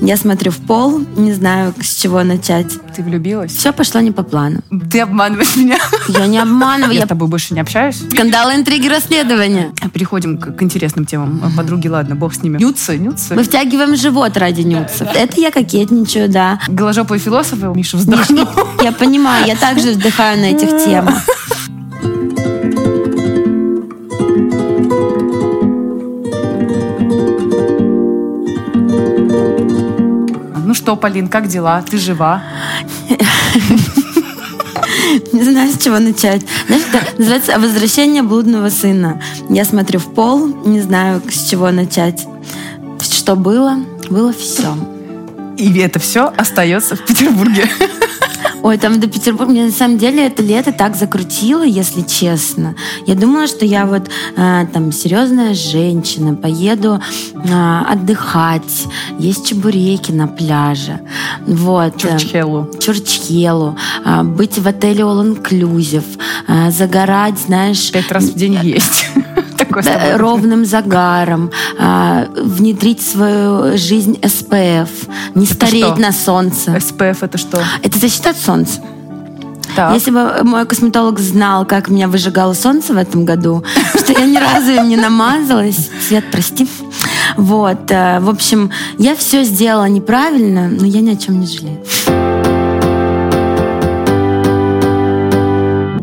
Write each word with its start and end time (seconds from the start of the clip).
Я 0.00 0.16
смотрю 0.16 0.52
в 0.52 0.58
пол, 0.58 1.00
не 1.16 1.32
знаю, 1.32 1.74
с 1.80 1.94
чего 2.00 2.22
начать. 2.22 2.66
Ты 2.94 3.02
влюбилась? 3.02 3.52
Все 3.52 3.72
пошло 3.72 4.00
не 4.00 4.12
по 4.12 4.22
плану. 4.22 4.60
Ты 4.90 5.00
обманываешь 5.00 5.56
меня. 5.56 5.78
Я 6.08 6.26
не 6.26 6.38
обманываю. 6.38 6.94
Я 6.94 7.00
Я 7.00 7.06
с 7.06 7.08
тобой 7.08 7.28
больше 7.28 7.54
не 7.54 7.60
общаюсь. 7.60 8.02
Скандалы, 8.12 8.54
интриги, 8.54 8.88
расследования. 8.88 9.72
Переходим 9.92 10.38
к, 10.38 10.54
к 10.56 10.62
интересным 10.62 11.04
темам. 11.04 11.52
Подруги, 11.56 11.88
ладно, 11.88 12.14
бог 12.14 12.32
с 12.34 12.42
ними. 12.42 12.58
Нюцы, 12.58 12.96
нюцы. 12.96 13.34
Мы 13.34 13.42
втягиваем 13.42 13.96
живот 13.96 14.36
ради 14.36 14.62
нюцев. 14.62 15.08
Это 15.14 15.40
я 15.40 15.50
кокетничаю, 15.50 16.28
да. 16.28 16.60
Голожопые 16.68 17.18
философы. 17.18 17.66
Миша 17.74 17.96
вздохнул. 17.96 18.48
Я 18.82 18.92
понимаю, 18.92 19.46
я 19.46 19.56
также 19.56 19.90
вздыхаю 19.90 20.38
на 20.38 20.46
этих 20.46 20.68
темах. 20.84 21.22
Что, 30.88 30.96
Полин, 30.96 31.28
как 31.28 31.48
дела? 31.48 31.82
Ты 31.82 31.98
жива? 31.98 32.42
Не 35.34 35.42
знаю, 35.42 35.70
с 35.70 35.76
чего 35.76 35.98
начать. 35.98 36.40
Знаешь, 36.66 36.84
это 36.90 37.02
называется 37.18 37.58
«Возвращение 37.58 38.22
блудного 38.22 38.70
сына». 38.70 39.20
Я 39.50 39.66
смотрю 39.66 40.00
в 40.00 40.14
пол, 40.14 40.46
не 40.64 40.80
знаю, 40.80 41.20
с 41.30 41.50
чего 41.50 41.70
начать. 41.70 42.26
Что 43.02 43.36
было? 43.36 43.76
Было 44.08 44.32
все. 44.32 44.74
И 45.58 45.78
это 45.78 45.98
все 45.98 46.32
остается 46.34 46.96
в 46.96 47.04
Петербурге. 47.04 47.68
Ой, 48.62 48.76
там 48.78 49.00
до 49.00 49.06
Петербурга. 49.06 49.52
Мне 49.52 49.64
на 49.66 49.72
самом 49.72 49.98
деле 49.98 50.26
это 50.26 50.42
лето 50.42 50.72
так 50.72 50.96
закрутило, 50.96 51.62
если 51.62 52.02
честно. 52.02 52.74
Я 53.06 53.14
думала, 53.14 53.46
что 53.46 53.64
я 53.64 53.86
вот 53.86 54.08
э, 54.36 54.66
там 54.72 54.92
серьезная 54.92 55.54
женщина, 55.54 56.34
поеду 56.34 57.00
э, 57.34 57.80
отдыхать, 57.88 58.86
есть 59.18 59.48
чебуреки 59.48 60.12
на 60.12 60.26
пляже. 60.26 61.00
Вот. 61.46 62.04
э, 62.04 62.18
Чурчхеллу. 62.18 62.68
Чурчхелу, 62.80 63.76
э, 64.04 64.22
быть 64.22 64.58
в 64.58 64.66
отеле 64.66 65.02
All 65.02 65.36
Inclusive, 65.36 66.04
э, 66.48 66.70
загорать, 66.70 67.38
знаешь, 67.38 67.90
Пять 67.92 68.10
раз 68.10 68.24
в 68.24 68.34
день 68.34 68.58
есть. 68.62 69.06
Такой 69.82 70.12
да, 70.12 70.18
ровным 70.18 70.64
загаром, 70.64 71.50
а, 71.78 72.26
внедрить 72.36 73.00
свою 73.00 73.76
жизнь 73.76 74.18
СПФ, 74.22 74.88
не 75.34 75.44
Это 75.44 75.54
стареть 75.54 75.84
что? 75.84 75.96
на 75.96 76.12
солнце. 76.12 76.80
СПФ 76.80 77.22
это 77.22 77.38
что? 77.38 77.62
Это 77.82 77.98
защита 77.98 78.30
от 78.30 78.36
солнца. 78.36 78.80
Так. 79.76 79.94
Если 79.94 80.10
бы 80.10 80.42
мой 80.42 80.66
косметолог 80.66 81.18
знал, 81.20 81.64
как 81.64 81.88
меня 81.88 82.08
выжигало 82.08 82.54
солнце 82.54 82.94
в 82.94 82.96
этом 82.96 83.24
году, 83.24 83.62
что 83.94 84.12
я 84.12 84.26
ни 84.26 84.36
разу 84.36 84.72
им 84.72 84.88
не 84.88 84.96
намазалась, 84.96 85.90
Свет, 86.06 86.24
прости. 86.32 86.66
Вот, 87.36 87.90
э, 87.90 88.18
в 88.20 88.28
общем, 88.28 88.70
я 88.98 89.14
все 89.14 89.44
сделала 89.44 89.88
неправильно, 89.88 90.68
но 90.68 90.84
я 90.84 91.00
ни 91.00 91.10
о 91.10 91.16
чем 91.16 91.38
не 91.40 91.46
жалею. 91.46 91.78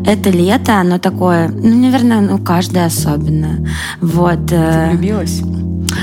Это 0.06 0.30
лето, 0.30 0.80
оно 0.80 0.98
такое, 0.98 1.48
ну, 1.48 1.74
наверное, 1.82 2.20
ну, 2.20 2.38
каждое 2.38 2.86
особенное. 2.86 3.66
Вот. 4.00 4.52
э, 4.52 4.90
Влюбилась? 4.90 5.42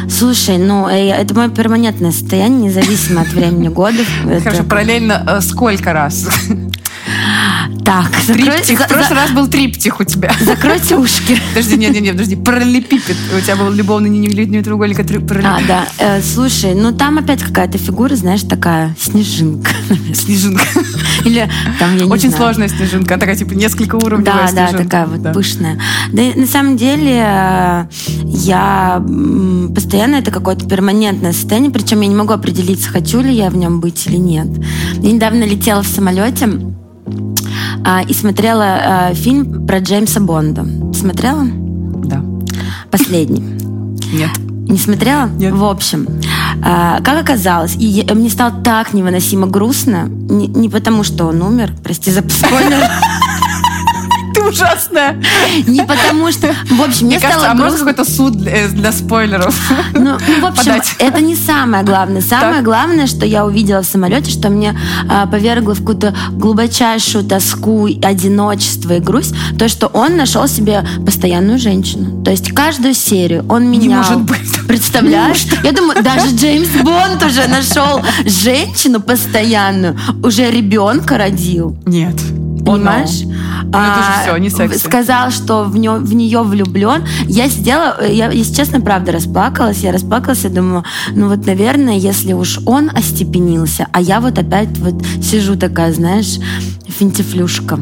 Слушай, 0.10 0.58
ну, 0.58 0.88
э, 0.90 1.10
это 1.10 1.34
мое 1.34 1.50
перманентное 1.50 2.12
состояние, 2.12 2.70
независимо 2.70 3.22
от 3.22 3.30
времени 3.30 3.70
года. 3.70 4.04
Хорошо, 4.44 4.64
параллельно 4.64 5.24
э, 5.28 5.42
сколько 5.42 5.94
раз? 5.94 6.28
Так, 7.84 8.12
закрой- 8.26 8.44
Триптих. 8.52 8.78
за- 8.80 8.86
В 8.86 8.88
прошлый 8.88 9.18
раз 9.20 9.32
был 9.32 9.48
триптих 9.48 10.00
у 10.00 10.04
тебя. 10.04 10.32
закройте 10.40 10.96
ушки. 10.98 11.38
Подожди, 11.54 11.76
нет, 11.78 11.92
нет, 11.94 12.02
нет, 12.04 12.12
подожди. 12.14 12.36
Параллелепипед. 12.36 13.16
У 13.38 13.42
тебя 13.42 13.56
был 13.58 13.72
любовный 13.72 14.10
нелинейный 14.10 14.64
треугольник. 14.64 15.00
а 15.00 15.04
А, 15.04 15.60
да. 15.68 15.86
Э, 16.00 16.22
слушай, 16.22 16.74
ну 16.76 16.94
там 16.94 17.18
опять 17.18 17.44
какая-то 17.44 17.78
фигура, 17.78 18.16
знаешь, 18.16 18.42
такая 18.44 18.96
снежинка. 19.00 19.70
Снежинка. 20.14 20.64
Или 21.26 21.50
там, 21.80 21.98
я 21.98 22.06
не 22.06 22.12
Очень 22.12 22.30
знаю. 22.30 22.44
сложная 22.46 22.68
снежинка. 22.70 23.18
Такая, 23.18 23.36
типа, 23.36 23.54
несколько 23.54 23.96
уровней. 23.96 24.26
Да, 24.26 24.50
да, 24.54 24.68
такая 24.68 25.06
вот 25.06 25.34
пышная. 25.34 25.80
Да, 26.12 26.22
на 26.36 26.48
самом 26.48 26.78
деле 26.78 27.22
э, 27.26 27.86
я 28.26 29.04
постоянно 29.76 30.16
это 30.16 30.32
какое-то 30.32 30.66
перманентное 30.68 31.34
состояние, 31.34 31.72
причем 31.72 32.02
я 32.02 32.08
не 32.08 32.16
могу 32.16 32.34
определиться, 32.34 32.90
хочу 32.90 33.20
ли 33.22 33.34
я 33.34 33.50
в 33.50 33.58
нем 33.58 33.80
быть 33.80 34.06
или 34.08 34.18
нет. 34.18 34.48
Я 35.02 35.12
недавно 35.12 35.44
летела 35.44 35.82
в 35.84 35.88
самолете 35.88 36.50
а, 37.86 38.02
и 38.02 38.14
смотрела 38.14 38.66
а, 38.66 39.14
фильм 39.14 39.66
про 39.68 39.80
Джеймса 39.80 40.20
Бонда. 40.20 40.66
Смотрела? 40.94 41.44
Да. 42.06 42.24
Последний. 42.92 43.42
Нет. 44.14 44.30
Не 44.70 44.78
смотрела? 44.78 45.28
Нет. 45.28 45.54
В 45.54 45.64
общем, 45.66 46.08
а, 46.64 47.00
как 47.02 47.22
оказалось, 47.22 47.76
и 47.76 47.86
я- 47.86 48.14
мне 48.16 48.30
стало 48.30 48.52
так 48.64 48.94
невыносимо 48.94 49.48
грустно, 49.48 50.06
не, 50.08 50.48
не 50.48 50.70
потому 50.70 51.04
что 51.04 51.26
он 51.26 51.42
умер, 51.42 51.74
прости 51.84 52.12
за 52.12 52.22
спойлер, 52.28 52.80
Ты 54.34 54.42
ужасная. 54.44 55.22
не 55.68 55.84
потому 55.84 56.32
что... 56.32 56.54
В 56.70 56.82
общем, 56.82 57.08
мне 57.08 57.18
Мне 57.18 57.20
кажется, 57.20 57.40
стало 57.46 57.54
а 57.54 57.56
грустно. 57.56 57.80
какой-то 57.80 58.06
суд 58.06 58.34
для, 58.38 58.52
э, 58.52 58.68
для 58.70 58.92
спойлеров? 58.92 59.56
Ну, 59.94 60.00
ну, 60.28 60.42
в 60.42 60.46
общем, 60.46 60.64
подать? 60.72 60.96
это 61.00 61.22
не 61.22 61.36
самое 61.36 61.84
главное. 61.84 62.22
Самое 62.22 62.56
Так. 62.56 62.64
главное, 62.64 63.08
что 63.08 63.26
я 63.26 63.46
увидела 63.46 63.82
в 63.82 63.86
самолете, 63.86 64.32
что 64.32 64.50
мне 64.50 64.78
а, 65.10 65.26
повергло 65.28 65.74
в 65.76 65.80
какую-то 65.80 66.16
глубочайшую 66.32 67.24
тоску, 67.26 67.88
одиночество 68.02 68.94
и 68.94 69.00
грусть, 69.00 69.36
то, 69.58 69.68
что 69.70 69.88
он 69.88 70.16
нашел 70.18 70.48
себе 70.48 70.84
постоянную 71.06 71.60
женщину. 71.60 72.24
То 72.24 72.32
есть 72.32 72.52
каждую 72.54 72.94
серию 72.94 73.46
он 73.50 73.70
Не 73.72 73.78
менял. 73.78 73.98
может 74.04 74.22
быть. 74.22 74.68
Представляешь? 74.68 75.46
Я 75.64 75.72
думаю, 75.72 76.02
даже 76.04 76.28
Джеймс 76.36 76.70
Бонд 76.84 77.22
уже 77.24 77.48
нашел 77.48 78.02
женщину 78.26 79.00
постоянную, 79.00 79.98
уже 80.24 80.50
ребенка 80.50 81.18
родил. 81.18 81.76
Нет. 81.86 82.16
Понимаешь? 82.78 83.22
А, 83.74 83.92
это 83.92 84.00
уже 84.00 84.24
всё, 84.24 84.38
не 84.38 84.50
секси. 84.50 84.86
Сказал, 84.86 85.32
что 85.32 85.64
в, 85.64 85.76
нё- 85.78 86.00
в 86.00 86.14
нее 86.14 86.42
влюблен. 86.44 87.04
Я 87.28 87.50
сидела, 87.50 88.06
я, 88.06 88.30
если 88.32 88.54
честно, 88.54 88.82
правда, 88.82 89.12
расплакалась. 89.12 89.80
Я 89.80 89.92
расплакалась 89.92 90.46
и 90.46 90.50
думаю, 90.50 90.84
ну 91.12 91.28
вот, 91.30 91.46
наверное, 91.46 91.98
если 91.98 92.34
уж 92.34 92.60
он 92.66 92.90
остепенился, 92.94 93.88
а 93.92 94.02
я 94.02 94.20
вот 94.20 94.38
опять 94.38 94.78
вот 94.80 94.96
сижу 95.22 95.56
такая, 95.56 95.94
знаешь, 95.94 96.40
финтифлюшка. 96.88 97.80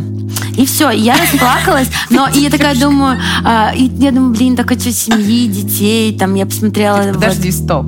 И 0.58 0.66
все, 0.66 0.90
я 0.92 1.16
расплакалась, 1.18 1.88
но 2.10 2.28
и 2.28 2.40
я 2.40 2.50
такая 2.50 2.76
думаю, 2.80 3.20
а, 3.44 3.72
и 3.76 3.84
я 3.98 4.12
думаю, 4.12 4.34
блин, 4.34 4.56
так 4.56 4.70
хочу 4.70 4.92
семьи, 4.92 5.48
детей, 5.48 6.18
там 6.18 6.36
я 6.36 6.46
посмотрела. 6.46 6.98
вот. 7.04 7.14
Подожди, 7.16 7.52
стоп. 7.52 7.88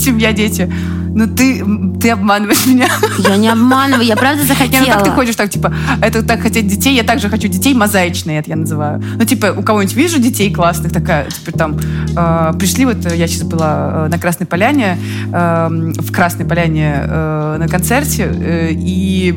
Семья, 0.00 0.32
дети. 0.32 0.72
Ну 1.12 1.26
ты, 1.26 1.64
ты 2.00 2.10
обманываешь 2.10 2.66
меня. 2.66 2.88
Я 3.18 3.36
не 3.36 3.48
обманываю, 3.48 4.06
я 4.06 4.16
правда 4.16 4.44
захотела. 4.46 4.84
ну 4.84 4.92
как 4.92 5.04
ты 5.04 5.10
ходишь 5.10 5.36
так, 5.36 5.50
типа, 5.50 5.74
это 6.00 6.22
так 6.22 6.40
хотеть 6.40 6.68
детей, 6.68 6.94
я 6.94 7.02
также 7.02 7.28
хочу 7.28 7.48
детей, 7.48 7.74
мозаичные, 7.74 8.38
это 8.38 8.50
я 8.50 8.56
называю. 8.56 9.02
Ну, 9.16 9.24
типа, 9.24 9.54
у 9.56 9.62
кого-нибудь 9.62 9.94
вижу 9.94 10.18
детей 10.18 10.52
классных, 10.52 10.92
такая, 10.92 11.28
типа, 11.28 11.58
там, 11.58 11.78
э, 12.16 12.52
пришли, 12.58 12.86
вот, 12.86 13.04
э, 13.06 13.16
я 13.16 13.26
сейчас 13.26 13.42
была 13.42 14.06
э, 14.06 14.08
на 14.08 14.18
Красной 14.18 14.46
Поляне, 14.46 14.98
э, 15.32 15.68
в 15.98 16.12
Красной 16.12 16.46
Поляне 16.46 17.02
э, 17.04 17.56
на 17.58 17.68
концерте, 17.68 18.32
э, 18.32 18.70
и 18.72 19.32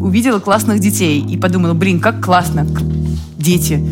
увидела 0.00 0.38
классных 0.38 0.78
детей, 0.78 1.20
и 1.20 1.36
подумала, 1.36 1.74
блин, 1.74 2.00
как 2.00 2.22
классно, 2.22 2.66
дети. 3.36 3.82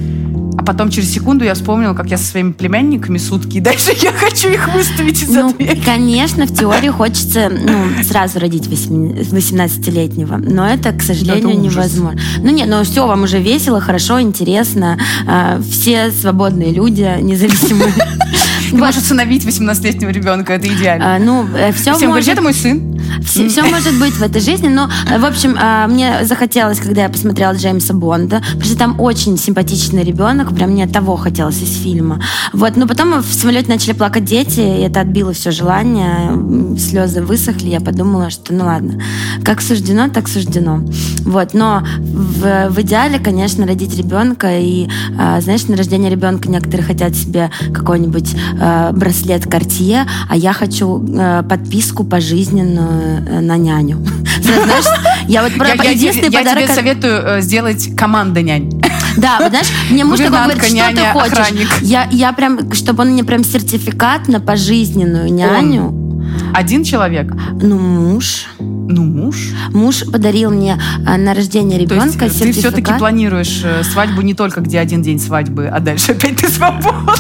А 0.58 0.62
потом 0.64 0.90
через 0.90 1.12
секунду 1.12 1.44
я 1.44 1.54
вспомнила, 1.54 1.94
как 1.94 2.06
я 2.10 2.16
со 2.18 2.24
своими 2.24 2.52
племянниками 2.52 3.18
сутки, 3.18 3.58
и 3.58 3.60
дальше 3.60 3.92
я 4.02 4.10
хочу 4.12 4.48
их 4.48 4.72
выставить 4.74 5.22
из-за 5.22 5.42
Ну, 5.42 5.52
двери. 5.52 5.80
конечно, 5.84 6.46
в 6.46 6.54
теории 6.56 6.88
хочется 6.88 7.50
ну, 7.50 8.02
сразу 8.02 8.38
родить 8.40 8.66
восьми- 8.66 9.12
18-летнего, 9.14 10.36
но 10.38 10.66
это, 10.68 10.92
к 10.92 11.02
сожалению, 11.02 11.50
Это 11.50 11.58
невозможно. 11.58 12.18
Ну 12.38 12.50
нет, 12.50 12.68
ну 12.68 12.82
все, 12.84 13.06
вам 13.06 13.24
уже 13.24 13.38
весело, 13.38 13.80
хорошо, 13.80 14.20
интересно. 14.20 14.98
а, 15.26 15.60
Все 15.70 16.10
свободные 16.10 16.72
люди, 16.72 17.08
независимые. 17.20 17.92
Ты 18.70 18.76
можешь 18.76 18.96
усыновить 18.96 19.44
18-летнего 19.44 20.10
ребенка, 20.10 20.54
это 20.54 20.66
идеально. 20.66 21.16
А, 21.16 21.18
Ну, 21.18 21.46
все 21.74 21.94
Всем 21.94 22.08
говоришь, 22.10 22.28
это 22.28 22.42
мой 22.42 22.54
сын. 22.54 22.95
Все, 23.26 23.62
может 23.62 23.98
быть 23.98 24.14
в 24.14 24.22
этой 24.22 24.40
жизни, 24.40 24.68
но, 24.68 24.88
э, 25.10 25.18
в 25.18 25.24
общем, 25.24 25.56
а, 25.60 25.86
мне 25.86 26.24
захотелось, 26.24 26.78
когда 26.78 27.02
я 27.02 27.08
посмотрела 27.08 27.52
Джеймса 27.52 27.92
Бонда, 27.92 28.40
потому 28.46 28.64
что 28.64 28.78
там 28.78 29.00
очень 29.00 29.36
симпатичный 29.36 30.04
ребенок, 30.04 30.54
прям 30.54 30.70
мне 30.70 30.86
того 30.86 31.16
хотелось 31.16 31.60
из 31.60 31.76
фильма. 31.82 32.20
Вот, 32.52 32.76
но 32.76 32.86
потом 32.86 33.20
в 33.20 33.32
самолете 33.32 33.68
начали 33.68 33.92
плакать 33.92 34.24
дети, 34.24 34.60
и 34.60 34.82
это 34.82 35.00
отбило 35.00 35.32
все 35.32 35.50
желание, 35.50 36.78
слезы 36.78 37.22
высохли, 37.22 37.68
я 37.68 37.80
подумала, 37.80 38.30
что 38.30 38.54
ну 38.54 38.64
ладно, 38.64 39.00
как 39.44 39.60
суждено, 39.60 40.08
так 40.08 40.28
суждено. 40.28 40.82
Вот, 41.24 41.54
но 41.54 41.82
в, 41.98 42.68
в 42.70 42.80
идеале, 42.80 43.18
конечно, 43.18 43.66
родить 43.66 43.96
ребенка, 43.96 44.58
и, 44.58 44.88
а, 45.18 45.40
знаешь, 45.40 45.66
на 45.66 45.76
рождение 45.76 46.10
ребенка 46.10 46.48
некоторые 46.48 46.86
хотят 46.86 47.14
себе 47.14 47.50
какой-нибудь 47.72 48.34
э, 48.58 48.92
браслет 48.92 49.46
Cartier, 49.46 50.06
а 50.28 50.36
я 50.36 50.52
хочу 50.52 51.04
э, 51.06 51.42
подписку 51.48 52.04
пожизненную 52.04 53.15
на 53.20 53.56
няню. 53.56 53.98
Знаешь, 54.40 54.84
я 55.28 55.42
вот 55.42 55.54
про 55.54 55.68
Я, 55.68 55.74
я 55.74 55.90
единственный 55.90 56.28
тебе- 56.28 56.38
я 56.38 56.44
подарок... 56.44 56.64
тебе 56.64 56.74
советую 56.74 57.22
э, 57.24 57.40
сделать 57.40 57.96
команда 57.96 58.42
нянь. 58.42 58.70
Да, 59.16 59.38
вот 59.40 59.48
знаешь, 59.48 59.68
мне 59.90 60.04
муж 60.04 60.18
такой 60.18 60.42
говорит, 60.42 60.62
что 60.62 60.68
ты 60.72 60.74
няня, 60.74 61.12
хочешь? 61.14 61.32
охранник. 61.32 61.68
Я, 61.80 62.06
я 62.10 62.34
прям, 62.34 62.70
чтобы 62.74 63.02
он 63.02 63.12
мне 63.12 63.24
прям 63.24 63.44
сертификат 63.44 64.28
на 64.28 64.40
пожизненную 64.40 65.32
няню. 65.32 66.06
Один 66.52 66.84
человек? 66.84 67.32
Ну, 67.60 67.78
муж. 67.78 68.46
Ну, 68.58 69.04
муж. 69.04 69.52
Муж 69.72 70.04
подарил 70.10 70.50
мне 70.50 70.78
э, 71.06 71.16
на 71.16 71.34
рождение 71.34 71.78
ребенка 71.78 72.18
То 72.18 72.24
есть 72.26 72.38
ты 72.38 72.52
все-таки 72.52 72.92
планируешь 72.98 73.62
э, 73.64 73.82
свадьбу 73.84 74.22
не 74.22 74.34
только 74.34 74.60
где 74.60 74.78
один 74.80 75.02
день 75.02 75.18
свадьбы, 75.18 75.66
а 75.66 75.80
дальше 75.80 76.12
опять 76.12 76.36
ты 76.36 76.48
свободна. 76.48 77.14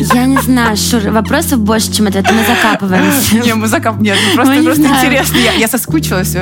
Я 0.00 0.26
не 0.26 0.40
знаю, 0.40 0.76
Шур, 0.76 1.10
вопросов 1.10 1.60
больше, 1.60 1.92
чем 1.92 2.06
ответа. 2.06 2.32
Мы 2.32 2.44
закапываемся. 2.44 3.36
Не, 3.44 3.54
мы 3.54 3.68
закапываемся. 3.68 4.12
Нет, 4.14 4.34
просто, 4.34 4.62
просто 4.62 4.82
интересно. 4.82 5.36
Я, 5.36 5.52
я 5.52 5.68
соскучилась. 5.68 6.36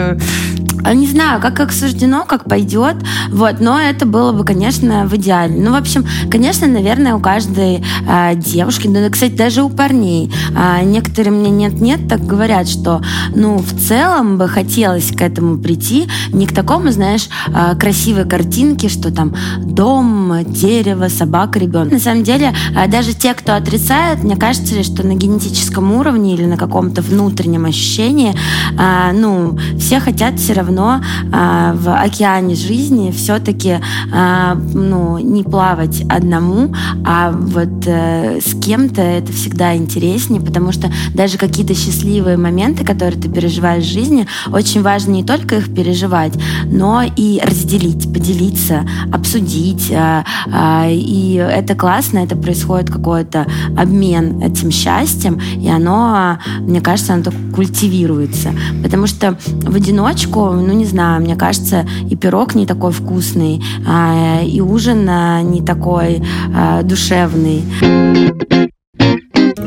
А, 0.85 0.95
не 0.95 1.07
знаю, 1.07 1.41
как, 1.41 1.55
как 1.55 1.73
суждено, 1.73 2.25
как 2.25 2.45
пойдет, 2.45 2.97
вот, 3.31 3.61
но 3.61 3.79
это 3.79 4.05
было 4.05 4.33
бы, 4.33 4.45
конечно, 4.45 5.07
в 5.07 5.15
идеале. 5.17 5.55
Ну, 5.57 5.73
в 5.73 5.77
общем, 5.77 6.05
конечно, 6.31 6.67
наверное, 6.67 7.15
у 7.15 7.21
каждой 7.21 7.85
э, 8.09 8.35
девушки, 8.35 8.89
да, 8.89 9.09
кстати, 9.09 9.33
даже 9.33 9.63
у 9.63 9.71
парней, 9.71 10.33
э, 10.57 10.85
некоторые 10.85 11.33
мне 11.33 11.51
нет-нет 11.51 12.09
так 12.09 12.27
говорят, 12.27 12.69
что, 12.69 13.01
ну, 13.35 13.59
в 13.59 13.79
целом 13.79 14.39
бы 14.39 14.49
хотелось 14.49 15.13
к 15.13 15.23
этому 15.23 15.59
прийти, 15.59 16.09
не 16.33 16.47
к 16.47 16.53
такому, 16.53 16.91
знаешь, 16.91 17.29
э, 17.49 17.77
красивой 17.77 18.25
картинке, 18.25 18.89
что 18.89 19.13
там 19.13 19.37
дом, 19.59 20.33
дерево, 20.47 21.09
собака, 21.09 21.61
ребенок. 21.61 21.93
На 21.93 22.01
самом 22.01 22.25
деле, 22.25 22.53
э, 22.77 22.89
даже 22.89 23.15
те, 23.15 23.35
кто 23.35 23.55
отрицает, 23.55 24.25
мне 24.25 24.37
кажется, 24.37 24.83
что 24.83 25.07
на 25.07 25.15
генетическом 25.15 25.93
уровне 25.93 26.35
или 26.35 26.45
на 26.45 26.57
каком-то 26.57 27.03
внутреннем 27.03 27.67
ощущении, 27.67 28.35
э, 28.77 29.13
ну, 29.13 29.57
все 29.79 30.01
хотят 30.01 30.41
все 30.41 30.55
равно 30.55 30.72
равно 30.73 31.03
э, 31.33 31.73
в 31.75 31.95
океане 31.95 32.55
жизни 32.55 33.11
все-таки 33.11 33.79
э, 34.13 34.55
ну, 34.75 35.19
не 35.19 35.43
плавать 35.43 36.03
одному, 36.09 36.75
а 37.05 37.31
вот 37.31 37.87
э, 37.87 38.41
с 38.41 38.59
кем-то 38.61 39.01
это 39.01 39.33
всегда 39.33 39.77
интереснее, 39.77 40.41
потому 40.41 40.73
что 40.73 40.91
даже 41.15 41.39
какие-то 41.39 41.75
счастливые 41.75 42.37
моменты, 42.37 42.85
которые 42.85 43.21
ты 43.21 43.29
переживаешь 43.29 43.85
в 43.85 43.93
жизни, 43.93 44.27
очень 44.53 44.83
важно 44.83 45.13
не 45.13 45.25
только 45.25 45.57
их 45.57 45.75
переживать, 45.75 46.33
но 46.67 47.03
и 47.03 47.41
разделить, 47.45 48.13
поделиться, 48.13 48.83
обсудить. 49.13 49.91
Э, 49.91 50.25
э, 50.47 50.93
и 50.93 51.35
это 51.35 51.75
классно, 51.75 52.19
это 52.19 52.37
происходит 52.37 52.91
какой-то 52.91 53.47
обмен 53.77 54.41
этим 54.43 54.71
счастьем, 54.71 55.41
и 55.57 55.69
оно, 55.69 56.39
мне 56.61 56.81
кажется, 56.81 57.15
оно 57.15 57.25
так 57.25 57.35
культивируется. 57.55 58.53
Потому 58.83 59.07
что 59.07 59.37
в 59.63 59.75
одиночку 59.75 60.53
ну 60.63 60.73
не 60.73 60.85
знаю, 60.85 61.21
мне 61.21 61.37
кажется, 61.37 61.87
и 62.09 62.17
пирог 62.17 62.55
не 62.55 62.67
такой 62.67 62.93
вкусный, 62.93 63.63
а, 63.87 64.41
и 64.43 64.61
ужин 64.61 65.09
а, 65.09 65.43
не 65.43 65.63
такой 65.63 66.23
а, 66.55 66.83
душевный. 66.83 67.65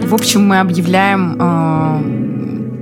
В 0.07 0.13
общем, 0.13 0.47
мы 0.47 0.59
объявляем 0.59 2.25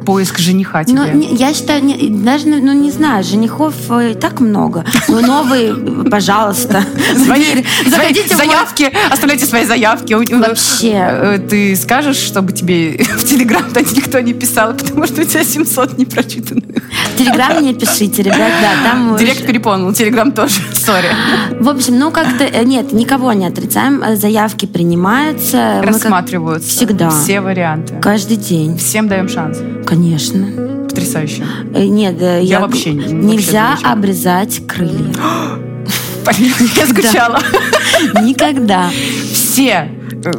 поиск 0.06 0.40
жениха 0.40 0.84
тебе? 0.84 1.00
Ну, 1.14 1.36
я 1.36 1.54
считаю, 1.54 1.84
не, 1.84 2.10
даже, 2.10 2.48
ну, 2.48 2.74
не 2.74 2.92
знаю, 2.92 3.24
женихов 3.24 3.74
э, 3.90 4.12
и 4.12 4.14
так 4.14 4.40
много. 4.40 4.86
Ну, 5.08 5.22
новый, 5.22 5.74
пожалуйста. 6.10 6.84
Свои, 7.26 7.64
Заходите 7.88 8.36
заявки, 8.36 8.92
оставляйте 9.12 9.46
свои 9.46 9.66
заявки. 9.66 10.14
Вообще. 10.14 10.94
Э, 10.94 11.38
ты 11.38 11.76
скажешь, 11.76 12.18
чтобы 12.18 12.52
тебе 12.52 12.98
в 13.18 13.24
Телеграм-то 13.24 13.82
никто 13.82 14.20
не 14.20 14.34
писал, 14.34 14.74
потому 14.74 15.06
что 15.08 15.22
у 15.22 15.26
тебя 15.26 15.44
700 15.44 15.98
непрочитанных. 15.98 16.84
В 17.14 17.18
Телеграм 17.18 17.64
не 17.64 17.74
пишите, 17.74 18.24
ребят, 18.24 18.52
да, 18.62 18.92
там... 18.92 19.16
Директ 19.18 19.46
перепонул, 19.46 19.94
Телеграм 19.94 20.32
тоже, 20.32 20.62
сори. 20.74 21.10
В 21.60 21.70
общем, 21.70 22.00
ну 22.00 22.12
как-то, 22.12 22.44
э, 22.44 22.64
нет, 22.64 22.94
никого 22.94 23.34
не 23.34 23.46
отрицаем, 23.46 24.04
заявки 24.16 24.66
принимаются. 24.66 25.82
Рассматриваются. 25.84 26.70
Всегда. 26.70 27.10
Все 27.10 27.42
варианты. 27.42 27.96
Каждый 28.02 28.38
день. 28.38 28.78
Всем 28.78 29.08
даем 29.08 29.30
шанс. 29.30 29.60
Конечно. 29.94 30.48
Потрясающе. 30.90 31.46
Э, 31.76 31.86
нет, 31.86 32.20
я, 32.20 32.40
я 32.40 32.60
вообще 32.62 32.94
нельзя 32.94 33.72
вообще 33.72 33.86
обрезать 33.86 34.66
крылья. 34.66 35.14
Я 36.76 36.88
скучала. 36.88 37.40
Никогда. 38.24 38.90
Все. 39.32 39.92
Э, 40.26 40.32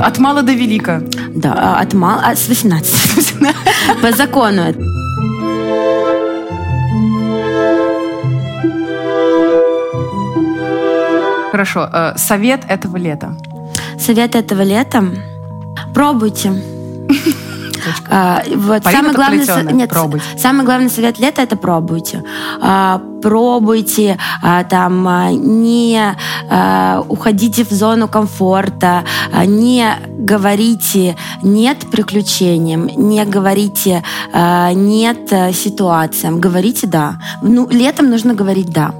от 0.00 0.18
мала 0.18 0.42
до 0.42 0.52
велика. 0.52 1.00
Да, 1.30 1.52
а 1.56 1.80
от 1.80 1.94
мала, 1.94 2.22
а 2.24 2.34
с 2.34 2.48
18. 2.48 3.36
По 4.02 4.10
закону. 4.10 4.74
Хорошо. 11.52 11.88
Э, 11.92 12.14
совет 12.16 12.64
этого 12.68 12.96
лета. 12.96 13.38
Совет 14.00 14.34
этого 14.34 14.62
лета. 14.62 15.04
Пробуйте. 15.94 16.52
А, 18.08 18.42
вот 18.54 18.84
самый 18.84 19.12
главный, 19.12 19.72
нет, 19.72 19.92
самый 20.38 20.64
главный 20.64 20.90
совет 20.90 21.18
лета 21.18 21.42
это 21.42 21.56
пробуйте. 21.56 22.22
А, 22.60 23.00
пробуйте, 23.22 24.18
а, 24.42 24.64
там 24.64 25.06
а, 25.08 25.30
не 25.32 26.16
а, 26.50 27.04
уходите 27.08 27.64
в 27.64 27.70
зону 27.70 28.08
комфорта, 28.08 29.04
а, 29.32 29.44
не 29.44 29.88
говорите 30.18 31.16
нет 31.42 31.90
приключениям, 31.90 32.86
не 32.86 33.24
говорите 33.24 34.02
а, 34.32 34.72
нет 34.72 35.32
ситуациям, 35.54 36.40
говорите 36.40 36.86
да. 36.86 37.18
Ну, 37.42 37.68
летом 37.68 38.10
нужно 38.10 38.34
говорить 38.34 38.70
да 38.70 38.92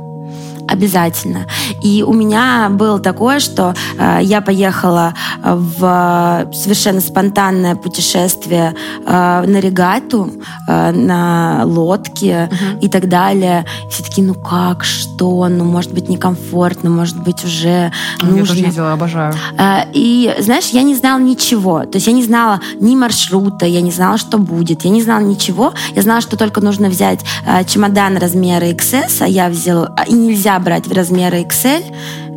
обязательно. 0.68 1.46
И 1.82 2.02
у 2.02 2.12
меня 2.12 2.68
было 2.70 2.98
такое, 2.98 3.40
что 3.40 3.74
э, 3.98 4.18
я 4.22 4.40
поехала 4.40 5.14
в 5.42 6.48
совершенно 6.52 7.00
спонтанное 7.00 7.74
путешествие 7.76 8.74
э, 9.06 9.44
на 9.46 9.60
регату, 9.60 10.30
э, 10.68 10.90
на 10.92 11.62
лодке 11.64 12.50
uh-huh. 12.50 12.80
и 12.80 12.88
так 12.88 13.08
далее. 13.08 13.64
Все 13.90 14.02
такие, 14.02 14.26
ну 14.26 14.34
как, 14.34 14.84
что, 14.84 15.48
ну 15.48 15.64
может 15.64 15.92
быть 15.92 16.08
некомфортно, 16.08 16.90
может 16.90 17.22
быть 17.22 17.44
уже 17.44 17.92
нужно. 18.22 18.36
Я 18.36 18.44
тоже 18.44 18.58
ездила, 18.60 18.92
обожаю. 18.92 19.34
Э, 19.58 19.84
и 19.92 20.34
знаешь, 20.38 20.68
я 20.70 20.82
не 20.82 20.94
знала 20.94 21.20
ничего. 21.20 21.84
То 21.84 21.96
есть 21.96 22.06
я 22.06 22.12
не 22.12 22.22
знала 22.22 22.60
ни 22.80 22.94
маршрута, 22.94 23.66
я 23.66 23.80
не 23.80 23.90
знала, 23.90 24.18
что 24.18 24.38
будет, 24.38 24.84
я 24.84 24.90
не 24.90 25.02
знала 25.02 25.20
ничего. 25.20 25.72
Я 25.94 26.02
знала, 26.02 26.20
что 26.20 26.36
только 26.36 26.60
нужно 26.60 26.88
взять 26.88 27.20
э, 27.46 27.64
чемодан 27.64 28.16
размера 28.16 28.64
XS, 28.64 29.16
а 29.20 29.28
я 29.28 29.48
взяла, 29.48 29.94
и 30.06 30.14
нельзя 30.14 30.55
брать 30.58 30.86
в 30.86 30.92
размеры 30.92 31.42
XL. 31.42 31.82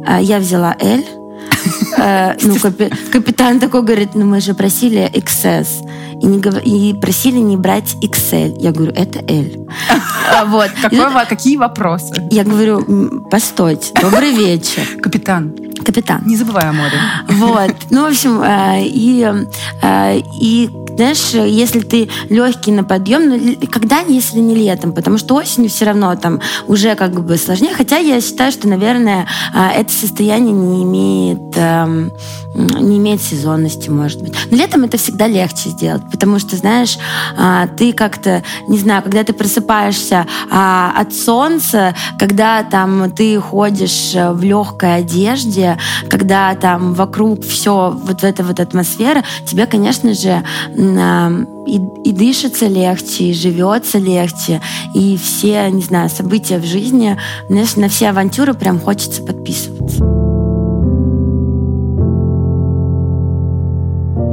А, 0.06 0.22
я 0.22 0.40
взяла 0.40 0.76
L. 0.80 1.04
Э, 1.98 2.36
ну, 2.42 2.56
капитан 3.12 3.60
такой 3.60 3.82
говорит, 3.82 4.10
ну 4.16 4.26
мы 4.26 4.42
же 4.42 4.54
просили 4.54 5.10
XS. 5.14 5.88
И, 6.22 6.26
не, 6.26 6.40
и 6.40 6.94
просили 6.94 7.38
не 7.38 7.58
брать 7.58 7.96
XL. 8.02 8.58
Я 8.60 8.72
говорю, 8.72 8.94
это 8.96 9.20
L. 9.28 9.68
А, 10.34 10.46
вот. 10.46 10.70
Какой, 10.82 11.26
какие 11.28 11.58
вопросы? 11.58 12.28
Я 12.32 12.44
говорю, 12.44 13.26
постойте, 13.30 13.94
добрый 14.02 14.32
вечер. 14.32 14.84
Капитан. 15.02 15.69
Капитан. 15.90 16.22
Не 16.24 16.36
забывай 16.36 16.70
о 16.70 16.74
море. 16.74 17.00
Вот. 17.30 17.76
Ну, 17.90 18.04
в 18.04 18.10
общем, 18.10 18.44
э, 18.44 18.84
и, 18.84 19.28
э, 19.82 20.20
и 20.40 20.70
знаешь, 20.96 21.32
если 21.34 21.80
ты 21.80 22.10
легкий 22.30 22.72
на 22.72 22.84
подъем, 22.84 23.28
ну, 23.28 23.56
когда, 23.72 24.02
если 24.02 24.38
не 24.40 24.54
летом, 24.54 24.94
потому 24.94 25.18
что 25.18 25.34
осенью 25.34 25.72
все 25.72 25.86
равно 25.86 26.16
там 26.16 26.42
уже 26.68 26.94
как 26.96 27.26
бы 27.26 27.38
сложнее, 27.38 27.74
хотя 27.74 27.98
я 27.98 28.22
считаю, 28.22 28.52
что, 28.52 28.68
наверное, 28.68 29.26
а, 29.52 29.72
это 29.72 29.92
состояние 29.92 30.52
не 30.52 30.84
имеет, 30.84 31.40
эм, 31.56 32.12
не 32.54 32.98
имеет 32.98 33.22
сезонности, 33.22 33.90
может 33.90 34.22
быть. 34.22 34.34
Но 34.52 34.58
летом 34.58 34.84
это 34.84 34.98
всегда 34.98 35.28
легче 35.28 35.70
сделать, 35.70 36.04
потому 36.12 36.38
что, 36.40 36.58
знаешь, 36.58 36.98
ты 37.78 37.94
как-то, 37.94 38.44
не 38.68 38.78
знаю, 38.78 39.04
когда 39.04 39.24
ты 39.24 39.34
просыпаешься 39.34 40.26
от 40.52 41.14
солнца, 41.14 41.96
когда 42.18 42.64
там 42.64 43.12
ты 43.12 43.40
ходишь 43.40 44.14
в 44.14 44.42
легкой 44.42 44.98
одежде, 44.98 45.78
когда 46.10 46.56
там 46.56 46.94
вокруг 46.94 47.44
все 47.44 47.92
вот 47.92 48.24
эта 48.24 48.44
вот 48.44 48.60
атмосфера, 48.60 49.24
тебе, 49.46 49.66
конечно 49.66 50.14
же, 50.14 50.44
и, 50.76 51.82
и 52.06 52.12
дышится 52.12 52.68
легче, 52.68 53.26
и 53.26 53.34
живется 53.34 53.98
легче, 53.98 54.62
и 54.94 55.18
все, 55.18 55.70
не 55.70 55.82
знаю, 55.82 56.10
события 56.10 56.58
в 56.58 56.66
жизни, 56.66 57.18
знаешь, 57.50 57.76
на 57.76 57.90
все 57.90 58.10
авантюры 58.10 58.54
прям 58.54 58.80
хочется 58.80 59.22
подписываться. 59.22 60.04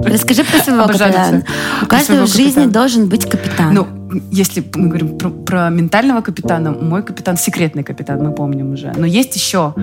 Расскажи 0.06 0.44
про 0.44 0.58
своего 0.60 0.82
Обожаю 0.84 1.12
капитана. 1.12 1.44
У 1.82 1.86
каждого 1.86 2.26
в 2.26 2.28
жизни 2.28 2.44
капитана. 2.46 2.72
должен 2.72 3.08
быть 3.08 3.28
капитан. 3.28 3.74
Ну, 3.74 3.86
если 4.30 4.64
мы 4.74 4.88
говорим 4.88 5.18
про, 5.18 5.30
про 5.30 5.68
ментального 5.68 6.20
капитана, 6.20 6.70
мой 6.70 7.02
капитан 7.02 7.36
секретный 7.36 7.82
капитан, 7.82 8.22
мы 8.22 8.32
помним 8.32 8.72
уже. 8.72 8.92
Но 8.96 9.04
есть 9.04 9.34
еще 9.34 9.74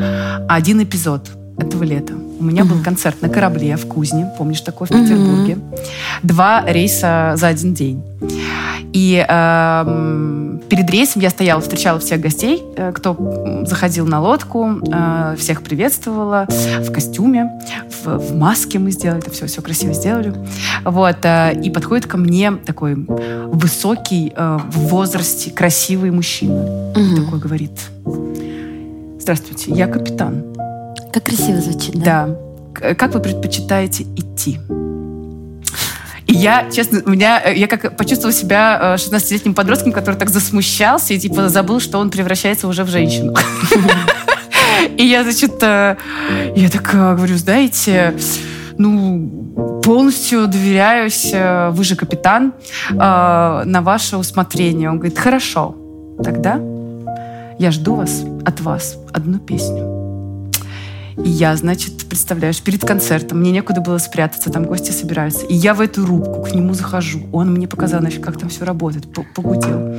один 0.47 0.81
эпизод 0.81 1.29
этого 1.57 1.83
лета. 1.83 2.13
У 2.39 2.43
меня 2.43 2.65
был 2.65 2.81
концерт 2.83 3.21
на 3.21 3.29
корабле 3.29 3.77
в 3.77 3.87
Кузне, 3.87 4.29
помнишь 4.37 4.61
такой, 4.61 4.87
в 4.87 4.89
Петербурге. 4.89 5.57
Два 6.23 6.63
рейса 6.65 7.33
за 7.35 7.47
один 7.47 7.73
день. 7.73 8.03
И 8.93 9.25
э, 9.27 10.59
перед 10.69 10.89
рейсом 10.89 11.21
я 11.21 11.29
стояла, 11.29 11.61
встречала 11.61 11.99
всех 11.99 12.21
гостей, 12.21 12.63
э, 12.75 12.91
кто 12.93 13.63
заходил 13.65 14.05
на 14.05 14.21
лодку, 14.21 14.79
э, 14.91 15.35
всех 15.37 15.63
приветствовала 15.63 16.47
в 16.47 16.91
костюме, 16.91 17.59
в, 17.89 18.17
в 18.17 18.35
маске 18.35 18.77
мы 18.79 18.91
сделали, 18.91 19.19
это 19.19 19.31
все, 19.31 19.47
все 19.47 19.61
красиво 19.61 19.93
сделали. 19.93 20.33
Вот, 20.83 21.17
э, 21.23 21.59
и 21.63 21.71
подходит 21.71 22.05
ко 22.05 22.17
мне 22.17 22.51
такой 22.51 22.95
высокий, 22.95 24.33
в 24.35 24.79
возрасте, 24.89 25.51
красивый 25.51 26.11
мужчина. 26.11 26.91
Угу. 26.95 27.23
Такой 27.23 27.39
говорит, 27.39 27.79
здравствуйте, 29.19 29.71
я 29.71 29.87
капитан. 29.87 30.43
Как 31.13 31.25
красиво 31.25 31.61
звучит, 31.61 31.95
да? 31.95 32.27
Да. 32.73 32.95
Как 32.95 33.13
вы 33.13 33.19
предпочитаете 33.19 34.03
идти? 34.03 34.59
И 36.25 36.33
я, 36.33 36.69
честно, 36.71 37.01
у 37.05 37.09
меня, 37.11 37.41
э, 37.43 37.55
я 37.55 37.67
как 37.67 37.95
почувствовала 37.97 38.33
себя 38.33 38.95
16-летним 38.97 39.51
э, 39.51 39.55
подростком, 39.55 39.91
который 39.91 40.15
так 40.15 40.29
засмущался 40.29 41.13
и 41.13 41.19
типа 41.19 41.49
забыл, 41.49 41.79
что 41.79 41.99
он 41.99 42.09
превращается 42.09 42.67
уже 42.67 42.83
в 42.83 42.89
женщину. 42.89 43.35
И 44.97 45.05
я, 45.05 45.23
значит, 45.23 45.61
э, 45.61 45.97
я 46.55 46.69
так 46.69 46.89
говорю, 46.91 47.37
знаете, 47.37 48.15
ну, 48.77 49.81
полностью 49.83 50.47
доверяюсь, 50.47 51.31
вы 51.31 51.83
же 51.83 51.95
капитан, 51.95 52.53
на 52.89 53.81
ваше 53.81 54.17
усмотрение. 54.17 54.89
Он 54.89 54.97
говорит, 54.97 55.19
хорошо, 55.19 55.75
тогда 56.23 56.59
я 57.59 57.71
жду 57.71 57.95
вас 57.95 58.23
от 58.45 58.61
вас 58.61 58.97
одну 59.13 59.37
песню. 59.37 60.02
И 61.17 61.29
я, 61.29 61.55
значит, 61.55 62.07
представляешь, 62.09 62.61
перед 62.61 62.85
концертом, 62.85 63.39
мне 63.39 63.51
некуда 63.51 63.81
было 63.81 63.97
спрятаться, 63.97 64.49
там 64.49 64.65
гости 64.65 64.91
собираются. 64.91 65.45
И 65.45 65.53
я 65.53 65.73
в 65.73 65.81
эту 65.81 66.05
рубку 66.05 66.43
к 66.43 66.53
нему 66.53 66.73
захожу. 66.73 67.21
Он 67.31 67.51
мне 67.51 67.67
показал, 67.67 67.99
значит, 67.99 68.23
как 68.23 68.37
там 68.37 68.49
все 68.49 68.65
работает, 68.65 69.05
погудел. 69.35 69.95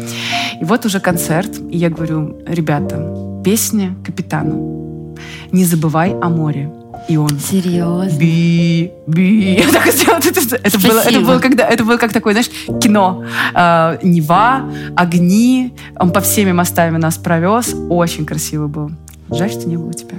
И 0.60 0.64
вот 0.64 0.86
уже 0.86 1.00
концерт, 1.00 1.50
и 1.70 1.78
я 1.78 1.90
говорю, 1.90 2.38
ребята, 2.46 3.42
песня 3.44 3.94
капитану. 4.04 5.14
Не 5.52 5.64
забывай 5.64 6.12
о 6.20 6.28
море. 6.28 6.70
И 7.08 7.16
он... 7.16 7.38
Серьезно? 7.38 8.18
Би, 8.18 8.92
би. 9.06 9.54
Я 9.54 9.70
так 9.70 9.86
сделала. 9.92 10.18
Это, 10.18 10.56
это, 10.56 10.78
было, 10.78 11.00
это, 11.00 11.20
было, 11.20 11.38
когда, 11.38 11.68
это 11.68 11.84
было 11.84 11.96
как 11.96 12.12
такое, 12.12 12.32
знаешь, 12.32 12.50
кино. 12.80 13.24
Э, 13.54 13.98
Нева, 14.02 14.70
огни. 14.96 15.74
Он 15.96 16.10
по 16.12 16.20
всеми 16.20 16.52
мостами 16.52 16.96
нас 16.96 17.18
провез. 17.18 17.74
Очень 17.90 18.24
красиво 18.24 18.68
был. 18.68 18.90
Жаль, 19.30 19.50
что 19.50 19.68
не 19.68 19.76
было 19.76 19.92
тебя. 19.92 20.16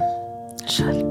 Жаль. 0.68 1.04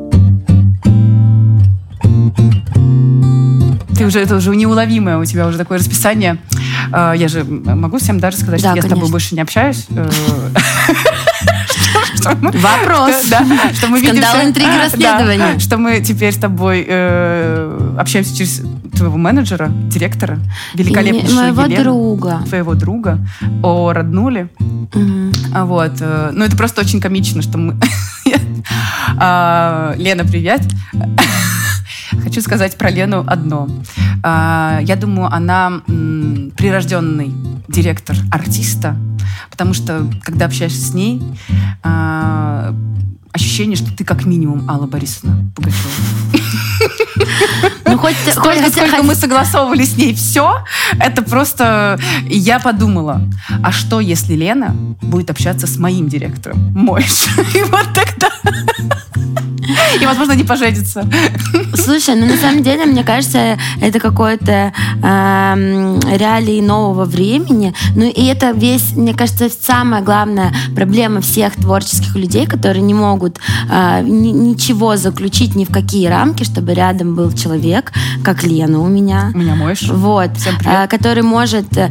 Ты 3.96 4.06
уже, 4.06 4.20
это 4.20 4.36
уже 4.36 4.54
неуловимое 4.56 5.18
у 5.18 5.26
тебя 5.26 5.48
уже 5.48 5.58
такое 5.58 5.80
расписание. 5.80 6.38
А, 6.92 7.14
я 7.14 7.30
же 7.30 7.46
могу 7.46 7.98
всем 7.98 8.20
даже 8.20 8.38
сказать, 8.38 8.62
да, 8.62 8.70
что 8.70 8.76
я 8.76 8.82
конечно. 8.82 8.90
с 8.90 9.00
тобой 9.00 9.12
больше 9.12 9.36
не 9.36 9.42
общаюсь. 9.42 9.86
Э, 9.90 10.10
Вопрос. 12.26 13.26
Да, 13.30 13.46
что 13.74 13.88
мы 13.88 14.00
Скандал, 14.00 14.36
видимся, 14.36 14.46
интриги, 14.46 14.78
расследования. 14.78 15.54
Да, 15.54 15.60
что 15.60 15.78
мы 15.78 16.02
теперь 16.02 16.34
с 16.34 16.38
тобой 16.38 16.86
э, 16.88 17.96
общаемся 17.98 18.36
через 18.36 18.62
твоего 18.96 19.18
менеджера, 19.18 19.70
директора, 19.70 20.40
великолепнейшего 20.74 21.42
Моего 21.42 21.64
Елену, 21.64 21.84
друга. 21.84 22.42
Твоего 22.48 22.74
друга. 22.74 23.20
О, 23.64 23.94
роднули. 23.94 24.50
Угу. 24.60 25.66
Вот. 25.66 25.94
Э, 26.00 26.32
ну, 26.34 26.46
это 26.46 26.58
просто 26.58 26.82
очень 26.82 27.00
комично, 27.00 27.42
что 27.42 27.58
мы... 27.58 27.76
А, 29.18 29.94
Лена, 29.98 30.26
привет. 30.26 30.62
Хочу 32.24 32.42
сказать 32.42 32.78
про 32.78 32.90
Лену 32.90 33.24
одно. 33.26 33.70
А, 34.24 34.80
я 34.82 34.96
думаю, 34.96 35.32
она 35.32 35.82
прирожденный 35.86 37.34
директор 37.68 38.16
артиста, 38.32 38.98
потому 39.50 39.74
что, 39.74 40.08
когда 40.24 40.46
общаешься 40.46 40.82
с 40.82 40.94
ней, 40.94 41.22
а, 41.84 42.76
ощущение, 43.36 43.76
что 43.76 43.96
ты 43.96 44.04
как 44.04 44.26
минимум 44.26 44.70
Алла 44.70 44.88
Борисовна 44.88 45.52
Пугачева. 45.56 45.92
Ну, 47.88 47.98
хоть, 47.98 48.16
сколько, 48.30 48.64
хоть, 48.64 48.74
сколько 48.74 48.98
хоть... 48.98 49.06
мы 49.06 49.16
согласовывали 49.16 49.84
с 49.84 49.96
ней 49.96 50.14
все, 50.14 50.64
это 51.00 51.22
просто... 51.22 51.98
Я 52.28 52.60
подумала, 52.60 53.22
а 53.64 53.72
что, 53.72 54.02
если 54.02 54.34
Лена 54.34 54.76
будет 55.02 55.30
общаться 55.30 55.66
с 55.66 55.78
моим 55.78 56.10
директором, 56.10 56.74
Мойш? 56.74 57.28
И 57.56 57.62
вот 57.64 57.88
тогда... 57.94 58.30
И, 60.02 60.06
возможно, 60.06 60.34
не 60.34 60.44
поженится. 60.44 61.08
Слушай, 61.76 62.16
ну 62.16 62.26
на 62.26 62.38
самом 62.38 62.64
деле, 62.64 62.86
мне 62.86 63.04
кажется, 63.04 63.58
это 63.82 64.00
какое-то 64.00 64.74
э, 65.02 66.00
реалии 66.18 66.62
нового 66.62 67.06
времени. 67.06 67.74
Ну 67.96 68.06
и 68.06 68.26
это 68.26 68.52
весь, 68.52 68.96
мне 68.96 69.14
кажется, 69.14 69.50
самая 69.50 70.02
главная 70.02 70.54
проблема 70.76 71.22
всех 71.22 71.56
творческих 71.56 72.16
людей, 72.16 72.46
которые 72.46 72.82
не 72.82 72.94
могут 72.94 73.40
э, 73.70 74.02
ни, 74.04 74.30
ничего 74.30 74.96
заключить 74.98 75.56
ни 75.56 75.66
в 75.66 75.72
какие 75.72 76.08
рамки, 76.08 76.44
чтобы 76.44 76.74
рядом 76.74 77.16
был 77.16 77.32
человек, 77.32 77.92
как 78.24 78.44
Лена 78.44 78.80
у 78.80 78.88
меня. 78.88 79.32
У 79.34 79.38
меня 79.38 79.56
можешь. 79.56 79.90
Вот. 79.90 80.32
Э, 80.66 80.88
который 80.88 81.24
может... 81.24 81.78
Э, 81.78 81.90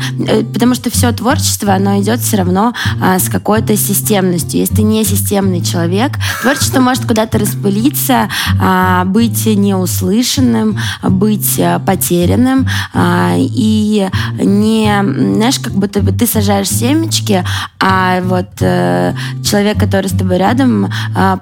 потому 0.53 0.75
что 0.75 0.91
все 0.91 1.13
творчество, 1.13 1.75
оно 1.75 2.01
идет 2.01 2.21
все 2.21 2.39
равно 2.39 2.75
э, 3.03 3.19
с 3.19 3.29
какой-то 3.29 3.77
системностью. 3.77 4.61
Если 4.61 4.77
ты 4.77 4.83
не 4.83 5.05
системный 5.05 5.63
человек, 5.63 6.13
творчество 6.43 6.81
может 6.81 7.05
куда-то 7.07 7.39
распылиться, 7.39 8.29
а, 8.61 9.05
быть 9.05 9.47
неуслышанным, 9.75 10.79
быть 11.03 11.59
а, 11.59 11.79
потерянным 11.79 12.67
а, 12.93 13.35
и 13.37 14.09
не, 14.39 15.03
знаешь, 15.37 15.59
как 15.59 15.73
будто 15.75 16.01
бы 16.01 16.13
ты 16.13 16.27
сажаешь 16.27 16.69
семечки, 16.69 17.45
а 17.81 18.21
вот 18.23 18.49
э, 18.61 19.15
человек, 19.45 19.79
который 19.79 20.09
с 20.09 20.13
тобой 20.13 20.39
рядом, 20.39 20.91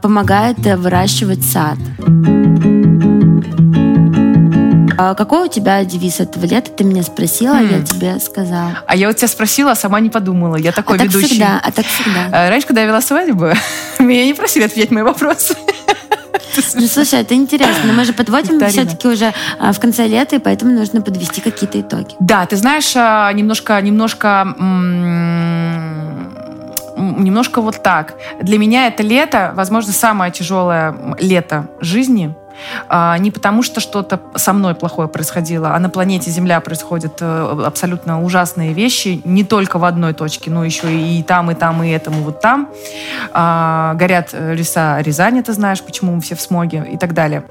помогает 0.03 0.59
выращивать 0.59 1.45
сад. 1.45 1.79
Какой 4.97 5.47
у 5.47 5.49
тебя 5.49 5.85
девиз 5.85 6.21
этого 6.21 6.45
лета? 6.47 6.71
Ты 6.71 6.85
меня 6.85 7.03
спросила, 7.03 7.57
mm. 7.57 7.79
я 7.79 7.85
тебе 7.85 8.19
сказала. 8.21 8.79
А 8.87 8.97
я 8.97 9.09
вот 9.09 9.17
тебя 9.17 9.29
спросила, 9.29 9.73
а 9.73 9.75
сама 9.75 10.01
не 10.01 10.11
подумала. 10.11 10.57
Я 10.57 10.73
такой 10.73 10.99
а 10.99 11.05
ведущий. 11.05 11.21
Так 11.21 11.31
всегда, 11.31 11.61
а 11.65 11.73
так 11.73 11.87
всегда. 11.87 12.51
Раньше, 12.51 12.67
когда 12.67 12.81
я 12.83 12.87
вела 12.87 13.01
свадьбу, 13.01 13.49
меня 13.99 14.25
не 14.25 14.35
просили 14.35 14.65
ответить 14.65 14.91
мои 14.91 15.03
вопросы. 15.03 15.57
Ну, 16.75 16.87
слушай, 16.87 17.21
это 17.21 17.35
интересно. 17.35 17.93
Мы 17.93 18.05
же 18.05 18.13
подводим 18.13 18.61
все-таки 18.69 19.09
уже 19.09 19.33
а, 19.59 19.73
в 19.73 19.81
конце 19.81 20.07
лета, 20.07 20.37
и 20.37 20.39
поэтому 20.39 20.73
нужно 20.73 21.01
подвести 21.01 21.41
какие-то 21.41 21.81
итоги. 21.81 22.15
Да, 22.21 22.45
ты 22.45 22.57
знаешь, 22.57 22.93
а, 22.95 23.33
немножко, 23.33 23.81
немножко 23.81 24.55
немножко 26.97 27.61
вот 27.61 27.83
так. 27.83 28.15
Для 28.41 28.59
меня 28.59 28.87
это 28.87 29.03
лето, 29.03 29.53
возможно, 29.55 29.93
самое 29.93 30.31
тяжелое 30.31 30.95
лето 31.19 31.69
жизни, 31.81 32.35
а, 32.37 32.42
не 32.91 33.31
потому, 33.31 33.63
что 33.63 33.81
что-то 33.81 34.21
со 34.35 34.53
мной 34.53 34.75
плохое 34.75 35.09
происходило, 35.09 35.75
а 35.75 35.79
на 35.79 35.91
планете 35.91 36.31
Земля 36.31 36.61
происходят 36.61 37.19
э, 37.21 37.63
абсолютно 37.67 38.23
ужасные 38.23 38.73
вещи, 38.73 39.21
не 39.25 39.45
только 39.45 39.79
в 39.79 39.85
одной 39.85 40.13
точке, 40.15 40.51
но 40.51 40.65
еще 40.65 40.93
и 40.93 41.23
там, 41.23 41.51
и 41.51 41.55
там, 41.55 41.83
и 41.83 41.91
этому 41.91 42.23
вот 42.23 42.41
там. 42.41 42.69
А, 43.33 43.95
горят 43.95 44.31
э, 44.33 44.55
леса 44.55 45.01
Рязани, 45.01 45.43
ты 45.43 45.53
знаешь, 45.53 45.83
почему 45.83 46.15
мы 46.15 46.21
все 46.21 46.35
в 46.35 46.41
смоге 46.41 46.87
и 46.91 46.97
так 46.97 47.15
далее. 47.15 47.45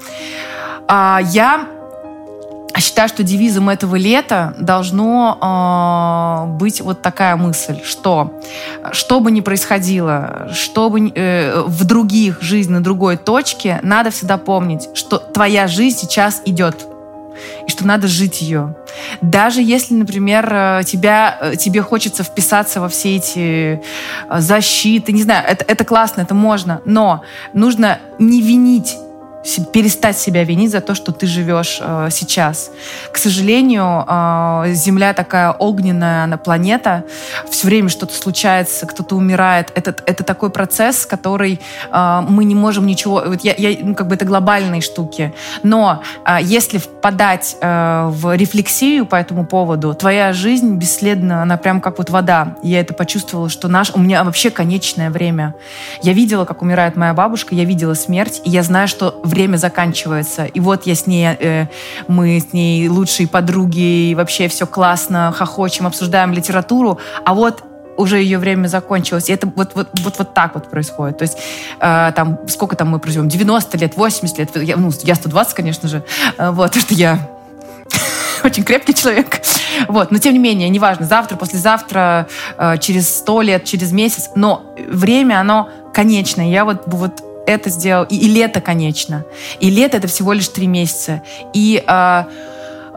А, 0.87 1.19
я 1.23 1.67
считаю, 2.81 3.09
что 3.09 3.23
девизом 3.23 3.69
этого 3.69 3.95
лета 3.95 4.53
должно 4.59 5.37
э, 5.41 6.57
быть 6.57 6.81
вот 6.81 7.01
такая 7.01 7.35
мысль, 7.35 7.79
что 7.83 8.41
что 8.91 9.19
бы 9.19 9.31
ни 9.31 9.41
происходило, 9.41 10.49
что 10.53 10.89
бы 10.89 11.09
э, 11.09 11.61
в 11.65 11.85
других 11.85 12.41
жизнь 12.41 12.71
на 12.71 12.83
другой 12.83 13.17
точке, 13.17 13.79
надо 13.83 14.11
всегда 14.11 14.37
помнить, 14.37 14.89
что 14.93 15.17
твоя 15.17 15.67
жизнь 15.67 15.97
сейчас 15.99 16.41
идет 16.45 16.87
и 17.67 17.71
что 17.71 17.85
надо 17.85 18.07
жить 18.07 18.41
ее. 18.41 18.75
Даже 19.21 19.61
если, 19.61 19.93
например, 19.93 20.47
э, 20.51 20.81
тебя, 20.85 21.37
э, 21.41 21.55
тебе 21.55 21.81
хочется 21.81 22.23
вписаться 22.23 22.81
во 22.81 22.89
все 22.89 23.15
эти 23.17 23.81
э, 24.29 24.39
защиты, 24.39 25.11
не 25.11 25.23
знаю, 25.23 25.45
это, 25.47 25.65
это 25.67 25.83
классно, 25.85 26.21
это 26.21 26.33
можно, 26.33 26.81
но 26.85 27.23
нужно 27.53 27.99
не 28.19 28.41
винить 28.41 28.97
перестать 29.73 30.17
себя 30.17 30.43
винить 30.43 30.71
за 30.71 30.81
то, 30.81 30.95
что 30.95 31.11
ты 31.11 31.25
живешь 31.25 31.79
э, 31.81 32.09
сейчас. 32.11 32.71
К 33.11 33.17
сожалению, 33.17 34.05
э, 34.07 34.73
Земля 34.73 35.13
такая 35.13 35.51
огненная 35.51 36.23
она 36.23 36.37
планета, 36.37 37.03
все 37.49 37.67
время 37.67 37.89
что-то 37.89 38.13
случается, 38.13 38.85
кто-то 38.85 39.15
умирает. 39.15 39.71
Это, 39.75 39.95
это 40.05 40.23
такой 40.23 40.49
процесс, 40.49 41.05
который 41.05 41.59
э, 41.91 42.21
мы 42.27 42.45
не 42.45 42.55
можем 42.55 42.85
ничего... 42.85 43.23
Вот 43.25 43.41
я, 43.41 43.55
я, 43.57 43.77
ну, 43.81 43.95
как 43.95 44.07
бы 44.07 44.15
это 44.15 44.25
глобальные 44.25 44.81
штуки. 44.81 45.33
Но 45.63 46.03
э, 46.25 46.37
если 46.41 46.77
впадать 46.77 47.57
э, 47.61 48.07
в 48.09 48.35
рефлексию 48.35 49.05
по 49.05 49.15
этому 49.15 49.45
поводу, 49.45 49.93
твоя 49.93 50.33
жизнь 50.33 50.75
бесследно, 50.75 51.41
она 51.41 51.57
прям 51.57 51.81
как 51.81 51.97
вот 51.97 52.09
вода. 52.09 52.55
Я 52.63 52.79
это 52.79 52.93
почувствовала, 52.93 53.49
что 53.49 53.67
наш... 53.67 53.91
У 53.93 53.99
меня 53.99 54.23
вообще 54.23 54.49
конечное 54.49 55.09
время. 55.09 55.55
Я 56.03 56.13
видела, 56.13 56.45
как 56.45 56.61
умирает 56.61 56.95
моя 56.95 57.13
бабушка, 57.13 57.55
я 57.55 57.65
видела 57.65 57.93
смерть, 57.93 58.41
и 58.43 58.49
я 58.49 58.63
знаю, 58.63 58.87
что 58.87 59.19
время 59.31 59.57
заканчивается. 59.57 60.45
И 60.45 60.59
вот 60.59 60.85
я 60.85 60.95
с 60.95 61.07
ней, 61.07 61.27
э, 61.39 61.67
мы 62.07 62.39
с 62.39 62.53
ней 62.53 62.87
лучшие 62.87 63.27
подруги, 63.27 64.09
и 64.11 64.15
вообще 64.15 64.47
все 64.47 64.67
классно, 64.67 65.33
хохочем, 65.35 65.87
обсуждаем 65.87 66.33
литературу. 66.33 66.99
А 67.25 67.33
вот 67.33 67.63
уже 67.97 68.17
ее 68.17 68.37
время 68.37 68.67
закончилось. 68.67 69.29
И 69.29 69.33
это 69.33 69.47
вот, 69.55 69.75
вот, 69.75 69.89
вот, 70.03 70.17
вот 70.17 70.33
так 70.33 70.55
вот 70.55 70.69
происходит. 70.69 71.17
То 71.17 71.23
есть 71.23 71.37
э, 71.79 72.11
там, 72.15 72.39
сколько 72.47 72.75
там 72.75 72.89
мы 72.89 72.99
проживем? 72.99 73.29
90 73.29 73.77
лет, 73.77 73.95
80 73.95 74.37
лет. 74.37 74.55
Я, 74.55 74.77
ну, 74.77 74.91
я 75.03 75.15
120, 75.15 75.53
конечно 75.53 75.87
же. 75.87 76.03
Э, 76.37 76.51
вот, 76.51 76.71
потому 76.71 76.81
что 76.81 76.93
я 76.93 77.29
очень 78.43 78.63
крепкий 78.63 78.93
человек. 78.93 79.41
Вот, 79.87 80.11
но 80.11 80.17
тем 80.17 80.33
не 80.33 80.39
менее, 80.39 80.69
неважно, 80.69 81.05
завтра, 81.05 81.37
послезавтра, 81.37 82.27
э, 82.57 82.77
через 82.79 83.09
сто 83.09 83.41
лет, 83.41 83.65
через 83.65 83.91
месяц, 83.91 84.29
но 84.35 84.73
время, 84.87 85.39
оно 85.39 85.69
конечное. 85.93 86.49
Я 86.49 86.65
вот, 86.65 86.83
вот 86.87 87.23
это 87.51 87.69
сделал, 87.69 88.05
и, 88.05 88.15
и 88.15 88.27
лето 88.27 88.61
конечно. 88.61 89.23
И 89.59 89.69
лето 89.69 89.97
это 89.97 90.07
всего 90.07 90.33
лишь 90.33 90.47
три 90.47 90.67
месяца. 90.67 91.21
И 91.53 91.83
э, 91.85 92.23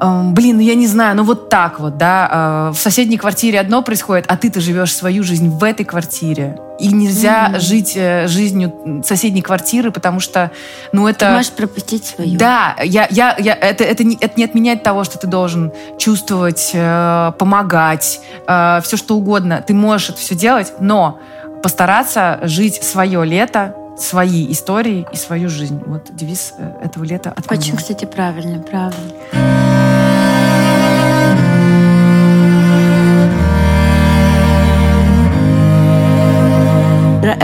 Эм, 0.01 0.35
блин, 0.35 0.57
ну 0.57 0.63
я 0.63 0.75
не 0.75 0.89
знаю, 0.89 1.17
ну 1.17 1.23
вот 1.23 1.49
так 1.49 1.79
вот, 1.79 1.97
да, 1.97 2.69
э, 2.69 2.73
в 2.75 2.79
соседней 2.79 3.17
квартире 3.17 3.61
одно 3.61 3.81
происходит, 3.83 4.25
а 4.29 4.37
ты-то 4.37 4.61
живешь 4.61 4.93
свою 4.93 5.23
жизнь 5.23 5.49
в 5.49 5.63
этой 5.63 5.85
квартире. 5.85 6.59
И 6.81 6.89
нельзя 6.89 7.51
mm-hmm. 7.53 7.61
жить 7.61 7.93
э, 7.95 8.27
жизнью 8.27 9.03
соседней 9.05 9.43
квартиры, 9.43 9.93
потому 9.93 10.19
что, 10.19 10.51
ну 10.93 11.07
это... 11.07 11.27
Ты 11.27 11.33
можешь 11.33 11.53
пропустить 11.53 12.05
свою. 12.05 12.37
Да, 12.37 12.75
я, 12.83 13.07
я, 13.11 13.37
я, 13.39 13.55
это, 13.55 13.85
это, 13.85 14.03
не, 14.03 14.17
это 14.21 14.35
не 14.37 14.45
отменяет 14.45 14.83
того, 14.83 15.05
что 15.05 15.17
ты 15.17 15.29
должен 15.29 15.73
чувствовать, 15.97 16.73
э, 16.75 17.33
помогать, 17.39 18.21
э, 18.49 18.81
все 18.83 18.97
что 18.97 19.17
угодно. 19.17 19.65
Ты 19.65 19.75
можешь 19.75 20.11
это 20.11 20.19
все 20.19 20.35
делать, 20.35 20.73
но 20.81 21.21
постараться 21.63 22.41
жить 22.43 22.83
свое 22.83 23.25
лето, 23.25 23.77
свои 23.99 24.51
истории 24.51 25.07
и 25.13 25.17
свою 25.17 25.49
жизнь. 25.49 25.81
Вот 25.87 26.15
девиз 26.15 26.55
э, 26.59 26.85
этого 26.85 27.05
лета 27.05 27.31
от 27.31 27.51
Очень, 27.51 27.77
кстати, 27.77 28.05
правильно, 28.05 28.59
правильно. 28.61 29.13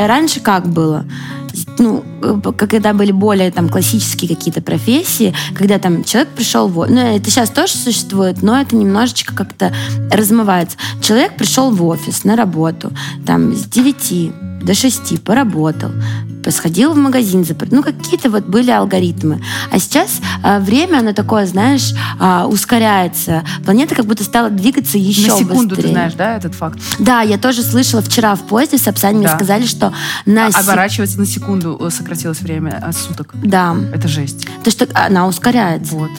раньше 0.06 0.40
как 0.40 0.68
было? 0.68 1.04
ну, 1.78 2.04
когда 2.56 2.92
были 2.92 3.10
более 3.10 3.50
там 3.50 3.68
классические 3.68 4.34
какие-то 4.34 4.60
профессии, 4.60 5.34
когда 5.54 5.78
там 5.78 6.04
человек 6.04 6.30
пришел 6.30 6.68
в 6.68 6.86
ну, 6.86 7.00
это 7.00 7.30
сейчас 7.30 7.50
тоже 7.50 7.72
существует, 7.72 8.42
но 8.42 8.60
это 8.60 8.76
немножечко 8.76 9.34
как-то 9.34 9.72
размывается. 10.10 10.76
Человек 11.00 11.36
пришел 11.36 11.70
в 11.70 11.82
офис 11.84 12.24
на 12.24 12.36
работу, 12.36 12.92
там, 13.26 13.54
с 13.54 13.64
9 13.64 14.32
до 14.62 14.74
6 14.74 15.22
поработал, 15.22 15.90
сходил 16.48 16.92
в 16.92 16.96
магазин, 16.96 17.46
ну 17.70 17.82
какие-то 17.82 18.30
вот 18.30 18.44
были 18.44 18.70
алгоритмы. 18.70 19.42
А 19.70 19.78
сейчас 19.78 20.20
э, 20.42 20.58
время, 20.60 20.98
оно 20.98 21.12
такое, 21.12 21.46
знаешь, 21.46 21.92
э, 22.18 22.44
ускоряется. 22.44 23.44
Планета 23.64 23.94
как 23.94 24.06
будто 24.06 24.24
стала 24.24 24.48
двигаться 24.48 24.96
еще 24.96 25.22
быстрее. 25.22 25.32
На 25.32 25.38
секунду 25.38 25.68
быстрее. 25.74 25.82
ты 25.82 25.92
знаешь, 25.92 26.14
да, 26.14 26.36
этот 26.36 26.54
факт? 26.54 26.80
Да, 26.98 27.20
я 27.20 27.38
тоже 27.38 27.62
слышала 27.62 28.02
вчера 28.02 28.34
в 28.34 28.40
поезде 28.40 28.78
в 28.78 28.80
Сапсане, 28.80 29.14
да. 29.14 29.18
мне 29.18 29.28
сказали, 29.28 29.66
что 29.66 29.92
на... 30.24 30.46
А, 30.46 30.60
оборачивается 30.60 31.18
на 31.18 31.26
секунду 31.26 31.78
э, 31.80 31.90
сократилось 31.90 32.40
время 32.40 32.82
от 32.82 32.96
суток. 32.96 33.34
Да. 33.34 33.76
Это 33.94 34.08
жесть. 34.08 34.46
То, 34.64 34.70
что 34.70 34.88
она 34.94 35.26
ускоряется. 35.26 35.94
Вот. 35.94 36.10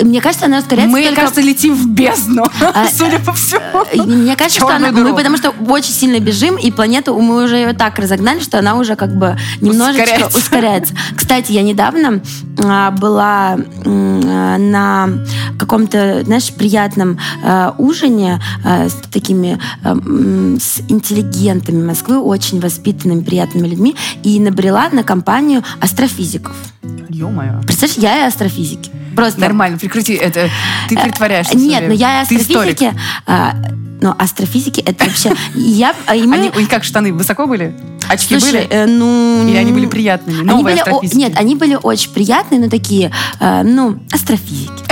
Мне 0.00 0.20
кажется, 0.20 0.46
она 0.46 0.58
ускоряется 0.58 0.92
Мы, 0.92 1.02
только... 1.02 1.20
кажется, 1.20 1.40
летим 1.40 1.74
в 1.74 1.88
бездну, 1.88 2.44
а, 2.60 2.86
судя 2.92 3.18
по 3.18 3.32
всему. 3.32 3.84
Мне 4.06 4.36
кажется, 4.36 4.60
что 4.60 4.74
она... 4.74 4.90
Мы 4.90 5.14
потому 5.14 5.36
что 5.36 5.50
очень 5.50 5.92
сильно 5.92 6.18
бежим, 6.20 6.56
и 6.56 6.70
планету 6.70 7.18
мы 7.18 7.44
уже 7.44 7.61
ее 7.62 7.72
так 7.74 7.98
разогнали, 7.98 8.40
что 8.40 8.58
она 8.58 8.76
уже 8.76 8.96
как 8.96 9.14
бы 9.16 9.36
немножечко 9.60 10.02
ускоряется. 10.02 10.38
ускоряется. 10.38 10.94
Кстати, 11.16 11.52
я 11.52 11.62
недавно 11.62 12.20
а, 12.62 12.90
была 12.90 13.56
а, 13.84 14.58
на 14.58 15.08
каком-то, 15.58 16.22
знаешь, 16.24 16.52
приятном 16.52 17.18
а, 17.44 17.74
ужине 17.78 18.40
с 18.64 18.94
такими 19.10 19.58
с 19.82 20.80
интеллигентами 20.88 21.82
Москвы, 21.82 22.18
очень 22.20 22.60
воспитанными, 22.60 23.22
приятными 23.22 23.68
людьми, 23.68 23.96
и 24.22 24.38
набрела 24.40 24.88
на 24.90 25.02
компанию 25.02 25.62
астрофизиков. 25.80 26.54
Ё-моё. 27.08 27.60
Представляешь, 27.66 27.98
я 27.98 28.24
и 28.24 28.28
астрофизики. 28.28 28.90
Просто... 29.14 29.40
Нормально, 29.40 29.78
прекрати. 29.78 30.14
Это 30.14 30.48
ты 30.88 30.96
э, 30.96 31.02
притворяешься. 31.02 31.56
Нет, 31.56 31.84
но 31.86 31.94
я 31.94 32.20
и 32.20 32.22
астрофизики. 32.22 32.92
А, 33.26 33.54
но 34.00 34.16
астрофизики 34.18 34.80
это 34.80 35.04
вообще... 35.04 35.32
Я, 35.54 35.94
а 36.06 36.14
мы... 36.14 36.34
Они, 36.34 36.48
у 36.48 36.66
как 36.68 36.84
штаны 36.84 37.12
высоко 37.12 37.46
были? 37.46 37.74
Очки 38.08 38.38
Слушай, 38.38 38.66
были? 38.66 38.68
Э, 38.70 38.86
ну... 38.86 39.46
Или 39.48 39.56
они 39.56 39.72
были 39.72 39.86
приятными? 39.86 40.50
Они 40.50 40.62
были, 40.62 40.80
о, 40.80 41.00
нет, 41.14 41.32
они 41.36 41.54
были 41.54 41.78
очень 41.80 42.10
приятные, 42.10 42.60
но 42.60 42.68
такие, 42.68 43.12
э, 43.38 43.62
ну, 43.62 44.02
астрофизики. 44.10 44.82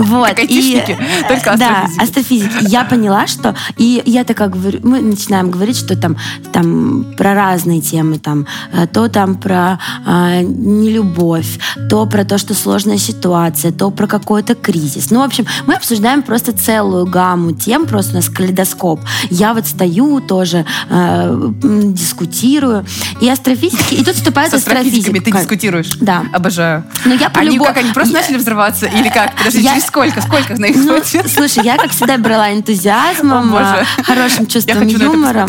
Вот. 0.00 0.38
И, 0.38 0.82
только 1.28 1.56
Да, 1.56 1.86
астрофизики. 1.98 2.68
Я 2.68 2.84
поняла, 2.84 3.26
что... 3.26 3.54
И 3.76 4.02
я 4.06 4.24
такая 4.24 4.48
говорю... 4.48 4.80
Мы 4.82 5.00
начинаем 5.00 5.50
говорить, 5.50 5.76
что 5.76 5.96
там, 5.96 6.16
там 6.52 7.14
про 7.16 7.34
разные 7.34 7.80
темы. 7.80 8.18
Там, 8.18 8.46
э, 8.72 8.86
то 8.86 9.08
там 9.08 9.36
про 9.36 9.78
э, 10.06 10.42
нелюбовь, 10.42 11.58
то 11.88 12.06
про 12.06 12.24
то, 12.24 12.38
что 12.38 12.54
сложная 12.54 12.98
ситуация, 12.98 13.72
то 13.72 13.90
про 13.90 14.06
какой-то 14.06 14.54
кризис. 14.54 15.10
Ну, 15.10 15.20
в 15.20 15.22
общем, 15.22 15.46
мы 15.66 15.74
обсуждаем 15.74 16.22
просто 16.22 16.52
целую 16.52 17.06
гамму 17.06 17.52
тем, 17.52 17.86
просто 17.86 18.12
у 18.12 18.16
нас 18.16 18.28
калейдоскоп. 18.28 19.00
Я 19.30 19.54
вот 19.54 19.66
стою 19.66 20.20
тоже, 20.20 20.64
э, 20.88 21.50
дискутирую. 21.62 22.84
И 23.20 23.28
астрофизики... 23.28 23.94
И 23.94 24.04
тут 24.04 24.14
вступает 24.14 24.52
астрофизика. 24.54 25.20
ты 25.20 25.32
дискутируешь? 25.32 25.90
Да. 26.00 26.24
Обожаю. 26.32 26.84
Но 27.04 27.14
я 27.14 27.30
по 27.30 27.40
Они 27.40 27.58
как, 27.58 27.76
они 27.76 27.92
просто 27.92 28.14
начали 28.14 28.36
взрываться? 28.36 28.86
Или 28.86 29.08
как? 29.08 29.36
Подожди, 29.36 29.62
через 29.62 29.89
сколько? 29.90 30.20
Сколько 30.30 30.60
на 30.60 30.66
их 30.66 30.76
ну, 30.76 30.98
Слушай, 31.02 31.64
я, 31.64 31.76
как 31.76 31.90
всегда, 31.90 32.16
брала 32.16 32.52
энтузиазмом, 32.52 33.54
О, 33.54 33.84
хорошим 34.02 34.46
чувством 34.46 34.86
юмора. 34.86 35.48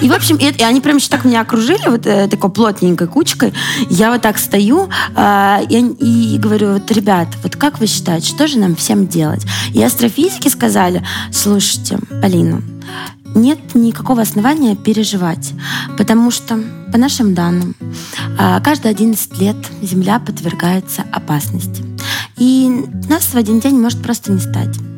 И, 0.00 0.08
в 0.08 0.12
общем, 0.12 0.36
и, 0.36 0.50
и 0.50 0.62
они 0.62 0.80
прям 0.80 0.96
еще 0.96 1.08
так 1.08 1.24
меня 1.24 1.40
окружили, 1.40 1.88
вот 1.88 2.06
э, 2.06 2.28
такой 2.28 2.50
плотненькой 2.50 3.08
кучкой. 3.08 3.52
Я 3.88 4.10
вот 4.10 4.22
так 4.22 4.38
стою 4.38 4.88
э, 5.16 5.58
и, 5.68 6.34
и 6.34 6.38
говорю, 6.38 6.74
вот, 6.74 6.90
ребят, 6.92 7.28
вот 7.42 7.56
как 7.56 7.80
вы 7.80 7.86
считаете, 7.86 8.28
что 8.28 8.46
же 8.46 8.58
нам 8.58 8.76
всем 8.76 9.06
делать? 9.06 9.44
И 9.74 9.82
астрофизики 9.82 10.48
сказали, 10.48 11.02
слушайте, 11.32 11.98
Полина, 12.20 12.62
нет 13.34 13.58
никакого 13.74 14.22
основания 14.22 14.76
переживать, 14.76 15.52
потому 15.96 16.30
что, 16.30 16.60
по 16.92 16.98
нашим 16.98 17.34
данным, 17.34 17.74
а, 18.38 18.60
каждые 18.60 18.90
11 18.90 19.38
лет 19.40 19.56
Земля 19.82 20.18
подвергается 20.18 21.04
опасности. 21.12 21.89
И 22.40 22.68
нас 23.08 23.34
в 23.34 23.36
один 23.36 23.60
день 23.60 23.78
может 23.78 24.02
просто 24.02 24.32
не 24.32 24.40
стать. 24.40 24.89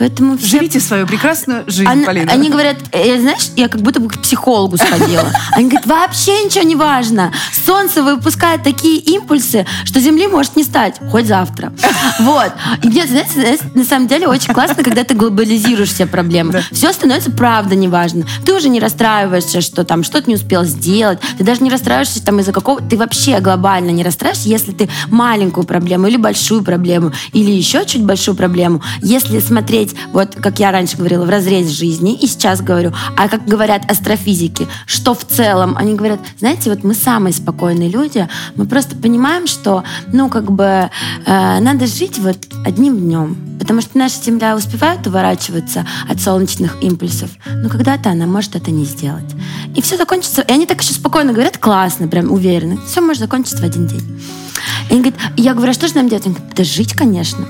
Поэтому 0.00 0.38
все... 0.38 0.56
Живите 0.56 0.80
свою 0.80 1.06
прекрасную 1.06 1.64
жизнь, 1.66 1.86
они, 1.86 2.06
Полина. 2.06 2.32
Они 2.32 2.48
говорят, 2.48 2.78
э, 2.92 3.20
знаешь, 3.20 3.50
я 3.54 3.68
как 3.68 3.82
будто 3.82 4.00
бы 4.00 4.08
к 4.08 4.18
психологу 4.18 4.78
сходила. 4.78 5.30
Они 5.52 5.68
говорят, 5.68 5.86
вообще 5.86 6.42
ничего 6.42 6.64
не 6.64 6.74
важно. 6.74 7.34
Солнце 7.66 8.02
выпускает 8.02 8.62
такие 8.62 8.98
импульсы, 8.98 9.66
что 9.84 10.00
Земли 10.00 10.26
может 10.26 10.56
не 10.56 10.64
стать. 10.64 10.96
Хоть 11.10 11.26
завтра. 11.26 11.72
Вот. 12.20 12.52
И 12.82 12.88
мне, 12.88 13.06
знаете, 13.06 13.58
на 13.74 13.84
самом 13.84 14.06
деле 14.06 14.26
очень 14.26 14.52
классно, 14.52 14.82
когда 14.82 15.04
ты 15.04 15.14
глобализируешь 15.14 15.90
все 15.90 16.06
проблемы. 16.06 16.52
Да. 16.52 16.62
Все 16.72 16.92
становится 16.92 17.30
правда 17.30 17.74
неважно. 17.74 18.24
Ты 18.44 18.54
уже 18.54 18.68
не 18.68 18.80
расстраиваешься, 18.80 19.60
что 19.60 19.84
там 19.84 20.02
что-то 20.02 20.28
не 20.28 20.36
успел 20.36 20.64
сделать. 20.64 21.18
Ты 21.38 21.44
даже 21.44 21.62
не 21.62 21.70
расстраиваешься 21.70 22.22
там 22.22 22.40
из-за 22.40 22.52
какого... 22.52 22.80
Ты 22.80 22.96
вообще 22.96 23.40
глобально 23.40 23.90
не 23.90 24.02
расстраиваешься, 24.02 24.48
если 24.48 24.72
ты 24.72 24.88
маленькую 25.08 25.66
проблему 25.66 26.06
или 26.06 26.16
большую 26.16 26.62
проблему, 26.62 27.12
или 27.32 27.50
еще 27.50 27.84
чуть 27.84 28.04
большую 28.04 28.34
проблему. 28.34 28.82
Если 29.02 29.40
смотреть, 29.40 29.89
вот 30.12 30.36
как 30.36 30.58
я 30.58 30.70
раньше 30.70 30.96
говорила, 30.96 31.24
в 31.24 31.30
разрезе 31.30 31.72
жизни, 31.72 32.14
и 32.14 32.26
сейчас 32.26 32.60
говорю, 32.60 32.92
а 33.16 33.28
как 33.28 33.44
говорят 33.44 33.90
астрофизики, 33.90 34.66
что 34.86 35.14
в 35.14 35.24
целом, 35.24 35.76
они 35.76 35.94
говорят, 35.94 36.20
знаете, 36.38 36.70
вот 36.70 36.84
мы 36.84 36.94
самые 36.94 37.32
спокойные 37.32 37.88
люди, 37.88 38.28
мы 38.56 38.66
просто 38.66 38.96
понимаем, 38.96 39.46
что, 39.46 39.84
ну, 40.12 40.28
как 40.28 40.50
бы, 40.50 40.90
э, 41.26 41.60
надо 41.60 41.86
жить 41.86 42.18
вот 42.18 42.38
одним 42.64 42.98
днем, 42.98 43.36
потому 43.58 43.80
что 43.80 43.98
наша 43.98 44.22
Земля 44.22 44.56
успевает 44.56 45.06
уворачиваться 45.06 45.86
от 46.08 46.20
солнечных 46.20 46.82
импульсов, 46.82 47.30
но 47.46 47.68
когда-то 47.68 48.10
она 48.10 48.26
может 48.26 48.56
это 48.56 48.70
не 48.70 48.84
сделать. 48.84 49.34
И 49.76 49.82
все 49.82 49.96
закончится, 49.96 50.42
и 50.42 50.52
они 50.52 50.66
так 50.66 50.82
еще 50.82 50.94
спокойно 50.94 51.32
говорят, 51.32 51.58
классно, 51.58 52.08
прям 52.08 52.30
уверенно, 52.32 52.78
все 52.86 53.00
может 53.00 53.20
закончиться 53.20 53.58
в 53.62 53.64
один 53.64 53.86
день. 53.86 54.20
И 54.88 54.94
он 54.94 55.02
говорит, 55.02 55.20
я 55.36 55.54
говорю, 55.54 55.70
а 55.70 55.74
что 55.74 55.88
же 55.88 55.94
нам 55.94 56.08
делать? 56.08 56.26
Он 56.26 56.32
говорит, 56.32 56.54
да 56.54 56.64
жить, 56.64 56.94
конечно. 56.94 57.46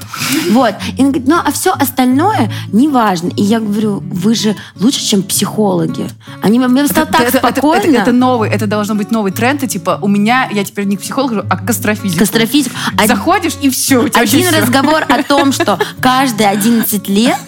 Вот. 0.50 0.74
И 0.96 1.02
он 1.02 1.12
говорит, 1.12 1.28
ну 1.28 1.36
а 1.36 1.52
все 1.52 1.72
остальное 1.72 2.50
не 2.72 2.88
важно. 2.88 3.28
И 3.36 3.42
я 3.42 3.60
говорю, 3.60 4.02
вы 4.10 4.34
же 4.34 4.56
лучше, 4.78 5.00
чем 5.00 5.22
психологи. 5.22 6.08
Они 6.42 6.58
мне 6.58 6.86
стало 6.86 7.06
так 7.06 7.28
это, 7.28 7.38
спокойно. 7.38 7.80
Это, 7.80 7.90
это, 7.90 8.02
это 8.02 8.12
новый, 8.12 8.50
это 8.50 8.66
должно 8.66 8.94
быть 8.94 9.10
новый 9.10 9.32
тренд. 9.32 9.62
И 9.62 9.68
типа 9.68 9.98
у 10.02 10.08
меня, 10.08 10.48
я 10.52 10.64
теперь 10.64 10.84
не 10.84 10.96
к 10.96 11.00
психологу, 11.00 11.42
а 11.48 11.56
к 11.56 11.68
астрофизику. 11.68 12.18
К 12.18 12.22
астрофизику. 12.22 12.74
Заходишь 13.06 13.56
и 13.60 13.70
все. 13.70 14.08
Один 14.14 14.46
все. 14.46 14.60
разговор 14.60 15.04
о 15.08 15.22
том, 15.22 15.52
что 15.52 15.78
каждые 16.00 16.48
11 16.48 17.08
лет, 17.08 17.38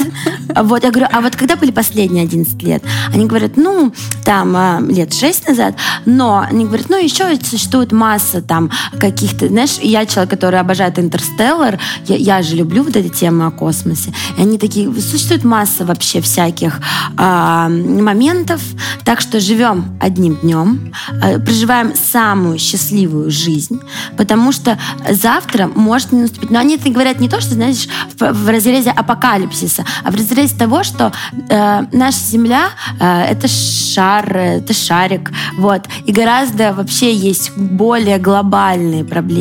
вот 0.55 0.83
я 0.85 0.91
говорю, 0.91 1.09
а 1.13 1.21
вот 1.21 1.37
когда 1.37 1.57
были 1.57 1.71
последние 1.71 2.25
11 2.25 2.63
лет? 2.63 2.83
Они 3.13 3.27
говорят, 3.27 3.57
ну, 3.57 3.93
там 4.25 4.57
а, 4.57 4.81
лет 4.81 5.13
шесть 5.13 5.49
назад, 5.49 5.77
но 6.05 6.41
они 6.41 6.65
говорят, 6.65 6.89
ну 6.89 7.03
еще 7.03 7.37
существует 7.43 7.93
масса 7.93 8.43
там 8.43 8.71
каких-то, 8.99 9.49
знаешь, 9.53 9.79
я 9.83 10.07
человек, 10.07 10.31
который 10.31 10.59
обожает 10.59 10.99
Интерстеллар, 10.99 11.79
я, 12.07 12.17
я 12.17 12.43
же 12.43 12.57
люблю 12.57 12.83
вот 12.83 12.97
эти 12.97 13.09
темы 13.09 13.47
о 13.47 13.51
космосе, 13.51 14.13
и 14.39 14.43
они 14.43 14.59
такие, 14.59 14.91
существует 15.01 15.45
масса 15.45 15.85
вообще 15.85 16.21
всяких 16.23 16.81
а, 17.19 17.69
моментов, 17.69 18.63
так 19.05 19.21
что 19.21 19.41
живем 19.41 19.99
одним 20.01 20.37
днем, 20.37 20.95
а, 21.23 21.39
проживаем 21.39 21.93
самую 21.95 22.59
счастливую 22.59 23.31
жизнь, 23.31 23.79
потому 24.17 24.53
что 24.53 24.79
завтра 25.11 25.71
может 25.75 26.13
не 26.13 26.23
наступить. 26.23 26.51
Но 26.51 26.59
они 26.59 26.77
это 26.77 26.89
говорят 26.89 27.21
не 27.21 27.29
то, 27.29 27.41
что, 27.41 27.55
знаешь, 27.55 27.89
в, 28.19 28.33
в 28.33 28.49
разрезе 28.49 28.91
апокалипсиса, 28.91 29.85
а 30.03 30.11
в 30.11 30.15
разрезе 30.15 30.57
того, 30.57 30.83
что 30.83 31.13
э, 31.49 31.85
наша 31.93 32.19
Земля 32.19 32.69
э, 32.99 33.23
это 33.25 33.49
шар, 33.49 34.35
это 34.35 34.73
шарик, 34.73 35.31
вот, 35.59 35.83
и 36.07 36.13
гораздо 36.13 36.73
вообще 36.73 37.15
есть 37.15 37.53
более 37.57 38.19
глобальные 38.19 39.05
проблемы, 39.05 39.32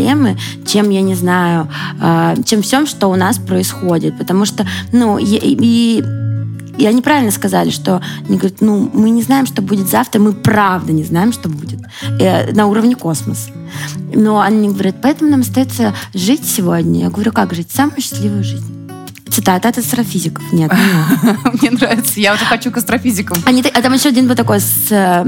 чем, 0.65 0.89
я 0.89 1.01
не 1.01 1.15
знаю, 1.15 1.67
э, 2.01 2.35
чем 2.45 2.61
всем, 2.61 2.87
что 2.87 3.07
у 3.07 3.15
нас 3.15 3.37
происходит, 3.37 4.17
потому 4.17 4.45
что, 4.45 4.65
ну, 4.91 5.17
и, 5.17 5.37
и 5.37 6.03
и 6.77 6.85
они 6.87 7.01
правильно 7.01 7.31
сказали, 7.31 7.69
что 7.69 8.01
они 8.27 8.37
говорят, 8.37 8.61
ну, 8.61 8.89
мы 8.93 9.09
не 9.09 9.21
знаем, 9.21 9.45
что 9.45 9.61
будет 9.61 9.87
завтра, 9.87 10.19
мы 10.19 10.33
правда 10.33 10.91
не 10.91 11.03
знаем, 11.03 11.31
что 11.31 11.49
будет 11.49 11.79
э, 12.19 12.51
на 12.53 12.65
уровне 12.65 12.95
космоса. 12.95 13.51
Но 14.15 14.39
они 14.39 14.69
говорят, 14.69 14.95
поэтому 15.01 15.29
нам 15.29 15.41
остается 15.41 15.93
жить 16.13 16.43
сегодня. 16.43 17.01
Я 17.01 17.09
говорю, 17.09 17.31
как 17.31 17.53
жить? 17.53 17.69
Самую 17.71 18.01
счастливую 18.01 18.43
жизнь. 18.43 18.89
Цитата 19.29 19.69
от 19.69 19.77
астрофизиков. 19.77 20.43
Нет, 20.51 20.71
Мне 21.61 21.71
нравится. 21.71 22.19
Я 22.19 22.33
уже 22.33 22.45
хочу 22.45 22.71
к 22.71 22.77
астрофизикам. 22.77 23.37
Они, 23.45 23.61
а 23.61 23.81
там 23.81 23.93
еще 23.93 24.09
один 24.09 24.27
был 24.27 24.35
такой 24.35 24.59
с 24.59 25.23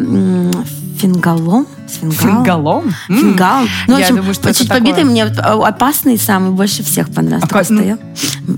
фингалом. 0.98 1.68
Фингалом? 1.88 2.94
Фингал. 3.08 3.64
Ну, 3.88 3.96
в 3.96 4.00
общем, 4.00 4.16
думаю, 4.18 4.34
что 4.34 4.54
чуть 4.54 4.70
побитый 4.70 5.04
мне 5.04 5.24
опасный 5.26 6.18
самый 6.18 6.52
больше 6.52 6.84
всех 6.84 7.10
понравился. 7.14 7.48
А, 7.52 7.64
ну, 7.70 7.98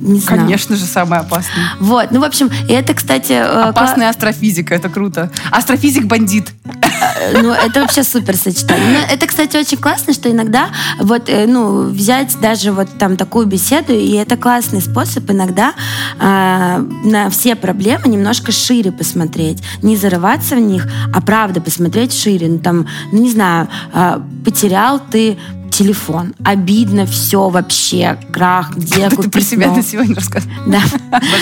не 0.02 0.19
знаю. 0.19 0.41
Конечно 0.41 0.76
же, 0.76 0.86
самый 0.86 1.19
опасный. 1.19 1.63
Вот, 1.80 2.12
ну, 2.12 2.19
в 2.19 2.24
общем, 2.24 2.50
это, 2.69 2.93
кстати... 2.93 3.34
Э, 3.34 3.69
Опасная 3.69 4.10
астрофизика, 4.10 4.74
это 4.74 4.89
круто. 4.89 5.32
Астрофизик-бандит. 5.52 6.52
Э, 6.65 7.41
ну, 7.41 7.52
это 7.52 7.82
вообще 7.82 8.04
супер 8.04 8.36
сочетание. 8.36 9.00
Но 9.00 9.13
это, 9.13 9.28
кстати, 9.28 9.58
очень 9.58 9.78
классно, 9.78 10.13
что 10.13 10.30
иногда 10.30 10.69
вот, 11.00 11.30
э, 11.30 11.45
ну, 11.48 11.84
взять 11.89 12.39
даже 12.39 12.71
вот 12.71 12.89
там 12.98 13.17
такую 13.17 13.45
беседу, 13.45 13.93
и 13.93 14.13
это 14.13 14.38
классный 14.38 14.82
способ 14.82 15.30
иногда 15.30 15.74
э, 16.19 16.86
на 17.04 17.30
все 17.30 17.56
проблемы 17.56 18.08
немножко 18.08 18.52
шире 18.52 18.91
посмотреть. 18.91 19.62
Не 19.82 19.98
зарываться 19.98 20.56
в 20.56 20.60
них, 20.60 20.88
а 21.13 21.21
правда 21.21 21.62
посмотреть 21.62 22.13
шире. 22.26 22.48
Ну, 22.48 22.60
там, 22.60 22.88
ну, 23.12 23.22
не 23.22 23.30
знаю, 23.30 23.68
э, 23.94 24.20
потерял 24.44 25.00
ты 25.12 25.38
телефон. 25.70 26.34
Обидно 26.44 27.06
все 27.06 27.50
вообще, 27.50 28.18
крах, 28.32 28.76
где 28.78 29.10
Ты 29.10 29.30
про 29.30 29.42
себя 29.42 29.72
на 29.72 29.84
сегодня 29.84 30.16
рассказываешь. 30.16 30.58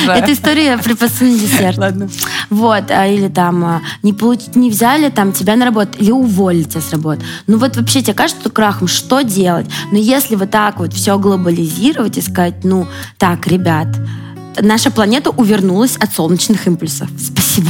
Да. 0.05 0.17
Это 0.17 0.33
история 0.33 0.77
при 0.77 0.93
на 0.93 1.37
десерт. 1.37 1.77
Ладно. 1.77 2.09
Вот, 2.49 2.89
а, 2.89 3.05
или 3.05 3.27
там 3.27 3.63
а, 3.63 3.81
не, 4.01 4.11
получить, 4.11 4.55
не 4.55 4.69
взяли 4.69 5.09
там 5.09 5.33
тебя 5.33 5.55
на 5.55 5.65
работу, 5.65 5.91
или 5.99 6.11
уволили 6.11 6.63
тебя 6.63 6.81
с 6.81 6.91
работы. 6.91 7.21
Ну 7.47 7.57
вот 7.57 7.77
вообще 7.77 8.01
тебе 8.01 8.13
кажется, 8.13 8.41
что 8.41 8.49
крахом, 8.49 8.87
что 8.87 9.21
делать? 9.21 9.67
Но 9.91 9.97
если 9.97 10.35
вот 10.35 10.49
так 10.49 10.79
вот 10.79 10.93
все 10.93 11.19
глобализировать 11.19 12.17
и 12.17 12.21
сказать, 12.21 12.63
ну 12.63 12.87
так, 13.17 13.45
ребят, 13.47 13.87
наша 14.61 14.91
планета 14.91 15.29
увернулась 15.29 15.95
от 15.97 16.13
солнечных 16.13 16.67
импульсов. 16.67 17.09
Спасибо. 17.17 17.69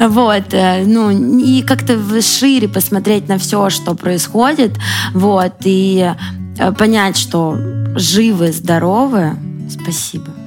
Вот. 0.00 0.52
Э, 0.52 0.84
ну, 0.84 1.10
и 1.38 1.62
как-то 1.62 1.96
шире 2.22 2.68
посмотреть 2.68 3.28
на 3.28 3.38
все, 3.38 3.70
что 3.70 3.94
происходит. 3.94 4.72
Вот. 5.14 5.54
И 5.64 6.12
э, 6.58 6.72
понять, 6.72 7.16
что 7.16 7.56
живы, 7.96 8.52
здоровы. 8.52 9.36
Спасибо. 9.68 10.39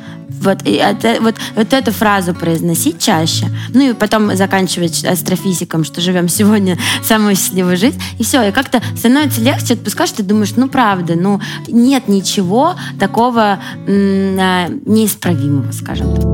Вот, 0.44 0.60
и 0.66 0.74
это, 0.74 1.18
вот, 1.22 1.36
вот 1.56 1.74
эту 1.74 1.92
фразу 1.92 2.34
произносить 2.34 3.00
чаще. 3.00 3.48
Ну 3.74 3.92
и 3.92 3.94
потом 3.94 4.36
заканчивать 4.36 5.06
астрофизиком, 5.06 5.86
что 5.86 6.02
живем 6.02 6.28
сегодня 6.28 6.78
самую 7.04 7.36
счастливую 7.36 7.78
жизнь. 7.78 8.02
И 8.20 8.24
все, 8.24 8.50
и 8.50 8.52
как-то 8.52 8.82
становится 8.98 9.42
легче 9.42 9.76
отпускать, 9.76 10.10
что 10.10 10.18
ты 10.18 10.24
думаешь, 10.24 10.54
ну 10.58 10.68
правда, 10.68 11.16
ну 11.16 11.40
нет 11.68 12.10
ничего 12.10 12.76
такого 13.00 13.60
а, 13.88 14.70
неисправимого, 14.86 15.72
скажем 15.72 16.14
так. 16.16 16.26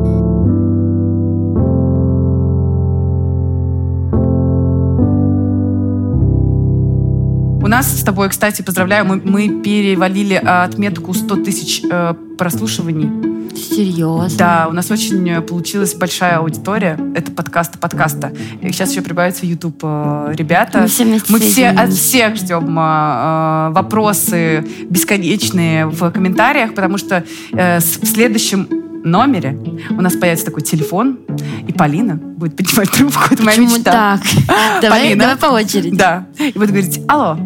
У 7.61 7.67
нас 7.67 7.99
с 7.99 8.03
тобой, 8.03 8.29
кстати, 8.29 8.63
поздравляю, 8.63 9.05
мы, 9.05 9.21
мы 9.23 9.61
перевалили 9.61 10.33
отметку 10.33 11.13
100 11.13 11.35
тысяч 11.43 11.81
э, 11.83 12.15
прослушиваний. 12.35 13.38
Серьезно? 13.55 14.37
Да, 14.37 14.67
у 14.69 14.73
нас 14.73 14.89
очень 14.91 15.27
э, 15.29 15.41
получилась 15.41 15.93
большая 15.93 16.37
аудитория. 16.37 16.99
Это 17.15 17.31
подкаста 17.31 17.77
подкаста. 17.77 18.31
И 18.61 18.71
сейчас 18.71 18.91
еще 18.91 19.01
прибавится 19.01 19.45
YouTube. 19.45 19.79
Э, 19.83 20.33
ребята, 20.33 20.79
мы 20.79 20.87
все, 20.87 21.05
мы 21.05 21.39
все 21.39 21.69
от 21.69 21.93
всех 21.93 22.35
ждем 22.35 22.77
э, 22.77 23.69
вопросы 23.71 24.65
бесконечные 24.89 25.85
в 25.87 26.11
комментариях, 26.11 26.73
потому 26.73 26.97
что 26.97 27.23
в 27.51 28.05
следующем 28.05 28.67
номере 29.03 29.57
у 29.91 30.01
нас 30.01 30.15
появится 30.15 30.45
такой 30.45 30.61
телефон, 30.61 31.19
и 31.67 31.73
Полина 31.73 32.15
будет 32.15 32.55
поднимать 32.55 32.91
трубку. 32.91 33.33
Это 33.33 33.43
моя 33.43 33.57
Почему 33.57 33.75
мечта. 33.77 34.19
так? 34.47 34.81
Давай, 34.81 35.15
давай 35.15 35.35
по 35.37 35.47
очереди. 35.47 35.95
Да. 35.95 36.25
И 36.37 36.51
будет 36.57 36.69
говорить, 36.69 37.01
алло, 37.07 37.37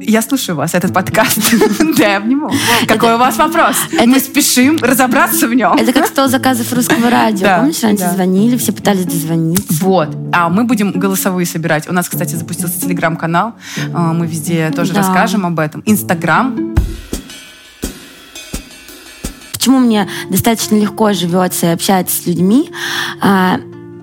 я 0.00 0.22
слушаю 0.22 0.56
вас, 0.56 0.74
этот 0.74 0.92
подкаст. 0.92 1.38
Да, 1.98 2.06
я 2.06 2.16
обниму. 2.18 2.50
Какой 2.86 3.14
у 3.14 3.18
вас 3.18 3.36
вопрос? 3.36 3.76
Мы 3.92 4.20
спешим 4.20 4.76
разобраться 4.80 5.48
в 5.48 5.54
нем. 5.54 5.74
Это 5.76 5.92
как 5.92 6.06
стол 6.06 6.28
заказов 6.28 6.72
русского 6.72 7.10
радио. 7.10 7.56
Помнишь, 7.58 7.82
раньше 7.82 8.08
звонили, 8.14 8.56
все 8.56 8.72
пытались 8.72 9.04
дозвониться. 9.04 9.84
Вот. 9.84 10.16
А 10.32 10.48
мы 10.48 10.64
будем 10.64 10.92
голосовые 10.92 11.46
собирать. 11.46 11.88
У 11.88 11.92
нас, 11.92 12.08
кстати, 12.08 12.34
запустился 12.34 12.80
телеграм-канал. 12.80 13.54
А, 13.92 14.12
мы 14.12 14.26
везде 14.26 14.70
тоже 14.70 14.94
расскажем 14.94 15.44
об 15.46 15.58
этом. 15.58 15.82
Инстаграм. 15.86 16.74
Почему 19.52 19.80
мне 19.80 20.08
достаточно 20.30 20.76
легко 20.76 21.12
живется 21.12 21.66
и 21.66 21.70
общаться 21.70 22.22
с 22.22 22.26
людьми? 22.26 22.70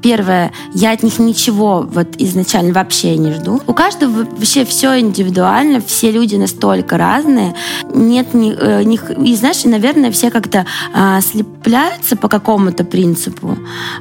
А, 0.06 0.16
Первое, 0.16 0.52
я 0.74 0.92
от 0.92 1.04
них 1.04 1.20
ничего 1.20 1.88
вот 1.92 2.08
изначально 2.20 2.74
вообще 2.74 3.18
не 3.18 3.34
жду. 3.34 3.60
У 3.66 3.74
каждого 3.74 4.24
вообще 4.24 4.64
все 4.64 5.00
индивидуально, 5.00 5.82
все 5.82 6.12
люди 6.12 6.36
настолько 6.36 6.98
разные. 6.98 7.56
Нет 7.94 8.34
ни, 8.34 8.56
э, 8.56 8.84
них, 8.84 9.10
и 9.10 9.36
знаешь, 9.36 9.64
наверное, 9.64 10.12
все 10.12 10.30
как-то 10.30 10.66
а, 10.94 11.22
слепляются 11.22 12.16
по 12.16 12.28
какому-то 12.28 12.84
принципу. 12.84 13.58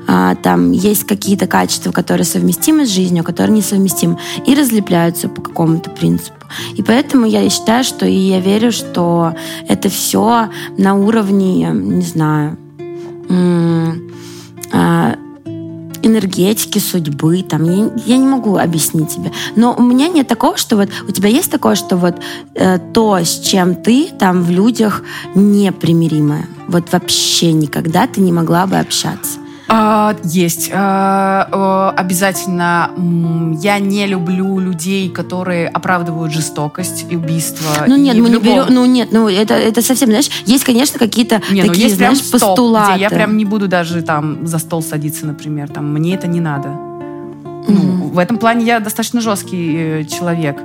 А, 0.06 0.34
там 0.36 0.72
есть 0.72 1.04
какие-то 1.04 1.46
качества, 1.46 1.90
которые 1.90 2.26
совместимы 2.26 2.86
с 2.86 2.90
жизнью, 2.90 3.24
которые 3.24 3.56
несовместимы, 3.56 4.18
и 4.46 4.54
разлепляются 4.54 5.28
по 5.28 5.40
какому-то 5.40 5.90
принципу. 5.90 6.36
И 6.76 6.82
поэтому 6.82 7.26
я 7.26 7.48
считаю, 7.48 7.82
что 7.82 8.06
и 8.06 8.14
я 8.14 8.40
верю, 8.40 8.72
что 8.72 9.34
это 9.68 9.88
все 9.88 10.50
на 10.76 10.94
уровне, 10.94 11.70
не 11.72 12.04
знаю, 12.04 12.58
а, 14.72 15.16
энергетики, 16.04 16.78
судьбы, 16.78 17.42
там, 17.42 17.64
я, 17.64 17.90
я 18.06 18.16
не 18.16 18.26
могу 18.26 18.56
объяснить 18.56 19.10
тебе. 19.10 19.32
Но 19.56 19.74
у 19.76 19.82
меня 19.82 20.08
нет 20.08 20.28
такого, 20.28 20.56
что 20.56 20.76
вот 20.76 20.88
у 21.08 21.12
тебя 21.12 21.28
есть 21.28 21.50
такое, 21.50 21.74
что 21.74 21.96
вот 21.96 22.16
э, 22.54 22.78
то, 22.92 23.16
с 23.16 23.40
чем 23.40 23.74
ты 23.74 24.08
там 24.18 24.42
в 24.42 24.50
людях 24.50 25.02
непримиримое. 25.34 26.48
Вот 26.68 26.92
вообще 26.92 27.52
никогда 27.52 28.06
ты 28.06 28.20
не 28.20 28.32
могла 28.32 28.66
бы 28.66 28.76
общаться. 28.76 29.38
А, 29.68 30.16
есть. 30.24 30.70
А, 30.72 31.94
обязательно. 31.96 32.90
Я 33.62 33.79
не 33.79 34.07
люблю 34.07 34.59
людей, 34.59 35.09
которые 35.11 35.68
оправдывают 35.68 36.33
жестокость 36.33 37.07
и 37.11 37.16
убийство. 37.16 37.85
Ну 37.87 37.96
нет, 37.96 38.16
мы 38.16 38.29
не 38.29 38.38
берем. 38.38 38.66
Ну 38.68 38.85
нет, 38.87 39.09
ну 39.12 39.29
это, 39.29 39.55
это 39.55 39.83
совсем, 39.83 40.09
знаешь, 40.09 40.29
есть, 40.46 40.64
конечно, 40.64 40.98
какие-то 40.98 41.37
ну, 41.37 41.57
такие, 41.57 41.66
ну, 41.66 41.72
есть 41.72 41.96
знаешь, 41.96 42.18
прям 42.18 42.29
стоп, 42.29 42.40
постулаты. 42.40 42.92
Где 42.92 43.03
я 43.03 43.11
прям 43.11 43.37
не 43.37 43.44
буду 43.44 43.68
даже 43.68 44.03
там 44.03 44.46
за 44.46 44.59
стол 44.59 44.83
садиться, 44.83 45.27
например. 45.27 45.68
Там 45.68 45.92
мне 45.92 46.14
это 46.14 46.27
не 46.27 46.40
надо. 46.40 46.93
Ну, 47.66 47.74
mm-hmm. 47.74 48.05
В 48.14 48.18
этом 48.18 48.38
плане 48.38 48.64
я 48.64 48.79
достаточно 48.79 49.20
жесткий 49.20 49.77
э, 49.77 50.05
человек. 50.05 50.62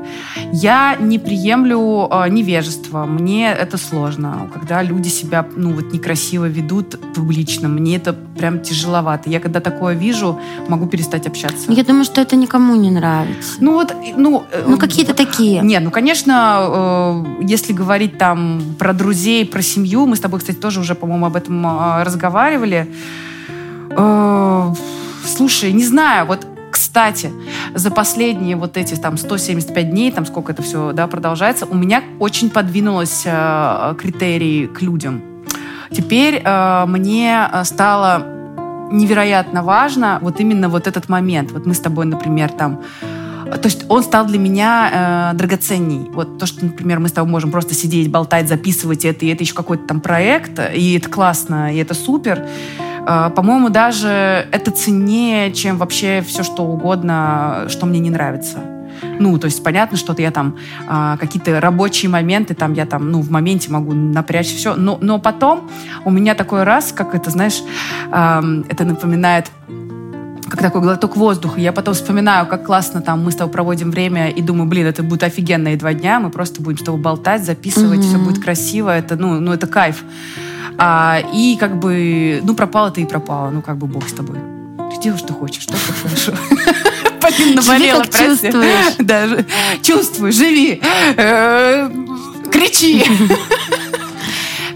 Я 0.54 0.96
не 1.00 1.18
приемлю 1.18 2.08
э, 2.12 2.30
невежество. 2.30 3.06
Мне 3.06 3.52
это 3.52 3.78
сложно. 3.78 4.48
Когда 4.54 4.84
люди 4.84 5.08
себя 5.08 5.44
ну, 5.56 5.74
вот 5.74 5.92
некрасиво 5.92 6.46
ведут 6.46 7.00
публично, 7.16 7.68
мне 7.68 7.96
это 7.96 8.14
прям 8.14 8.62
тяжеловато. 8.62 9.32
Я 9.32 9.40
когда 9.40 9.62
такое 9.62 9.96
вижу, 9.96 10.40
могу 10.68 10.86
перестать 10.86 11.26
общаться. 11.26 11.72
Я 11.72 11.84
думаю, 11.84 12.04
что 12.04 12.22
это 12.22 12.36
никому 12.36 12.76
не 12.76 12.92
нравится. 12.92 13.54
Ну 13.60 13.74
вот, 13.74 13.96
ну... 14.16 14.44
Э, 14.52 14.66
ну 14.68 14.78
какие-то 14.78 15.16
такие. 15.16 15.62
Нет, 15.62 15.82
ну 15.84 15.90
конечно, 15.90 17.26
э, 17.40 17.44
если 17.48 17.74
говорить 17.74 18.20
там 18.20 18.62
про 18.78 18.94
друзей, 18.94 19.44
про 19.44 19.64
семью, 19.64 20.06
мы 20.06 20.16
с 20.16 20.20
тобой, 20.20 20.40
кстати, 20.40 20.58
тоже 20.58 20.82
уже, 20.82 20.94
по-моему, 20.94 21.26
об 21.26 21.36
этом 21.36 21.66
э, 21.66 22.04
разговаривали. 22.04 22.88
Э, 23.90 24.74
слушай, 25.26 25.74
не 25.74 25.84
знаю, 25.84 26.28
вот 26.28 26.46
кстати, 26.90 27.32
за 27.76 27.92
последние 27.92 28.56
вот 28.56 28.76
эти 28.76 28.96
там 28.96 29.16
175 29.16 29.92
дней, 29.92 30.12
там 30.12 30.26
сколько 30.26 30.54
это 30.54 30.64
все 30.64 30.92
да, 30.92 31.06
продолжается, 31.06 31.68
у 31.68 31.76
меня 31.76 32.04
очень 32.18 32.50
подвинулось 32.50 33.22
э, 33.26 33.96
критерии 34.00 34.66
к 34.66 34.82
людям. 34.82 35.22
Теперь 35.92 36.42
э, 36.44 36.86
мне 36.88 37.48
стало 37.64 38.26
невероятно 38.92 39.62
важно 39.62 40.18
вот 40.24 40.40
именно 40.40 40.68
вот 40.68 40.88
этот 40.88 41.10
момент. 41.10 41.52
Вот 41.52 41.68
мы 41.68 41.76
с 41.76 41.80
тобой, 41.80 42.08
например, 42.08 42.50
там 42.50 42.82
то 43.46 43.66
есть 43.66 43.86
он 43.88 44.02
стал 44.02 44.26
для 44.26 44.40
меня 44.40 45.32
э, 45.32 45.38
драгоценней. 45.38 46.10
Вот 46.12 46.40
то, 46.40 46.48
что, 46.48 46.66
например, 46.66 47.00
мы 47.00 47.10
с 47.10 47.12
тобой 47.12 47.30
можем 47.30 47.52
просто 47.52 47.76
сидеть, 47.76 48.10
болтать, 48.10 48.48
записывать 48.48 49.06
это, 49.06 49.26
и 49.26 49.30
это 49.30 49.44
еще 49.44 49.54
какой-то 49.54 49.86
там 49.86 50.02
проект, 50.02 50.60
и 50.74 50.98
это 50.98 51.08
классно, 51.08 51.72
и 51.72 51.78
это 51.78 51.94
супер. 51.94 52.48
Э, 53.08 53.30
по-моему, 53.36 53.70
даже 53.70 54.48
это 54.52 54.72
ценнее, 54.72 55.52
чем 55.52 55.78
вообще 55.78 56.22
все, 56.22 56.44
что 56.44 56.64
угодно, 56.64 57.66
что 57.70 57.86
мне 57.86 58.00
не 58.00 58.10
нравится. 58.10 58.60
Ну, 59.20 59.38
то 59.38 59.46
есть 59.46 59.64
понятно, 59.64 59.98
что 59.98 60.14
я 60.18 60.32
там 60.32 60.58
э, 60.90 61.18
какие-то 61.20 61.60
рабочие 61.60 62.10
моменты, 62.10 62.54
там 62.54 62.74
я 62.74 62.86
там, 62.86 63.12
ну, 63.12 63.22
в 63.22 63.32
моменте 63.32 63.72
могу 63.72 63.94
напрячь 63.94 64.48
все, 64.48 64.76
но, 64.76 64.98
но 65.02 65.20
потом 65.20 65.70
у 66.06 66.12
меня 66.12 66.36
такой 66.36 66.64
раз, 66.64 66.92
как 66.92 67.16
это, 67.16 67.30
знаешь, 67.30 67.62
э, 68.12 68.64
это 68.70 68.84
напоминает 68.84 69.52
как 70.50 70.62
такой 70.62 70.82
глоток 70.82 71.16
воздуха. 71.16 71.60
Я 71.60 71.72
потом 71.72 71.94
вспоминаю, 71.94 72.48
как 72.48 72.66
классно 72.66 73.02
там 73.02 73.24
мы 73.24 73.32
с 73.32 73.36
тобой 73.36 73.54
проводим 73.54 73.92
время, 73.92 74.30
и 74.30 74.42
думаю, 74.42 74.68
блин, 74.68 74.88
это 74.88 75.04
будет 75.04 75.24
офигенные 75.24 75.78
два 75.78 75.94
дня, 75.94 76.20
мы 76.20 76.32
просто 76.32 76.62
будем 76.62 76.80
с 76.80 76.84
тобой 76.84 77.00
болтать, 77.00 77.46
записывать, 77.46 78.00
mm-hmm. 78.00 78.08
все 78.10 78.18
будет 78.18 78.44
красиво, 78.44 78.90
это, 78.90 79.16
ну, 79.16 79.40
ну, 79.40 79.54
это 79.54 79.68
кайф. 79.68 80.04
А, 80.82 81.22
и 81.34 81.58
как 81.58 81.78
бы, 81.78 82.40
ну, 82.44 82.56
пропало 82.56 82.90
ты 82.90 83.02
и 83.02 83.06
пропало, 83.06 83.50
ну, 83.50 83.62
как 83.62 83.78
бы 83.78 83.86
бог 83.86 84.08
с 84.08 84.14
тобой. 84.14 84.38
Делай, 85.02 85.18
что 85.18 85.34
хочешь, 85.34 85.64
что 85.64 85.74
ты 85.74 85.94
хорошо. 85.94 86.32
Полин 87.22 87.56
наболела, 87.56 88.04
прости. 88.04 88.26
чувствуешь. 88.26 88.96
Да, 89.00 89.28
чувствуй, 89.82 90.32
живи, 90.32 90.82
э, 91.18 91.90
кричи. 92.52 93.04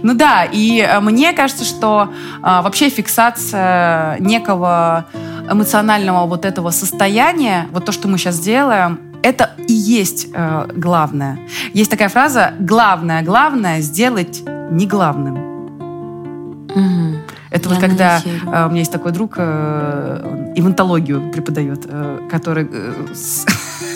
Ну 0.05 0.15
да, 0.15 0.43
и 0.43 0.81
э, 0.81 0.99
мне 0.99 1.31
кажется, 1.31 1.63
что 1.63 2.13
а, 2.41 2.61
вообще 2.61 2.89
фиксация 2.89 4.17
некого 4.19 5.05
эмоционального 5.49 6.27
вот 6.27 6.43
этого 6.43 6.71
состояния, 6.71 7.69
вот 7.71 7.85
то, 7.85 7.93
что 7.93 8.09
мы 8.09 8.17
сейчас 8.17 8.37
делаем, 8.39 8.99
это 9.23 9.51
и 9.65 9.71
есть 9.71 10.27
э, 10.33 10.67
главное. 10.75 11.39
Есть 11.73 11.89
такая 11.89 12.09
фраза 12.09 12.53
«главное, 12.59 13.21
главное 13.21 13.79
сделать 13.79 14.43
не 14.71 14.85
главным». 14.85 15.52
Угу. 16.75 17.17
Это 17.51 17.69
Я 17.69 17.75
вот 17.75 17.79
когда 17.81 18.21
э, 18.25 18.65
у 18.65 18.69
меня 18.69 18.79
есть 18.79 18.91
такой 18.91 19.11
друг, 19.11 19.35
э, 19.37 20.51
ивентологию 20.55 21.31
преподает, 21.31 21.85
э, 21.87 22.27
который 22.29 22.67
э, 22.71 22.93
с, 23.13 23.45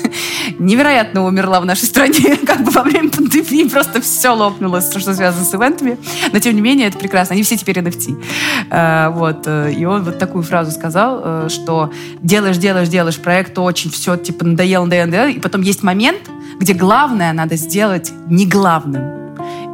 невероятно 0.60 1.26
умерла 1.26 1.60
в 1.60 1.66
нашей 1.66 1.86
стране, 1.86 2.38
как 2.46 2.64
бы 2.64 2.70
во 2.70 2.84
время 2.84 3.10
пандемии 3.10 3.68
просто 3.68 4.00
все 4.00 4.30
лопнулось, 4.30 4.90
что 4.96 5.14
связано 5.14 5.44
с 5.44 5.54
ивентами. 5.56 5.98
Но 6.32 6.38
тем 6.38 6.54
не 6.56 6.62
менее, 6.62 6.88
это 6.90 7.00
прекрасно. 7.00 7.34
Они 7.34 7.42
все 7.42 7.58
теперь 7.58 7.80
NFT. 7.80 9.12
Вот. 9.14 9.48
И 9.76 9.86
он 9.86 10.04
вот 10.04 10.20
такую 10.20 10.44
фразу 10.44 10.72
сказал, 10.72 11.50
что 11.50 11.92
делаешь, 12.22 12.58
делаешь, 12.58 12.90
делаешь 12.90 13.18
проект, 13.18 13.58
очень 13.58 13.90
все, 13.90 14.18
типа, 14.18 14.46
надоело, 14.46 14.86
надоело, 14.86 15.06
надоело. 15.06 15.30
И 15.30 15.40
потом 15.40 15.62
есть 15.62 15.82
момент, 15.82 16.30
где 16.60 16.74
главное 16.74 17.34
надо 17.34 17.56
сделать 17.56 18.12
не 18.28 18.46
главным 18.46 19.17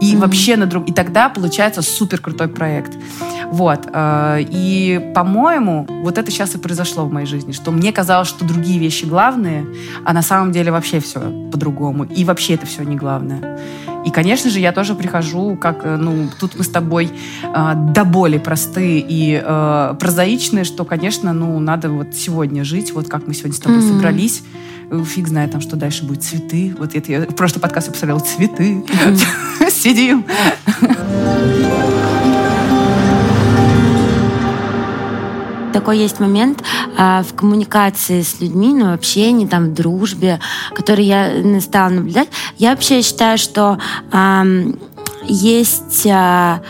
и 0.04 0.14
mm-hmm. 0.16 0.20
вообще 0.20 0.58
на 0.58 0.66
друг... 0.66 0.90
И 0.90 0.92
тогда 0.92 1.30
получается 1.30 1.82
супер 1.82 2.20
крутой 2.20 2.50
проект. 2.50 2.98
Вот. 3.52 3.88
Э, 3.94 4.40
и, 4.42 5.12
по-моему, 5.16 5.88
вот 6.04 6.18
это 6.18 6.30
сейчас 6.30 6.56
и 6.56 6.58
произошло 6.58 7.06
в 7.06 7.14
моей 7.14 7.26
жизни, 7.26 7.54
что 7.54 7.72
мне 7.72 7.94
казалось, 7.94 8.28
что 8.28 8.44
другие 8.44 8.80
вещи 8.80 9.06
главные, 9.06 9.66
а 10.04 10.12
на 10.14 10.22
самом 10.22 10.52
деле 10.52 10.72
вообще 10.72 11.00
все 11.00 11.20
по-другому. 11.52 12.04
И 12.04 12.26
вообще 12.26 12.56
это 12.56 12.66
все 12.66 12.84
не 12.84 12.98
главное. 12.98 13.60
И, 14.06 14.10
конечно 14.10 14.50
же, 14.50 14.60
я 14.60 14.74
тоже 14.74 14.94
прихожу, 14.96 15.56
как, 15.56 15.86
э, 15.86 15.96
ну, 15.96 16.30
тут 16.38 16.56
мы 16.58 16.66
с 16.66 16.70
тобой 16.70 17.10
э, 17.44 17.74
до 17.96 18.04
боли 18.04 18.40
простые 18.40 19.00
и 19.00 19.42
э, 19.42 19.96
прозаичные, 19.98 20.66
что, 20.66 20.84
конечно, 20.84 21.32
ну, 21.32 21.60
надо 21.60 21.90
вот 21.90 22.14
сегодня 22.14 22.66
жить, 22.66 22.94
вот 22.94 23.08
как 23.08 23.28
мы 23.28 23.34
сегодня 23.34 23.56
с 23.56 23.60
тобой 23.60 23.80
mm-hmm. 23.80 23.96
собрались, 23.96 24.44
фиг 25.04 25.28
знает 25.28 25.52
там, 25.52 25.62
что 25.62 25.76
дальше 25.76 26.04
будет, 26.06 26.24
цветы. 26.24 26.76
Вот 26.78 26.96
это 26.96 27.12
я 27.12 27.22
прошлый 27.22 27.62
подкаст 27.62 27.88
я 27.88 27.92
представляла 27.92 28.20
цветы. 28.20 28.84
Сидим. 29.70 30.26
такой 35.74 35.98
есть 35.98 36.20
момент 36.20 36.64
а, 36.98 37.24
в 37.24 37.34
коммуникации 37.34 38.22
с 38.22 38.40
людьми, 38.40 38.74
ну, 38.74 38.92
в 38.92 38.94
общении, 38.94 39.48
там, 39.48 39.72
в 39.72 39.74
дружбе, 39.74 40.40
который 40.74 41.04
я 41.04 41.60
стала 41.60 41.90
наблюдать. 41.90 42.30
Я 42.58 42.70
вообще 42.70 43.02
считаю, 43.02 43.38
что 43.38 43.80
а, 44.12 44.46
есть 45.26 46.08
а, 46.08 46.62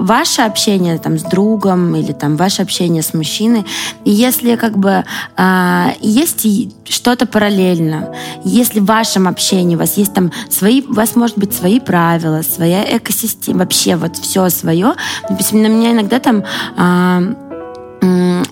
ваше 0.00 0.42
общение 0.42 0.98
там 0.98 1.18
с 1.18 1.22
другом 1.22 1.94
или 1.94 2.12
там 2.12 2.36
ваше 2.36 2.62
общение 2.62 3.02
с 3.02 3.14
мужчиной, 3.14 3.64
если 4.04 4.56
как 4.56 4.76
бы 4.78 5.04
э, 5.36 5.86
есть 6.00 6.46
что-то 6.88 7.26
параллельно, 7.26 8.14
если 8.44 8.80
в 8.80 8.86
вашем 8.86 9.28
общении 9.28 9.76
у 9.76 9.78
вас 9.78 9.96
есть 9.96 10.14
там 10.14 10.32
свои, 10.48 10.82
у 10.82 10.94
вас 10.94 11.16
может 11.16 11.38
быть 11.38 11.52
свои 11.52 11.80
правила, 11.80 12.42
своя 12.42 12.96
экосистема, 12.96 13.60
вообще 13.60 13.96
вот 13.96 14.16
все 14.16 14.48
свое. 14.48 14.94
Допустим, 15.28 15.62
на 15.62 15.66
меня 15.66 15.92
иногда 15.92 16.18
там 16.18 16.44
э, 16.76 17.49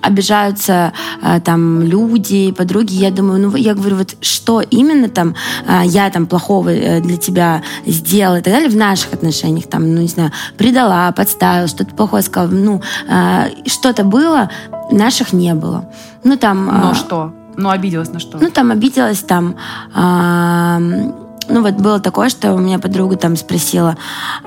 обижаются 0.03 0.93
а, 1.23 1.41
там 1.41 1.83
люди, 1.83 2.53
подруги, 2.53 2.95
я 2.95 3.11
думаю, 3.11 3.41
ну, 3.41 3.57
я 3.57 3.75
говорю, 3.75 3.97
вот 3.97 4.17
что 4.21 4.61
именно 4.61 5.09
там 5.09 5.35
а, 5.67 5.85
я 5.85 6.11
там 6.11 6.27
плохого 6.27 6.71
э, 6.71 7.01
для 7.01 7.17
тебя 7.17 7.63
сделала 7.87 8.37
и 8.37 8.43
так 8.43 8.53
далее 8.53 8.71
в 8.71 8.77
наших 8.77 9.15
отношениях, 9.15 9.67
там, 9.67 9.95
ну, 9.95 10.01
не 10.01 10.09
знаю, 10.09 10.33
предала, 10.57 11.11
подставила, 11.13 11.69
что-то 11.69 11.95
плохое 11.95 12.23
сказала, 12.23 12.51
ну, 12.51 12.83
а, 13.09 13.49
что-то 13.67 14.05
было, 14.05 14.51
наших 14.91 15.33
не 15.33 15.55
было. 15.55 15.91
Ну, 16.25 16.37
там... 16.37 16.67
Но 16.67 16.95
что? 16.95 17.33
Ну, 17.57 17.71
обиделась 17.71 18.11
на 18.11 18.21
что? 18.21 18.39
Ну, 18.39 18.51
там 18.51 18.71
обиделась, 18.71 19.21
там... 19.21 19.57
ну, 19.95 21.63
вот 21.63 21.75
было 21.75 21.99
такое, 21.99 22.29
что 22.29 22.55
у 22.55 22.59
меня 22.59 22.79
подруга 22.79 23.17
там 23.17 23.37
спросила, 23.37 23.97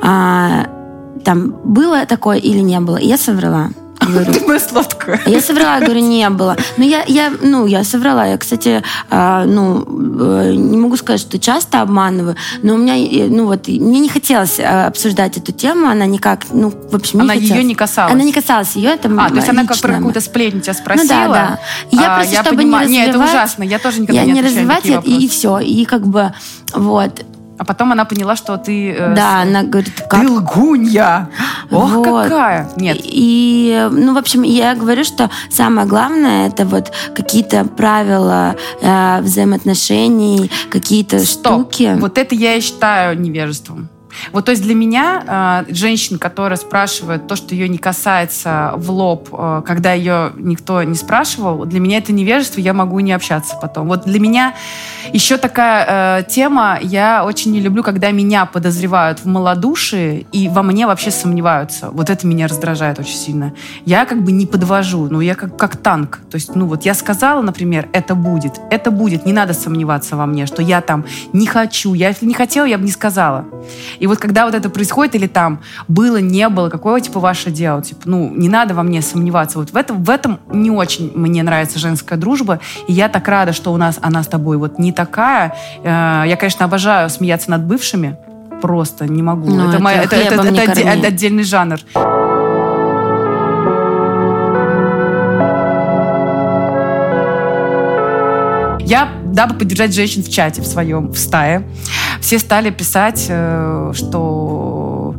там, 0.01 1.55
было 1.63 2.05
такое 2.05 2.37
или 2.37 2.59
не 2.59 2.79
было? 2.79 2.97
И 2.97 3.07
я 3.07 3.17
соврала. 3.17 3.69
Говорю, 4.01 4.33
Ты 4.33 4.59
сладкая. 4.59 5.21
Я 5.25 5.41
соврала, 5.41 5.79
говорю, 5.79 6.01
не 6.01 6.29
было. 6.29 6.57
Но 6.77 6.83
я, 6.83 7.03
я, 7.07 7.31
ну, 7.41 7.65
я 7.65 7.83
соврала. 7.83 8.25
Я, 8.25 8.37
кстати, 8.37 8.83
э, 9.09 9.43
ну, 9.45 9.85
э, 10.19 10.53
не 10.55 10.77
могу 10.77 10.97
сказать, 10.97 11.21
что 11.21 11.37
часто 11.39 11.81
обманываю, 11.81 12.35
но 12.63 12.73
у 12.73 12.77
меня, 12.77 12.97
э, 12.97 13.27
ну, 13.29 13.45
вот, 13.45 13.67
мне 13.67 13.99
не 13.99 14.09
хотелось 14.09 14.59
э, 14.59 14.85
обсуждать 14.87 15.37
эту 15.37 15.51
тему, 15.51 15.87
она 15.87 16.05
никак, 16.05 16.45
ну, 16.51 16.69
в 16.69 16.95
общем, 16.95 17.19
не 17.19 17.25
Она 17.25 17.33
хотелось. 17.33 17.57
ее 17.57 17.63
не 17.63 17.75
касалась? 17.75 18.13
Она 18.13 18.23
не 18.23 18.33
касалась 18.33 18.75
ее, 18.75 18.91
это 18.91 19.09
А, 19.17 19.29
то 19.29 19.35
есть 19.35 19.49
она 19.49 19.65
как 19.65 19.79
про 19.79 19.93
какую-то 19.93 20.21
сплетню 20.21 20.61
тебя 20.61 20.73
спросила? 20.73 21.03
Ну, 21.03 21.09
да, 21.09 21.27
да. 21.27 21.59
Я 21.91 22.13
а, 22.13 22.15
просто, 22.17 22.33
я 22.33 22.43
чтобы 22.43 22.57
понимаю. 22.57 22.89
не 22.89 22.99
развивать... 22.99 23.15
Нет, 23.15 23.15
это 23.15 23.37
ужасно, 23.37 23.63
я 23.63 23.79
тоже 23.79 24.01
никогда 24.01 24.21
я 24.21 24.25
не 24.27 24.33
не 24.33 24.41
развивать, 24.41 24.85
и, 24.85 25.25
и 25.25 25.27
все. 25.27 25.59
И 25.59 25.85
как 25.85 26.07
бы, 26.07 26.33
вот, 26.73 27.23
а 27.61 27.63
потом 27.63 27.91
она 27.91 28.05
поняла, 28.05 28.35
что 28.35 28.57
ты... 28.57 28.91
Э, 28.91 29.13
да, 29.13 29.41
она 29.41 29.61
говорит, 29.61 29.93
как... 30.09 30.21
Ты 30.21 30.27
лгунья! 30.27 31.29
Ох, 31.71 31.91
вот. 31.93 32.23
какая! 32.23 32.69
Нет. 32.75 32.97
И, 33.01 33.87
ну, 33.91 34.13
в 34.13 34.17
общем, 34.17 34.43
я 34.43 34.75
говорю, 34.75 35.03
что 35.03 35.29
самое 35.49 35.87
главное, 35.87 36.47
это 36.47 36.65
вот 36.65 36.91
какие-то 37.15 37.65
правила 37.65 38.55
э, 38.81 39.21
взаимоотношений, 39.21 40.51
какие-то 40.69 41.25
штуки. 41.25 41.95
Вот 41.99 42.17
это 42.17 42.35
я 42.35 42.55
и 42.55 42.61
считаю 42.61 43.19
невежеством. 43.19 43.89
Вот, 44.31 44.45
то 44.45 44.51
есть 44.51 44.63
для 44.63 44.75
меня 44.75 45.65
э, 45.69 45.73
женщина, 45.73 46.19
которая 46.19 46.57
спрашивает 46.57 47.27
то, 47.27 47.35
что 47.35 47.55
ее 47.55 47.67
не 47.69 47.77
касается 47.77 48.73
в 48.75 48.91
лоб, 48.91 49.29
э, 49.31 49.61
когда 49.65 49.93
ее 49.93 50.33
никто 50.37 50.83
не 50.83 50.95
спрашивал, 50.95 51.65
для 51.65 51.79
меня 51.79 51.97
это 51.97 52.13
невежество, 52.13 52.59
я 52.59 52.73
могу 52.73 52.99
не 52.99 53.11
общаться 53.11 53.57
потом. 53.61 53.87
Вот 53.87 54.05
для 54.05 54.19
меня 54.19 54.53
еще 55.13 55.37
такая 55.37 56.19
э, 56.19 56.23
тема, 56.29 56.79
я 56.81 57.25
очень 57.25 57.51
не 57.51 57.59
люблю, 57.59 57.83
когда 57.83 58.11
меня 58.11 58.45
подозревают 58.45 59.19
в 59.19 59.25
малодушии 59.25 60.27
и 60.31 60.47
во 60.47 60.63
мне 60.63 60.87
вообще 60.87 61.11
сомневаются. 61.11 61.89
Вот 61.91 62.09
это 62.09 62.27
меня 62.27 62.47
раздражает 62.47 62.99
очень 62.99 63.17
сильно. 63.17 63.53
Я 63.85 64.05
как 64.05 64.23
бы 64.23 64.31
не 64.31 64.45
подвожу, 64.45 65.07
но 65.09 65.21
я 65.21 65.35
как, 65.35 65.57
как 65.57 65.77
танк. 65.77 66.19
То 66.29 66.35
есть, 66.35 66.55
ну 66.55 66.65
вот 66.67 66.83
я 66.85 66.93
сказала, 66.93 67.41
например, 67.41 67.89
это 67.93 68.15
будет, 68.15 68.59
это 68.69 68.91
будет, 68.91 69.25
не 69.25 69.33
надо 69.33 69.53
сомневаться 69.53 70.15
во 70.15 70.25
мне, 70.25 70.45
что 70.45 70.61
я 70.61 70.81
там 70.81 71.05
не 71.33 71.45
хочу. 71.47 71.93
Я 71.93 72.09
если 72.09 72.25
не 72.25 72.33
хотела, 72.33 72.65
я 72.65 72.77
бы 72.77 72.83
не 72.83 72.91
сказала. 72.91 73.45
И 74.01 74.07
вот 74.07 74.17
когда 74.17 74.45
вот 74.45 74.55
это 74.55 74.67
происходит, 74.71 75.13
или 75.13 75.27
там 75.27 75.61
было, 75.87 76.17
не 76.17 76.49
было, 76.49 76.69
какое 76.69 76.99
типа 77.01 77.19
ваше 77.19 77.51
дело? 77.51 77.83
Типа, 77.83 78.01
ну, 78.05 78.33
не 78.35 78.49
надо 78.49 78.73
во 78.73 78.81
мне 78.81 78.99
сомневаться. 79.03 79.59
Вот 79.59 79.69
в 79.69 79.77
этом, 79.77 80.03
в 80.03 80.09
этом 80.09 80.39
не 80.51 80.71
очень 80.71 81.11
мне 81.13 81.43
нравится 81.43 81.77
женская 81.77 82.17
дружба. 82.17 82.59
И 82.87 82.93
я 82.93 83.09
так 83.09 83.27
рада, 83.27 83.53
что 83.53 83.71
у 83.71 83.77
нас 83.77 83.99
она 84.01 84.23
с 84.23 84.27
тобой 84.27 84.57
вот 84.57 84.79
не 84.79 84.91
такая. 84.91 85.55
Э, 85.83 86.23
я, 86.25 86.35
конечно, 86.35 86.65
обожаю 86.65 87.11
смеяться 87.11 87.51
над 87.51 87.63
бывшими. 87.63 88.17
Просто 88.59 89.05
не 89.05 89.21
могу. 89.21 89.51
Ну, 89.51 89.67
это, 89.67 89.75
это, 89.75 89.83
моя, 89.83 90.01
это, 90.01 90.15
это, 90.15 90.47
это, 90.47 90.81
это 90.81 91.07
отдельный 91.07 91.43
жанр. 91.43 91.79
я, 98.91 99.07
дабы 99.31 99.55
поддержать 99.55 99.93
женщин 99.93 100.23
в 100.23 100.29
чате 100.29 100.61
в 100.61 100.65
своем, 100.65 101.11
в 101.11 101.17
стае, 101.17 101.63
все 102.21 102.39
стали 102.39 102.69
писать, 102.69 103.25
э, 103.29 103.91
что 103.93 105.15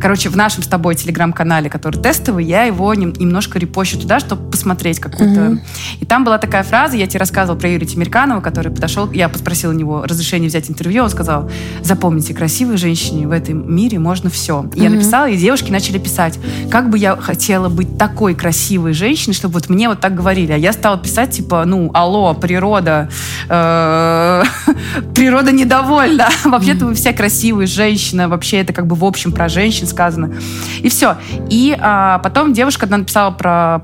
Короче, 0.00 0.28
в 0.28 0.36
нашем 0.36 0.62
с 0.62 0.66
тобой 0.66 0.94
телеграм-канале, 0.94 1.68
который 1.70 2.00
тестовый, 2.00 2.44
я 2.44 2.64
его 2.64 2.92
нем, 2.94 3.12
немножко 3.12 3.58
репощу 3.58 3.98
туда, 3.98 4.20
чтобы 4.20 4.50
посмотреть 4.50 5.00
какую-то... 5.00 5.40
Mm-hmm. 5.40 5.60
И 6.00 6.06
там 6.06 6.24
была 6.24 6.38
такая 6.38 6.62
фраза, 6.62 6.96
я 6.96 7.06
тебе 7.06 7.20
рассказывала 7.20 7.58
про 7.58 7.68
Юрия 7.68 7.86
Тимирканова, 7.86 8.40
который 8.40 8.72
подошел, 8.72 9.10
я 9.12 9.28
попросила 9.28 9.72
у 9.72 9.74
него 9.74 10.02
разрешение 10.04 10.48
взять 10.48 10.70
интервью, 10.70 11.04
он 11.04 11.10
сказал, 11.10 11.50
запомните, 11.82 12.34
красивой 12.34 12.76
женщине 12.76 13.26
в 13.26 13.32
этом 13.32 13.74
мире 13.74 13.98
можно 13.98 14.30
все. 14.30 14.62
И 14.74 14.78
mm-hmm. 14.78 14.82
я 14.82 14.90
написала, 14.90 15.28
и 15.28 15.36
девушки 15.36 15.70
начали 15.70 15.98
писать, 15.98 16.38
как 16.70 16.90
бы 16.90 16.98
я 16.98 17.16
хотела 17.16 17.68
быть 17.68 17.98
такой 17.98 18.34
красивой 18.34 18.92
женщиной, 18.92 19.34
чтобы 19.34 19.54
вот 19.54 19.68
мне 19.68 19.88
вот 19.88 20.00
так 20.00 20.14
говорили. 20.14 20.52
А 20.52 20.56
я 20.56 20.72
стала 20.72 20.98
писать, 20.98 21.30
типа, 21.32 21.64
ну, 21.64 21.90
алло, 21.94 22.34
природа, 22.34 23.08
э, 23.48 24.42
природа 25.14 25.52
недовольна. 25.52 26.28
Вообще-то 26.44 26.86
вы 26.86 26.94
все 26.94 27.12
красивые 27.12 27.66
женщины, 27.66 28.28
вообще 28.28 28.58
это 28.58 28.72
как 28.72 28.86
бы 28.86 28.94
в 28.94 29.04
общем 29.04 29.32
про 29.32 29.48
женщин 29.48 29.86
сказано. 29.88 30.34
И 30.80 30.88
все. 30.88 31.16
И 31.50 31.76
а, 31.78 32.18
потом 32.18 32.52
девушка 32.52 32.86
одна 32.86 32.98
написала 32.98 33.30
про 33.30 33.82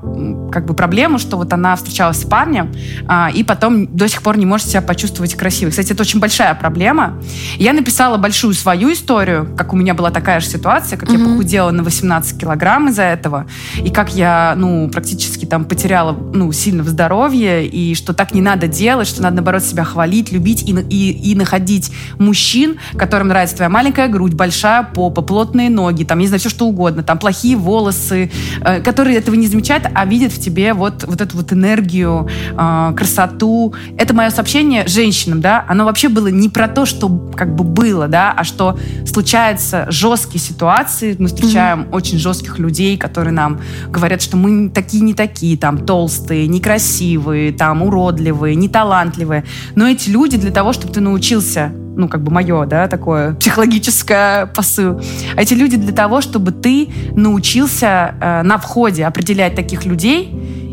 как 0.51 0.65
бы 0.65 0.73
проблему, 0.73 1.19
что 1.19 1.37
вот 1.37 1.51
она 1.53 1.75
встречалась 1.75 2.21
с 2.21 2.25
парнем, 2.25 2.71
а, 3.07 3.29
и 3.33 3.43
потом 3.43 3.87
до 3.87 4.07
сих 4.07 4.21
пор 4.21 4.37
не 4.37 4.45
может 4.45 4.67
себя 4.67 4.81
почувствовать 4.81 5.35
красивой. 5.35 5.71
Кстати, 5.71 5.93
это 5.93 6.01
очень 6.01 6.19
большая 6.19 6.53
проблема. 6.55 7.19
Я 7.57 7.73
написала 7.73 8.17
большую 8.17 8.53
свою 8.53 8.93
историю, 8.93 9.53
как 9.57 9.73
у 9.73 9.75
меня 9.75 9.93
была 9.93 10.11
такая 10.11 10.39
же 10.39 10.47
ситуация, 10.47 10.97
как 10.97 11.09
mm-hmm. 11.09 11.19
я 11.19 11.25
похудела 11.25 11.71
на 11.71 11.83
18 11.83 12.39
килограмм 12.39 12.89
из-за 12.89 13.03
этого, 13.03 13.47
и 13.83 13.89
как 13.89 14.13
я, 14.15 14.53
ну, 14.57 14.89
практически 14.89 15.45
там 15.45 15.65
потеряла, 15.65 16.13
ну, 16.13 16.51
сильно 16.51 16.83
в 16.83 16.87
здоровье, 16.87 17.67
и 17.67 17.95
что 17.95 18.13
так 18.13 18.33
не 18.33 18.41
надо 18.41 18.67
делать, 18.67 19.07
что 19.07 19.21
надо, 19.21 19.37
наоборот, 19.37 19.63
себя 19.63 19.83
хвалить, 19.83 20.31
любить 20.31 20.63
и, 20.63 20.71
и, 20.71 21.31
и 21.31 21.35
находить 21.35 21.91
мужчин, 22.17 22.77
которым 22.97 23.27
нравится 23.29 23.55
твоя 23.55 23.69
маленькая 23.69 24.07
грудь, 24.07 24.33
большая 24.33 24.83
попа, 24.83 25.21
плотные 25.21 25.69
ноги, 25.69 25.94
ноги, 25.95 26.03
там, 26.03 26.19
не 26.19 26.27
знаю, 26.27 26.39
все 26.39 26.49
что 26.49 26.65
угодно, 26.67 27.03
там, 27.03 27.17
плохие 27.17 27.55
волосы, 27.55 28.29
э, 28.61 28.81
которые 28.81 29.17
этого 29.17 29.35
не 29.35 29.47
замечают, 29.47 29.85
а 29.93 30.05
видят 30.05 30.31
в 30.31 30.39
тебе 30.39 30.73
вот, 30.73 31.05
вот 31.05 31.21
эту 31.21 31.37
вот 31.37 31.53
энергию, 31.53 32.27
э, 32.57 32.93
красоту. 32.95 33.73
Это 33.97 34.13
мое 34.13 34.29
сообщение 34.29 34.87
женщинам, 34.87 35.41
да, 35.41 35.65
оно 35.67 35.85
вообще 35.85 36.09
было 36.09 36.27
не 36.27 36.49
про 36.49 36.67
то, 36.67 36.85
что 36.85 37.09
как 37.35 37.55
бы 37.55 37.63
было, 37.63 38.07
да, 38.07 38.33
а 38.35 38.43
что 38.43 38.77
случаются 39.05 39.87
жесткие 39.89 40.41
ситуации, 40.41 41.15
мы 41.17 41.27
встречаем 41.27 41.81
mm-hmm. 41.81 41.95
очень 41.95 42.17
жестких 42.17 42.59
людей, 42.59 42.97
которые 42.97 43.33
нам 43.33 43.61
говорят, 43.89 44.21
что 44.21 44.37
мы 44.37 44.69
такие 44.69 45.03
не 45.03 45.13
такие, 45.13 45.57
там, 45.57 45.85
толстые, 45.85 46.47
некрасивые, 46.47 47.53
там, 47.53 47.81
уродливые, 47.81 48.55
неталантливые. 48.55 49.45
Но 49.75 49.87
эти 49.87 50.09
люди 50.09 50.37
для 50.37 50.51
того, 50.51 50.73
чтобы 50.73 50.93
ты 50.93 50.99
научился 50.99 51.71
ну, 51.95 52.07
как 52.07 52.23
бы 52.23 52.31
мое, 52.31 52.65
да, 52.65 52.87
такое 52.87 53.33
психологическое 53.33 54.47
посыл. 54.47 55.01
А 55.35 55.41
эти 55.41 55.53
люди 55.53 55.77
для 55.77 55.93
того, 55.93 56.21
чтобы 56.21 56.51
ты 56.51 56.89
научился 57.15 58.15
э, 58.19 58.41
на 58.43 58.57
входе 58.57 59.05
определять 59.05 59.55
таких 59.55 59.85
людей 59.85 60.29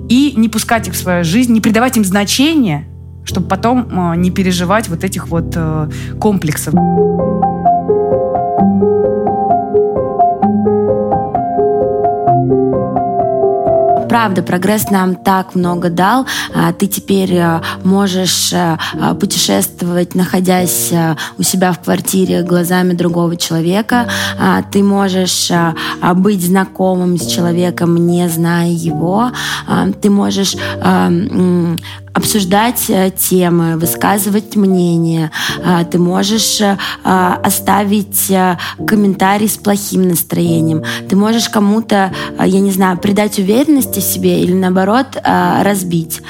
и 0.09 0.35
не 0.37 0.49
пускать 0.49 0.89
их 0.89 0.95
в 0.95 0.97
свою 0.97 1.25
жизнь, 1.25 1.53
не 1.53 1.61
придавать 1.61 1.97
им 1.97 2.05
значения, 2.05 2.87
чтобы 3.25 3.49
потом 3.49 4.13
э, 4.13 4.17
не 4.17 4.31
переживать 4.31 4.89
вот 4.89 5.05
этих 5.05 5.29
вот 5.29 5.53
э, 5.55 5.89
комплексов. 6.21 6.75
Правда, 14.13 14.43
прогресс 14.43 14.91
нам 14.91 15.15
так 15.15 15.55
много 15.55 15.89
дал. 15.89 16.27
А, 16.55 16.75
ты 16.75 16.87
теперь 16.87 17.35
э, 17.35 17.63
можешь 17.83 18.53
э, 18.53 18.77
э, 18.93 19.15
путешествовать, 19.15 20.15
находясь 20.15 20.93
у 21.39 21.43
себя 21.43 21.73
в 21.73 21.81
квартире 21.81 22.43
глазами 22.43 22.93
другого 22.93 23.37
человека. 23.37 24.07
А, 24.39 24.61
ты 24.71 24.83
можешь 24.83 25.51
быть 26.15 26.45
знакомым 26.45 27.17
с 27.17 27.27
человеком, 27.27 28.07
не 28.07 28.29
зная 28.29 28.69
его. 28.69 29.31
А, 29.67 29.89
ты 29.91 30.11
можешь 30.11 30.57
обсуждать 32.15 32.85
э, 32.89 33.11
темы, 33.11 33.77
высказывать 33.77 34.57
мнение. 34.57 35.31
А, 35.65 35.85
ты 35.85 35.99
можешь 35.99 36.61
э, 36.61 36.77
оставить 37.05 38.31
э, 38.31 38.59
комментарий 38.87 39.49
с 39.49 39.57
плохим 39.57 40.09
настроением. 40.09 40.83
Ты 41.09 41.17
можешь 41.17 41.49
кому-то, 41.49 42.13
я 42.39 42.61
не 42.61 42.71
знаю, 42.71 42.99
придать 42.99 43.39
уверенности 43.39 44.01
себе 44.01 44.43
или 44.43 44.53
наоборот 44.53 45.07
разбить. 45.25 46.21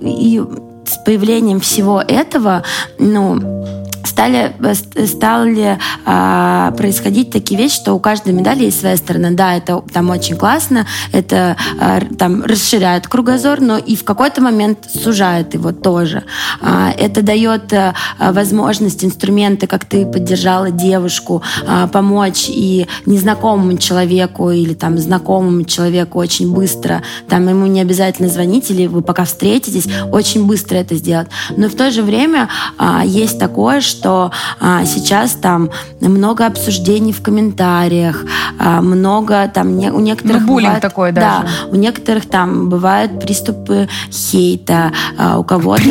И 0.00 0.42
с 0.86 1.04
появлением 1.04 1.60
всего 1.60 2.00
этого, 2.00 2.62
ну, 2.98 3.89
стали, 4.04 4.52
э, 4.60 5.06
стали 5.06 5.78
а, 6.04 6.72
происходить 6.72 7.30
такие 7.30 7.58
вещи, 7.58 7.76
что 7.76 7.94
у 7.94 7.98
каждой 7.98 8.32
медали 8.32 8.64
есть 8.64 8.80
своя 8.80 8.96
сторона. 8.96 9.30
Да, 9.30 9.56
это 9.56 9.82
там 9.92 10.10
очень 10.10 10.36
классно, 10.36 10.86
это 11.12 11.56
а, 11.80 12.00
там 12.18 12.42
расширяет 12.44 13.08
кругозор, 13.08 13.60
но 13.60 13.78
и 13.78 13.96
в 13.96 14.04
какой-то 14.04 14.40
момент 14.40 14.88
сужает 14.92 15.54
его 15.54 15.72
тоже. 15.72 16.24
А, 16.60 16.92
это 16.96 17.22
дает 17.22 17.72
а, 17.72 17.94
возможность, 18.18 19.04
инструменты, 19.04 19.66
как 19.66 19.84
ты 19.84 20.06
поддержала 20.06 20.70
девушку, 20.70 21.42
а, 21.66 21.86
помочь 21.86 22.46
и 22.48 22.86
незнакомому 23.06 23.76
человеку 23.78 24.50
или 24.50 24.74
там 24.74 24.98
знакомому 24.98 25.64
человеку 25.64 26.18
очень 26.18 26.52
быстро, 26.52 27.02
там 27.28 27.48
ему 27.48 27.66
не 27.66 27.80
обязательно 27.80 28.28
звонить 28.28 28.70
или 28.70 28.86
вы 28.86 29.02
пока 29.02 29.24
встретитесь, 29.24 29.86
очень 30.12 30.46
быстро 30.46 30.76
это 30.76 30.94
сделать. 30.94 31.28
Но 31.56 31.68
в 31.68 31.74
то 31.74 31.90
же 31.90 32.02
время 32.02 32.48
а, 32.78 33.04
есть 33.04 33.38
такое, 33.38 33.80
что 33.90 34.30
а, 34.60 34.84
сейчас 34.84 35.32
там 35.32 35.70
много 36.00 36.46
обсуждений 36.46 37.12
в 37.12 37.22
комментариях, 37.22 38.24
а, 38.58 38.80
много 38.80 39.48
там 39.48 39.76
не, 39.76 39.90
у 39.90 40.00
некоторых 40.00 40.42
ну, 40.42 40.46
буллинг 40.46 40.68
бывает, 40.68 40.82
такой 40.82 41.12
даже. 41.12 41.26
Да, 41.26 41.46
у 41.70 41.76
некоторых 41.76 42.26
там 42.26 42.68
бывают 42.68 43.20
приступы 43.20 43.88
хейта, 44.10 44.92
а, 45.18 45.38
у 45.38 45.44
кого-то, 45.44 45.82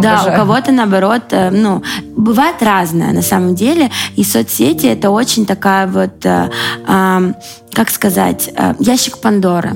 да, 0.00 0.24
у 0.26 0.36
кого-то 0.36 0.72
наоборот, 0.72 1.24
э, 1.30 1.50
ну 1.50 1.82
бывает 2.16 2.62
разное 2.62 3.12
на 3.12 3.22
самом 3.22 3.54
деле, 3.54 3.90
и 4.14 4.24
соцсети 4.24 4.86
это 4.86 5.10
очень 5.10 5.44
такая 5.46 5.86
вот, 5.86 6.24
а, 6.24 7.22
как 7.72 7.90
сказать, 7.90 8.50
ящик 8.78 9.18
Пандоры 9.18 9.72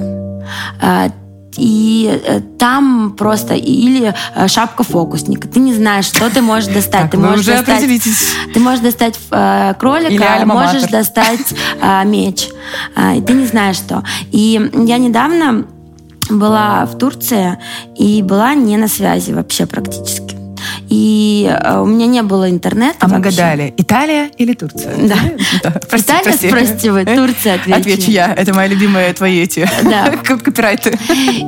и 1.57 2.21
э, 2.25 2.41
там 2.59 3.15
просто 3.17 3.55
или 3.55 4.15
э, 4.35 4.49
шапка 4.49 4.83
фокусника. 4.83 5.49
Ты 5.49 5.61
не 5.61 5.75
знаешь, 5.75 6.07
что 6.07 6.31
ты 6.31 6.43
можешь 6.43 6.73
достать. 6.73 7.03
Так, 7.03 7.11
ты 7.11 7.17
вы 7.17 7.29
можешь 7.29 7.41
уже 7.41 7.57
достать, 7.57 7.81
Ты 8.55 8.61
можешь 8.61 8.81
достать 8.81 9.19
э, 9.31 9.75
кролика, 9.79 10.43
можешь 10.45 10.85
достать 10.85 11.55
э, 11.81 12.05
меч. 12.05 12.49
Э, 12.97 13.17
и 13.17 13.23
ты 13.23 13.33
не 13.33 13.47
знаешь, 13.47 13.77
что. 13.77 14.03
И 14.31 14.71
я 14.73 14.99
недавно 14.99 15.67
была 16.29 16.87
в 16.87 16.97
Турции 16.99 17.59
и 17.97 18.23
была 18.23 18.55
не 18.55 18.77
на 18.77 18.89
связи 18.89 19.33
вообще 19.33 19.67
практически 19.67 20.40
и 20.91 21.49
э, 21.49 21.81
у 21.81 21.87
меня 21.87 22.07
не 22.07 22.23
было 22.23 22.51
интернета. 22.51 22.97
А 22.99 23.07
вообще. 23.07 23.17
мы 23.17 23.23
гадали, 23.23 23.75
Италия 23.77 24.31
или 24.37 24.55
Турция? 24.55 24.93
Да. 24.97 25.15
да. 25.63 25.71
Прости, 25.89 26.13
Италия, 26.13 26.25
прости. 26.25 26.49
спросите 26.49 26.93
вы, 26.93 27.05
Турция 27.05 27.55
отвечу. 27.55 27.81
Отвечу 27.81 28.11
я, 28.11 28.35
это 28.35 28.53
мои 28.53 28.69
любимые 28.69 29.13
твои 29.13 29.41
эти 29.41 29.71
да. 29.85 30.17
копирайты. 30.25 30.99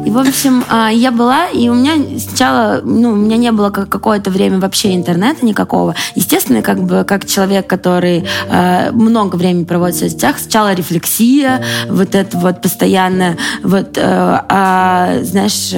И, 0.07 0.11
в 0.11 0.19
общем, 0.19 0.65
а, 0.69 0.91
я 0.91 1.11
была, 1.11 1.49
и 1.49 1.69
у 1.69 1.75
меня 1.75 1.95
сначала, 2.21 2.83
ну, 2.85 3.11
у 3.11 3.17
меня 3.17 3.37
не 3.37 3.51
было 3.51 3.71
какое-то 3.71 4.31
время 4.31 4.61
вообще 4.61 4.95
интернета 4.95 5.45
никакого. 5.45 5.97
Естественно, 6.15 6.63
как 6.63 6.81
бы, 6.81 7.03
как 7.05 7.27
человек, 7.27 7.67
который 7.67 8.25
э, 8.49 8.93
много 8.93 9.35
времени 9.35 9.65
проводит 9.65 9.97
в 9.97 9.99
соцсетях, 9.99 10.39
сначала 10.39 10.73
рефлексия, 10.73 11.65
вот 11.89 12.15
это 12.15 12.39
вот 12.39 12.63
постоянно, 12.63 13.37
вот, 13.65 13.99
э, 13.99 14.03
а, 14.05 15.19
знаешь, 15.23 15.75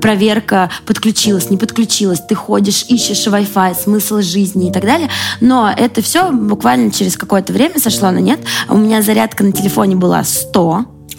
проверка, 0.00 0.70
подключилась, 0.86 1.50
не 1.50 1.56
подключилась, 1.56 2.20
ты 2.20 2.34
ходишь, 2.48 2.86
ищешь 2.88 3.26
Wi-Fi, 3.26 3.74
смысл 3.74 4.22
жизни 4.22 4.70
и 4.70 4.72
так 4.72 4.82
далее. 4.82 5.10
Но 5.42 5.70
это 5.70 6.00
все 6.00 6.32
буквально 6.32 6.90
через 6.90 7.18
какое-то 7.18 7.52
время 7.52 7.78
сошло 7.78 8.10
на 8.10 8.20
нет. 8.20 8.40
У 8.70 8.76
меня 8.78 9.02
зарядка 9.02 9.44
на 9.44 9.52
телефоне 9.52 9.96
была 9.96 10.24
100 10.24 10.84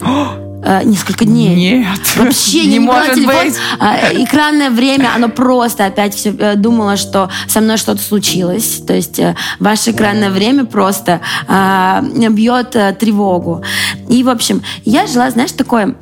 э, 0.64 0.82
несколько 0.82 1.24
дней. 1.24 1.54
Нет. 1.54 2.00
Вообще 2.16 2.62
не, 2.62 2.72
не 2.72 2.78
может 2.80 3.14
телефон. 3.14 3.44
быть. 3.44 3.54
А, 3.78 4.12
экранное 4.12 4.70
время, 4.70 5.10
оно 5.14 5.28
просто 5.28 5.86
опять 5.86 6.16
все 6.16 6.34
э, 6.36 6.56
думало, 6.56 6.96
что 6.96 7.30
со 7.46 7.60
мной 7.60 7.76
что-то 7.76 8.02
случилось. 8.02 8.82
То 8.84 8.92
есть 8.92 9.20
э, 9.20 9.36
ваше 9.60 9.92
экранное 9.92 10.30
время 10.30 10.64
просто 10.64 11.20
а, 11.46 12.02
бьет 12.02 12.70
тревогу. 12.98 13.62
И, 14.08 14.24
в 14.24 14.28
общем, 14.28 14.64
я 14.84 15.06
жила, 15.06 15.30
знаешь, 15.30 15.52
такой 15.52 15.94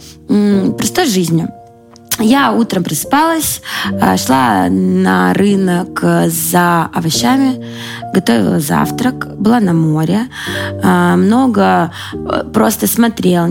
простой 0.78 1.04
жизнью. 1.04 1.50
Я 2.18 2.52
утром 2.52 2.84
просыпалась, 2.84 3.62
э, 3.90 4.16
шла 4.16 4.68
на 4.68 5.34
рынок 5.34 6.02
за 6.26 6.90
овощами, 6.94 7.64
готовила 8.14 8.60
завтрак, 8.60 9.36
была 9.38 9.60
на 9.60 9.72
море, 9.72 10.28
э, 10.82 11.16
много 11.16 11.92
э, 12.12 12.44
просто 12.52 12.86
смотрела, 12.86 13.48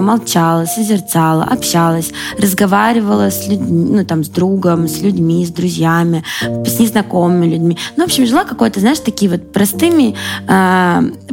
молчала, 0.00 0.66
созерцала, 0.66 1.44
общалась, 1.44 2.12
разговаривала 2.38 3.30
с 3.30 3.48
людьми, 3.48 3.90
ну 3.96 4.04
там 4.04 4.24
с 4.24 4.28
другом, 4.28 4.88
с 4.88 5.00
людьми, 5.00 5.44
с 5.46 5.50
друзьями, 5.50 6.22
с 6.42 6.78
незнакомыми 6.78 7.46
людьми. 7.46 7.78
Ну, 7.96 8.04
в 8.04 8.06
общем, 8.06 8.26
жила 8.26 8.44
какой-то, 8.44 8.80
знаешь, 8.80 8.98
такие 9.00 9.30
вот 9.30 9.52
простыми, 9.52 10.14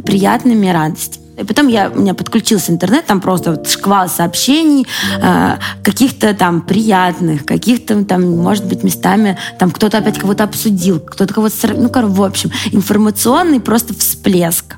приятными 0.04 0.68
радостями. 0.68 1.27
И 1.38 1.44
потом 1.44 1.68
я, 1.68 1.90
у 1.90 2.00
меня 2.00 2.14
подключился 2.14 2.72
интернет, 2.72 3.06
там 3.06 3.20
просто 3.20 3.52
вот 3.52 3.68
шквал 3.68 4.08
сообщений, 4.08 4.86
э, 5.22 5.56
каких-то 5.82 6.34
там 6.34 6.60
приятных, 6.62 7.44
каких-то 7.44 8.04
там, 8.04 8.36
может 8.36 8.64
быть, 8.66 8.82
местами 8.82 9.38
там 9.58 9.70
кто-то 9.70 9.98
опять 9.98 10.18
кого-то 10.18 10.44
обсудил, 10.44 11.00
кто-то 11.00 11.32
кого-то... 11.32 11.54
Ну, 11.76 11.88
короче, 11.88 12.12
в 12.12 12.22
общем, 12.22 12.50
информационный 12.72 13.60
просто 13.60 13.94
всплеск. 13.94 14.76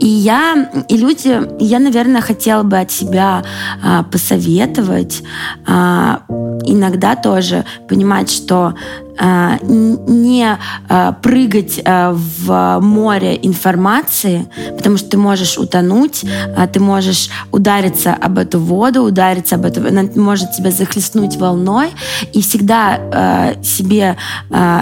И 0.00 0.06
я, 0.06 0.70
и 0.88 0.96
люди, 0.96 1.40
я, 1.60 1.78
наверное, 1.78 2.20
хотела 2.20 2.62
бы 2.62 2.78
от 2.78 2.90
себя 2.90 3.44
э, 3.82 4.02
посоветовать 4.10 5.22
э, 5.66 6.16
иногда 6.64 7.16
тоже 7.16 7.64
понимать, 7.88 8.30
что 8.30 8.74
не 9.20 10.58
а, 10.88 11.12
прыгать 11.12 11.80
а, 11.84 12.12
в 12.14 12.80
море 12.80 13.38
информации, 13.42 14.48
потому 14.76 14.96
что 14.96 15.10
ты 15.10 15.18
можешь 15.18 15.58
утонуть, 15.58 16.24
ты 16.72 16.80
можешь 16.80 17.30
удариться 17.52 18.14
об 18.14 18.38
эту 18.38 18.58
воду, 18.60 19.02
удариться 19.02 19.56
об 19.56 19.64
эту, 19.66 19.86
она 19.86 20.04
может 20.16 20.52
тебя 20.52 20.70
захлестнуть 20.70 21.36
волной, 21.36 21.90
и 22.32 22.40
всегда 22.40 23.54
себе 23.62 24.16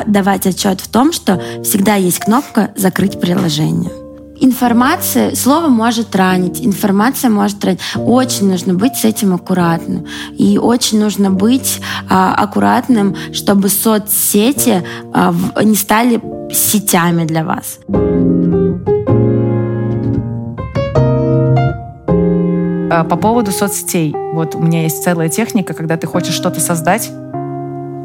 давать 0.07 0.47
отчет 0.47 0.81
в 0.81 0.89
том, 0.89 1.13
что 1.13 1.41
всегда 1.63 1.95
есть 1.95 2.21
кнопка 2.21 2.71
«Закрыть 2.77 3.21
приложение». 3.21 4.08
Информация, 4.41 5.35
слово 5.35 5.67
может 5.69 6.15
ранить, 6.15 6.65
информация 6.65 7.29
может 7.29 7.65
ранить. 7.65 7.81
Очень 7.97 8.49
нужно 8.49 8.75
быть 8.75 8.95
с 8.95 9.05
этим 9.05 9.35
аккуратным. 9.35 10.07
И 10.37 10.59
очень 10.59 11.01
нужно 11.01 11.31
быть 11.31 11.81
а, 12.09 12.35
аккуратным, 12.35 13.17
чтобы 13.33 13.69
соцсети 13.69 14.85
а, 15.13 15.33
в, 15.33 15.61
не 15.65 15.75
стали 15.75 16.21
сетями 16.53 17.25
для 17.25 17.45
вас. 17.45 17.81
А, 22.91 23.05
по 23.05 23.17
поводу 23.17 23.51
соцсетей. 23.51 24.15
Вот 24.35 24.55
у 24.55 24.61
меня 24.61 24.83
есть 24.83 25.03
целая 25.03 25.29
техника, 25.29 25.75
когда 25.75 25.97
ты 25.97 26.07
хочешь 26.07 26.35
что-то 26.35 26.61
создать, 26.61 27.11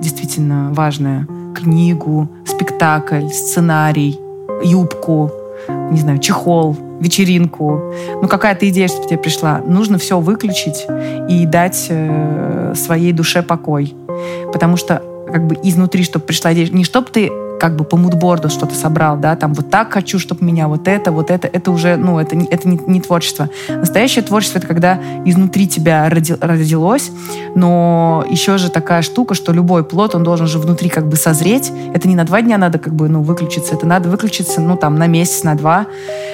действительно 0.01 0.73
важное, 0.73 1.27
книгу, 1.55 2.27
спектакль, 2.45 3.27
сценарий, 3.27 4.19
юбку, 4.63 5.31
не 5.67 5.99
знаю, 5.99 6.19
чехол, 6.19 6.75
вечеринку, 6.99 7.93
ну 8.21 8.27
какая-то 8.27 8.67
идея, 8.69 8.87
что 8.87 9.05
тебе 9.07 9.17
пришла, 9.17 9.59
нужно 9.65 9.97
все 9.97 10.19
выключить 10.19 10.87
и 11.29 11.45
дать 11.45 11.87
э, 11.89 12.73
своей 12.75 13.11
душе 13.11 13.41
покой. 13.41 13.93
Потому 14.51 14.77
что 14.77 15.01
как 15.31 15.47
бы 15.47 15.57
изнутри, 15.63 16.03
чтобы 16.03 16.25
пришла 16.25 16.53
идея, 16.53 16.67
не 16.69 16.83
чтобы 16.83 17.07
ты 17.11 17.31
как 17.63 17.77
бы 17.77 17.85
по 17.85 17.95
мудборду 17.95 18.49
что-то 18.49 18.75
собрал, 18.75 19.15
да, 19.15 19.37
там 19.37 19.53
вот 19.53 19.69
так 19.69 19.93
хочу, 19.93 20.19
чтобы 20.19 20.43
меня 20.43 20.67
вот 20.67 20.89
это, 20.89 21.13
вот 21.13 21.31
это, 21.31 21.47
это 21.47 21.71
уже, 21.71 21.95
ну, 21.95 22.19
это, 22.19 22.35
это 22.35 22.67
не, 22.67 22.77
не 22.87 22.99
творчество. 22.99 23.49
Настоящее 23.69 24.21
творчество— 24.21 24.57
это 24.59 24.67
когда 24.67 24.99
изнутри 25.23 25.65
тебя 25.65 26.09
роди, 26.09 26.35
родилось, 26.41 27.09
но 27.55 28.25
еще 28.29 28.57
же 28.57 28.69
такая 28.69 29.01
штука, 29.01 29.33
что 29.33 29.53
любой 29.53 29.85
плод, 29.85 30.13
он 30.13 30.23
должен 30.23 30.45
же 30.45 30.59
внутри 30.59 30.89
как 30.89 31.07
бы 31.07 31.15
созреть. 31.15 31.71
Это 31.93 32.09
не 32.09 32.17
на 32.17 32.25
два 32.25 32.41
дня 32.41 32.57
надо 32.57 32.79
как 32.79 32.93
бы, 32.95 33.07
ну, 33.07 33.21
выключиться, 33.21 33.75
это 33.75 33.85
надо 33.85 34.09
выключиться, 34.09 34.59
ну, 34.59 34.75
там, 34.75 34.97
на 34.97 35.07
месяц, 35.07 35.43
на 35.43 35.55
два, 35.55 35.85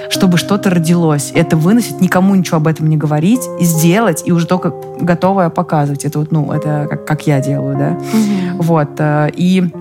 чтобы 0.10 0.40
что-то 0.40 0.72
родилось. 0.72 1.32
Это 1.36 1.58
выносить, 1.58 2.02
никому 2.02 2.34
ничего 2.34 2.58
об 2.58 2.66
этом 2.66 2.90
не 2.90 2.98
говорить, 2.98 3.42
и 3.60 3.66
сделать, 3.66 4.24
и 4.26 4.32
уже 4.32 4.48
только 4.48 4.74
готовое 5.00 5.52
показывать. 5.52 6.06
Это 6.06 6.18
вот, 6.18 6.32
ну, 6.32 6.52
это 6.52 6.88
как, 6.90 7.06
как 7.06 7.28
я 7.28 7.40
делаю, 7.40 7.78
да. 7.78 7.90
Угу. 7.92 8.64
Вот. 8.64 8.90
Э, 8.98 9.30
и 9.36 9.72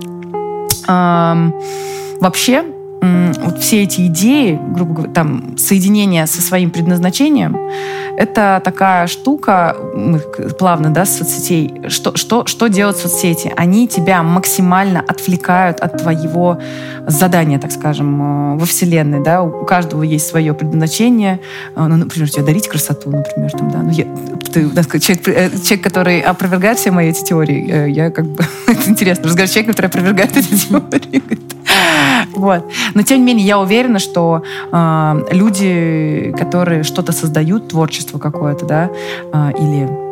вообще 2.21 2.65
вот 3.01 3.61
все 3.61 3.83
эти 3.83 4.07
идеи, 4.07 4.59
грубо 4.75 4.95
говоря, 4.95 5.13
там, 5.13 5.57
соединение 5.57 6.27
со 6.27 6.43
своим 6.43 6.71
предназначением, 6.71 7.57
это 8.17 8.61
такая 8.65 9.07
штука, 9.07 9.77
мы 9.95 10.19
плавно, 10.59 10.91
да, 10.91 11.07
соцсетей, 11.07 11.83
что, 11.89 12.17
что, 12.17 12.47
что 12.47 12.67
делают 12.67 12.97
соцсети? 12.97 13.53
Они 13.57 13.87
тебя 13.87 14.25
максимально 14.25 15.05
отвлекают 15.07 15.79
от 15.79 15.99
твоего 16.03 16.59
задания, 17.07 17.61
так 17.61 17.71
скажем, 17.71 18.55
э, 18.55 18.59
во 18.59 18.67
Вселенной, 18.67 19.23
да, 19.23 19.43
у 19.43 19.65
каждого 19.65 20.03
есть 20.03 20.27
свое 20.27 20.53
предназначение, 20.53 21.39
э, 21.77 21.87
ну, 21.87 21.97
например, 21.97 22.29
тебе 22.29 22.43
дарить 22.43 22.67
красоту, 22.67 23.11
например, 23.11 23.53
там, 23.53 23.71
да, 23.71 23.79
ну, 23.79 23.91
я, 23.91 24.05
ты, 24.53 24.69
человек, 24.99 25.29
э, 25.29 25.51
человек, 25.63 25.85
который 25.85 26.21
опровергает 26.21 26.79
все 26.79 26.91
мои 26.91 27.11
эти 27.11 27.23
теории, 27.23 27.91
я 27.91 28.11
как 28.11 28.27
бы, 28.27 28.45
это 28.67 28.91
интересно, 28.91 29.27
разговаривать 29.27 29.51
с 29.51 29.55
человеком, 29.55 29.75
который 29.75 29.87
опровергает 29.87 30.37
эти 30.37 30.57
теории, 30.57 31.23
вот. 32.39 32.65
Но 32.95 33.03
тем 33.03 33.19
не 33.19 33.25
менее, 33.25 33.47
я 33.47 33.59
уверена, 33.59 33.99
что 33.99 34.43
э, 34.73 35.27
люди, 35.31 36.35
которые 36.39 36.83
что-то 36.83 37.13
создают, 37.13 37.69
творчество 37.69 38.19
какое-то, 38.19 38.65
да, 38.65 38.91
э, 39.33 39.53
или 39.59 40.08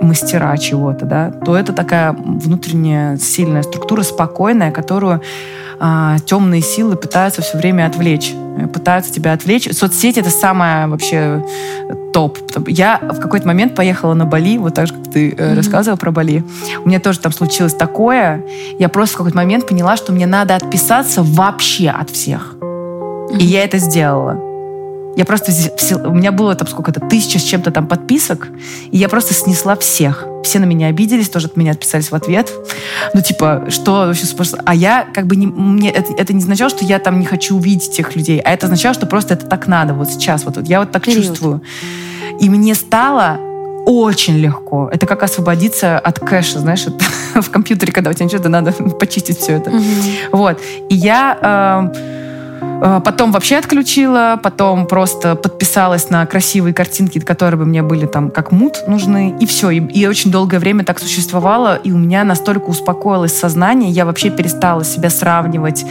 мастера 0.00 0.56
чего-то, 0.56 1.04
да, 1.04 1.30
то 1.30 1.56
это 1.56 1.72
такая 1.72 2.12
внутренняя 2.12 3.16
сильная 3.16 3.62
структура, 3.62 4.02
спокойная, 4.02 4.70
которую 4.70 5.22
а, 5.78 6.18
темные 6.20 6.62
силы 6.62 6.96
пытаются 6.96 7.42
все 7.42 7.58
время 7.58 7.86
отвлечь. 7.86 8.32
Пытаются 8.72 9.12
тебя 9.12 9.32
отвлечь. 9.34 9.68
Соцсети— 9.70 10.18
это 10.20 10.30
самое 10.30 10.86
вообще 10.86 11.44
топ. 12.12 12.38
Я 12.66 12.98
в 13.02 13.20
какой-то 13.20 13.46
момент 13.46 13.74
поехала 13.74 14.14
на 14.14 14.24
Бали, 14.24 14.56
вот 14.56 14.74
так 14.74 14.86
же, 14.86 14.94
как 14.94 15.12
ты 15.12 15.30
mm-hmm. 15.30 15.54
рассказывала 15.54 15.98
про 15.98 16.10
Бали. 16.10 16.42
У 16.82 16.88
меня 16.88 16.98
тоже 16.98 17.18
там 17.18 17.32
случилось 17.32 17.74
такое. 17.74 18.42
Я 18.78 18.88
просто 18.88 19.16
в 19.16 19.18
какой-то 19.18 19.36
момент 19.36 19.66
поняла, 19.66 19.96
что 19.96 20.12
мне 20.12 20.26
надо 20.26 20.54
отписаться 20.56 21.22
вообще 21.22 21.90
от 21.90 22.08
всех. 22.08 22.56
Mm-hmm. 22.60 23.38
И 23.38 23.44
я 23.44 23.64
это 23.64 23.76
сделала. 23.76 24.45
Я 25.16 25.24
просто... 25.24 25.50
У 26.04 26.14
меня 26.14 26.30
было 26.30 26.54
там 26.54 26.68
сколько-то, 26.68 27.00
тысяча 27.00 27.38
с 27.38 27.42
чем-то 27.42 27.70
там 27.70 27.86
подписок, 27.86 28.48
и 28.90 28.98
я 28.98 29.08
просто 29.08 29.32
снесла 29.32 29.74
всех. 29.74 30.26
Все 30.44 30.58
на 30.58 30.66
меня 30.66 30.88
обиделись, 30.88 31.30
тоже 31.30 31.46
от 31.46 31.56
меня 31.56 31.72
отписались 31.72 32.10
в 32.10 32.14
ответ. 32.14 32.52
Ну, 33.14 33.22
типа, 33.22 33.64
что 33.70 34.12
вообще... 34.12 34.58
А 34.66 34.74
я 34.74 35.06
как 35.14 35.26
бы... 35.26 35.36
Не, 35.36 35.46
мне, 35.46 35.90
это, 35.90 36.12
это 36.12 36.34
не 36.34 36.40
означало, 36.40 36.68
что 36.68 36.84
я 36.84 36.98
там 36.98 37.18
не 37.18 37.24
хочу 37.24 37.56
увидеть 37.56 37.90
тех 37.90 38.14
людей, 38.14 38.40
а 38.40 38.52
это 38.52 38.66
означало, 38.66 38.94
что 38.94 39.06
просто 39.06 39.34
это 39.34 39.46
так 39.46 39.66
надо 39.66 39.94
вот 39.94 40.10
сейчас. 40.10 40.44
Вот, 40.44 40.56
вот 40.56 40.68
я 40.68 40.80
вот 40.80 40.92
так 40.92 41.04
Период. 41.04 41.26
чувствую. 41.26 41.62
И 42.38 42.50
мне 42.50 42.74
стало 42.74 43.40
очень 43.86 44.36
легко. 44.36 44.90
Это 44.92 45.06
как 45.06 45.22
освободиться 45.22 45.98
от 45.98 46.18
кэша, 46.18 46.58
знаешь, 46.58 46.84
в 47.34 47.50
компьютере, 47.50 47.92
когда 47.92 48.10
у 48.10 48.12
тебя 48.12 48.26
ничего, 48.26 48.42
то 48.42 48.48
надо 48.50 48.72
почистить 49.00 49.38
все 49.38 49.52
это. 49.52 49.70
Mm-hmm. 49.70 50.28
Вот. 50.32 50.60
И 50.90 50.94
я... 50.94 51.90
Э, 51.94 52.16
потом 53.04 53.32
вообще 53.32 53.56
отключила, 53.56 54.38
потом 54.42 54.86
просто 54.86 55.34
подписалась 55.34 56.10
на 56.10 56.24
красивые 56.26 56.74
картинки, 56.74 57.18
которые 57.18 57.58
бы 57.58 57.64
мне 57.64 57.82
были 57.82 58.06
там 58.06 58.30
как 58.30 58.52
мут 58.52 58.84
нужны, 58.86 59.34
и 59.40 59.46
все. 59.46 59.70
И, 59.70 59.78
и 59.78 60.06
очень 60.06 60.30
долгое 60.30 60.58
время 60.58 60.84
так 60.84 60.98
существовало, 60.98 61.76
и 61.76 61.92
у 61.92 61.98
меня 61.98 62.24
настолько 62.24 62.66
успокоилось 62.66 63.36
сознание, 63.36 63.90
я 63.90 64.04
вообще 64.04 64.30
перестала 64.30 64.84
себя 64.84 65.10
сравнивать, 65.10 65.84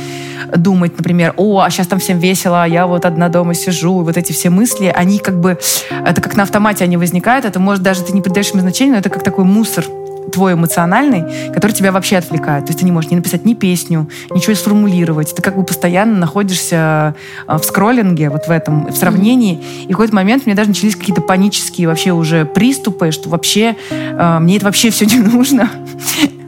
думать, 0.55 0.97
например, 0.97 1.33
о, 1.37 1.61
а 1.61 1.69
сейчас 1.69 1.87
там 1.87 1.99
всем 1.99 2.19
весело, 2.19 2.63
а 2.63 2.67
я 2.67 2.87
вот 2.87 3.05
одна 3.05 3.29
дома 3.29 3.53
сижу, 3.53 4.01
и 4.01 4.03
вот 4.03 4.17
эти 4.17 4.31
все 4.31 4.49
мысли, 4.49 4.91
они 4.95 5.19
как 5.19 5.39
бы, 5.39 5.57
это 6.05 6.21
как 6.21 6.35
на 6.35 6.43
автомате 6.43 6.83
они 6.83 6.97
возникают, 6.97 7.45
это 7.45 7.59
может 7.59 7.81
даже 7.81 8.03
ты 8.03 8.13
не 8.13 8.21
придаешь 8.21 8.51
им 8.51 8.61
значения, 8.61 8.93
но 8.93 8.99
это 8.99 9.09
как 9.09 9.23
такой 9.23 9.43
мусор, 9.43 9.85
твой 10.31 10.53
эмоциональный, 10.53 11.51
который 11.53 11.71
тебя 11.71 11.91
вообще 11.91 12.17
отвлекает. 12.17 12.65
То 12.65 12.69
есть 12.69 12.79
ты 12.79 12.85
не 12.85 12.91
можешь 12.91 13.11
не 13.11 13.17
написать 13.17 13.45
ни 13.45 13.53
песню, 13.53 14.09
ничего 14.31 14.55
сформулировать. 14.55 15.33
Ты 15.35 15.41
как 15.41 15.55
бы 15.55 15.63
постоянно 15.63 16.17
находишься 16.17 17.15
а, 17.47 17.57
в 17.57 17.65
скроллинге, 17.65 18.29
вот 18.29 18.47
в 18.47 18.51
этом, 18.51 18.87
в 18.87 18.95
сравнении. 18.95 19.61
И 19.83 19.87
в 19.87 19.91
какой-то 19.91 20.15
момент 20.15 20.45
мне 20.45 20.55
даже 20.55 20.69
начались 20.69 20.95
какие-то 20.95 21.21
панические 21.21 21.87
вообще 21.87 22.11
уже 22.11 22.45
приступы, 22.45 23.11
что 23.11 23.29
вообще 23.29 23.75
э, 23.89 24.39
мне 24.39 24.57
это 24.57 24.65
вообще 24.65 24.89
все 24.89 25.05
не 25.05 25.17
нужно. 25.17 25.69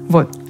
Вот. 0.07 0.46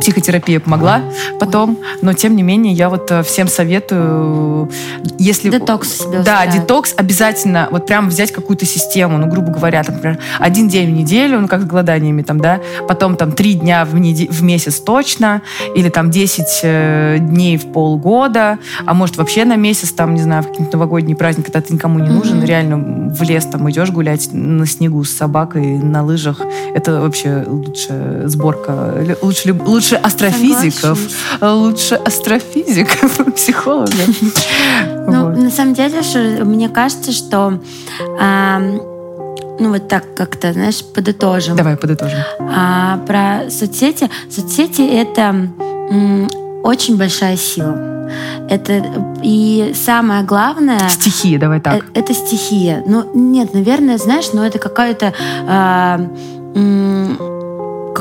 Психотерапия 0.00 0.60
помогла 0.60 1.00
потом, 1.40 1.78
но 2.02 2.12
тем 2.12 2.36
не 2.36 2.42
менее 2.42 2.72
я 2.74 2.88
вот 2.88 3.10
э, 3.10 3.22
всем 3.22 3.48
советую, 3.48 4.70
если... 5.18 5.50
Детокс 5.50 5.98
Да, 6.00 6.18
устраивать. 6.20 6.54
детокс 6.54 6.94
обязательно 6.96 7.68
вот 7.70 7.86
прям 7.86 8.08
взять 8.08 8.32
какую-то 8.32 8.66
систему, 8.66 9.18
ну, 9.18 9.26
грубо 9.26 9.50
говоря, 9.52 9.82
там, 9.82 9.96
например, 9.96 10.18
один 10.38 10.68
день 10.68 10.92
в 10.92 10.96
неделю, 10.96 11.40
ну, 11.40 11.48
как 11.48 11.62
с 11.62 11.64
голоданиями 11.64 12.22
там, 12.22 12.40
да, 12.40 12.60
потом 12.88 13.16
там 13.16 13.32
три 13.32 13.54
дня 13.54 13.84
в, 13.84 13.94
неде- 13.94 14.30
в 14.30 14.42
месяц 14.42 14.80
точно, 14.80 15.42
или 15.74 15.88
там 15.88 16.10
10 16.10 16.44
э, 16.62 17.16
дней 17.20 17.56
в 17.56 17.66
полгода, 17.72 18.58
а 18.86 18.94
может 18.94 19.16
вообще 19.16 19.44
на 19.44 19.56
месяц, 19.56 19.90
там, 19.92 20.14
не 20.14 20.20
знаю, 20.20 20.42
в 20.42 20.46
какие-нибудь 20.48 20.72
новогодние 20.72 21.16
праздники, 21.16 21.46
когда 21.46 21.60
ты 21.60 21.72
никому 21.74 21.98
не 21.98 22.08
нужен, 22.08 22.38
Мгм. 22.38 22.44
реально 22.46 22.76
в 23.14 23.22
лес 23.22 23.44
там 23.46 23.70
идешь 23.70 23.90
гулять 23.90 24.28
на 24.32 24.66
снегу 24.66 25.04
с 25.04 25.10
собакой, 25.10 25.78
на 25.78 26.02
лыжах, 26.04 26.40
это 26.74 27.00
вообще 27.00 27.44
лучшая 27.46 28.26
сборка, 28.28 28.94
лучше, 29.22 29.48
люб- 29.48 29.66
лучше 29.84 29.96
астрофизиков, 29.96 30.98
лучше 31.42 31.94
астрофизиков, 31.96 33.34
психологов. 33.36 34.08
Ну, 35.06 35.26
Вот. 35.26 35.36
на 35.36 35.50
самом 35.50 35.74
деле, 35.74 36.00
мне 36.44 36.68
кажется, 36.70 37.12
что 37.12 37.60
ну 39.60 39.70
вот 39.70 39.86
так 39.86 40.14
как-то, 40.14 40.52
знаешь, 40.52 40.82
подытожим. 40.84 41.54
Давай 41.56 41.76
подытожим. 41.76 42.18
А, 42.40 42.98
про 43.06 43.50
соцсети. 43.50 44.10
Соцсети 44.30 44.82
это 44.82 45.48
очень 46.62 46.96
большая 46.96 47.36
сила. 47.36 48.10
Это 48.48 48.84
и 49.22 49.72
самое 49.74 50.24
главное. 50.24 50.88
Стихия, 50.88 51.38
давай 51.38 51.60
так. 51.60 51.84
Э, 51.94 52.00
Это 52.00 52.14
стихия. 52.14 52.82
Ну, 52.86 53.04
нет, 53.14 53.54
наверное, 53.54 53.98
знаешь, 53.98 54.30
но 54.32 54.44
это 54.44 54.58
какая-то 54.58 55.12
м, 56.54 57.33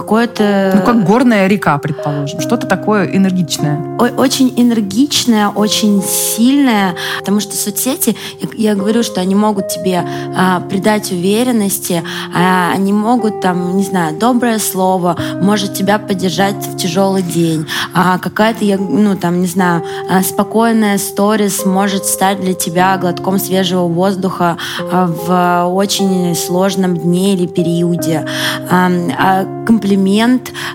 какое-то... 0.03 0.73
Ну, 0.75 0.85
как 0.85 1.05
горная 1.05 1.47
река, 1.47 1.77
предположим. 1.77 2.41
Что-то 2.41 2.67
такое 2.67 3.05
энергичное. 3.05 3.79
О- 3.97 4.21
очень 4.21 4.53
энергичная, 4.55 5.47
очень 5.47 6.03
сильная, 6.03 6.95
потому 7.19 7.39
что 7.39 7.55
соцсети, 7.55 8.15
я, 8.39 8.71
я 8.71 8.75
говорю, 8.75 9.03
что 9.03 9.21
они 9.21 9.33
могут 9.33 9.69
тебе 9.69 10.03
а, 10.35 10.59
придать 10.59 11.11
уверенности, 11.11 12.03
а, 12.35 12.71
они 12.73 12.91
могут 12.91 13.41
там, 13.41 13.77
не 13.77 13.83
знаю, 13.83 14.17
доброе 14.17 14.59
слово 14.59 15.17
может 15.41 15.73
тебя 15.73 15.99
поддержать 15.99 16.55
в 16.55 16.77
тяжелый 16.77 17.21
день, 17.21 17.65
а 17.93 18.17
какая-то, 18.17 18.65
я, 18.65 18.77
ну 18.77 19.15
там, 19.15 19.39
не 19.39 19.47
знаю, 19.47 19.83
а, 20.09 20.21
спокойная 20.21 20.97
сторис 20.97 21.65
может 21.65 22.05
стать 22.05 22.41
для 22.41 22.53
тебя 22.53 22.97
глотком 22.97 23.39
свежего 23.39 23.87
воздуха 23.87 24.57
а, 24.91 25.07
в 25.07 25.73
очень 25.73 26.35
сложном 26.35 26.97
дне 26.97 27.35
или 27.35 27.47
периоде. 27.47 28.25
А, 28.69 28.91
а 29.17 29.45
комплимент 29.65 29.92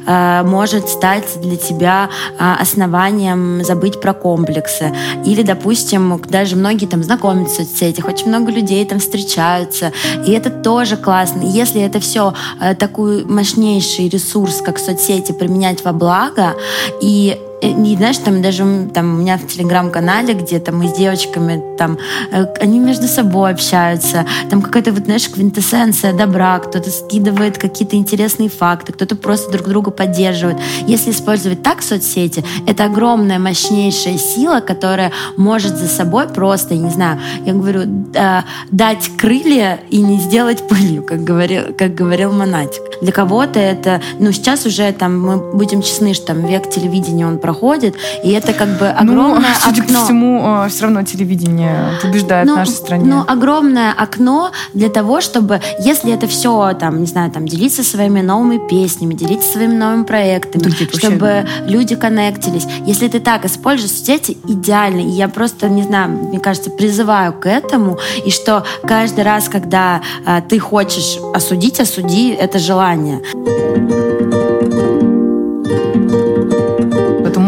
а, 0.06 0.42
может 0.44 0.88
стать 0.88 1.40
для 1.40 1.56
тебя 1.56 2.10
а, 2.38 2.56
основанием 2.60 3.64
забыть 3.64 4.00
про 4.00 4.14
комплексы. 4.14 4.94
Или, 5.24 5.42
допустим, 5.42 6.20
даже 6.28 6.56
многие 6.56 6.86
там 6.86 7.02
знакомятся 7.02 7.62
в 7.62 7.66
соцсетях, 7.66 8.06
очень 8.06 8.28
много 8.28 8.50
людей 8.50 8.84
там 8.84 8.98
встречаются, 8.98 9.92
и 10.26 10.32
это 10.32 10.50
тоже 10.50 10.96
классно. 10.96 11.42
Если 11.42 11.80
это 11.80 12.00
все 12.00 12.34
такой 12.78 13.24
мощнейший 13.24 14.08
ресурс, 14.08 14.60
как 14.62 14.78
соцсети, 14.78 15.32
применять 15.32 15.84
во 15.84 15.92
благо, 15.92 16.54
и 17.00 17.38
э, 17.38 17.47
не 17.62 17.96
знаешь, 17.96 18.18
там 18.18 18.42
даже 18.42 18.88
там 18.92 19.14
у 19.14 19.18
меня 19.18 19.38
в 19.38 19.46
телеграм-канале, 19.46 20.34
где 20.34 20.58
там 20.58 20.78
мы 20.78 20.88
с 20.88 20.92
девочками 20.96 21.62
там 21.76 21.98
э, 22.30 22.46
они 22.60 22.78
между 22.78 23.06
собой 23.06 23.50
общаются, 23.52 24.26
там 24.50 24.62
какая-то 24.62 24.92
вот 24.92 25.04
знаешь 25.04 25.28
квинтэссенция 25.30 26.12
добра, 26.12 26.58
кто-то 26.58 26.90
скидывает 26.90 27.58
какие-то 27.58 27.96
интересные 27.96 28.48
факты, 28.48 28.92
кто-то 28.92 29.16
просто 29.16 29.50
друг 29.52 29.68
друга 29.68 29.90
поддерживает. 29.90 30.58
Если 30.86 31.10
использовать 31.10 31.62
так 31.62 31.82
соцсети, 31.82 32.44
это 32.66 32.84
огромная 32.84 33.38
мощнейшая 33.38 34.18
сила, 34.18 34.60
которая 34.60 35.12
может 35.36 35.76
за 35.76 35.88
собой 35.88 36.28
просто, 36.28 36.74
я 36.74 36.80
не 36.80 36.90
знаю, 36.90 37.20
я 37.44 37.52
говорю, 37.52 37.82
э, 38.14 38.42
дать 38.70 39.10
крылья 39.16 39.80
и 39.90 39.98
не 40.02 40.18
сделать 40.18 40.66
пылью, 40.68 41.02
как 41.02 41.24
говорил, 41.24 41.74
как 41.76 41.94
говорил 41.94 42.32
Монатик. 42.32 42.82
Для 43.00 43.12
кого-то 43.12 43.60
это, 43.60 44.00
ну 44.18 44.32
сейчас 44.32 44.66
уже 44.66 44.92
там 44.92 45.20
мы 45.20 45.36
будем 45.52 45.82
честны, 45.82 46.14
что 46.14 46.28
там 46.28 46.46
век 46.46 46.68
телевидения 46.68 47.26
он 47.26 47.38
проходит, 47.48 47.94
и 48.22 48.30
это 48.32 48.52
как 48.52 48.68
бы 48.78 48.88
огромное 48.88 49.40
ну, 49.40 49.44
судя 49.64 49.82
окно. 49.82 49.98
по 49.98 50.04
всему, 50.04 50.64
все 50.68 50.82
равно 50.82 51.02
телевидение 51.02 51.92
побеждает 52.02 52.46
в 52.46 52.54
нашей 52.54 52.74
стране. 52.74 53.04
Ну, 53.06 53.24
огромное 53.26 53.92
окно 53.92 54.50
для 54.74 54.90
того, 54.90 55.22
чтобы, 55.22 55.62
если 55.80 56.12
это 56.12 56.26
все, 56.26 56.74
там, 56.74 57.00
не 57.00 57.06
знаю, 57.06 57.30
там, 57.30 57.46
делиться 57.48 57.82
своими 57.82 58.20
новыми 58.20 58.60
песнями, 58.68 59.14
делиться 59.14 59.52
своими 59.52 59.74
новыми 59.74 60.04
проектами, 60.04 60.64
Да 60.64 60.68
нет, 60.68 60.80
вообще- 60.80 60.98
чтобы 60.98 61.46
люди 61.66 61.96
коннектились. 61.96 62.66
Если 62.84 63.08
ты 63.08 63.18
так 63.18 63.46
используешь 63.46 63.92
соцсети, 63.92 64.36
идеально. 64.46 65.00
И 65.00 65.10
я 65.10 65.28
просто, 65.28 65.70
не 65.70 65.82
знаю, 65.82 66.10
мне 66.10 66.40
кажется, 66.40 66.70
призываю 66.70 67.32
к 67.32 67.46
этому, 67.46 67.98
и 68.26 68.30
что 68.30 68.64
каждый 68.86 69.24
раз, 69.24 69.48
когда 69.48 70.02
а, 70.26 70.42
ты 70.42 70.58
хочешь 70.58 71.18
осудить, 71.34 71.80
осуди 71.80 72.30
это 72.30 72.58
желание. 72.58 73.22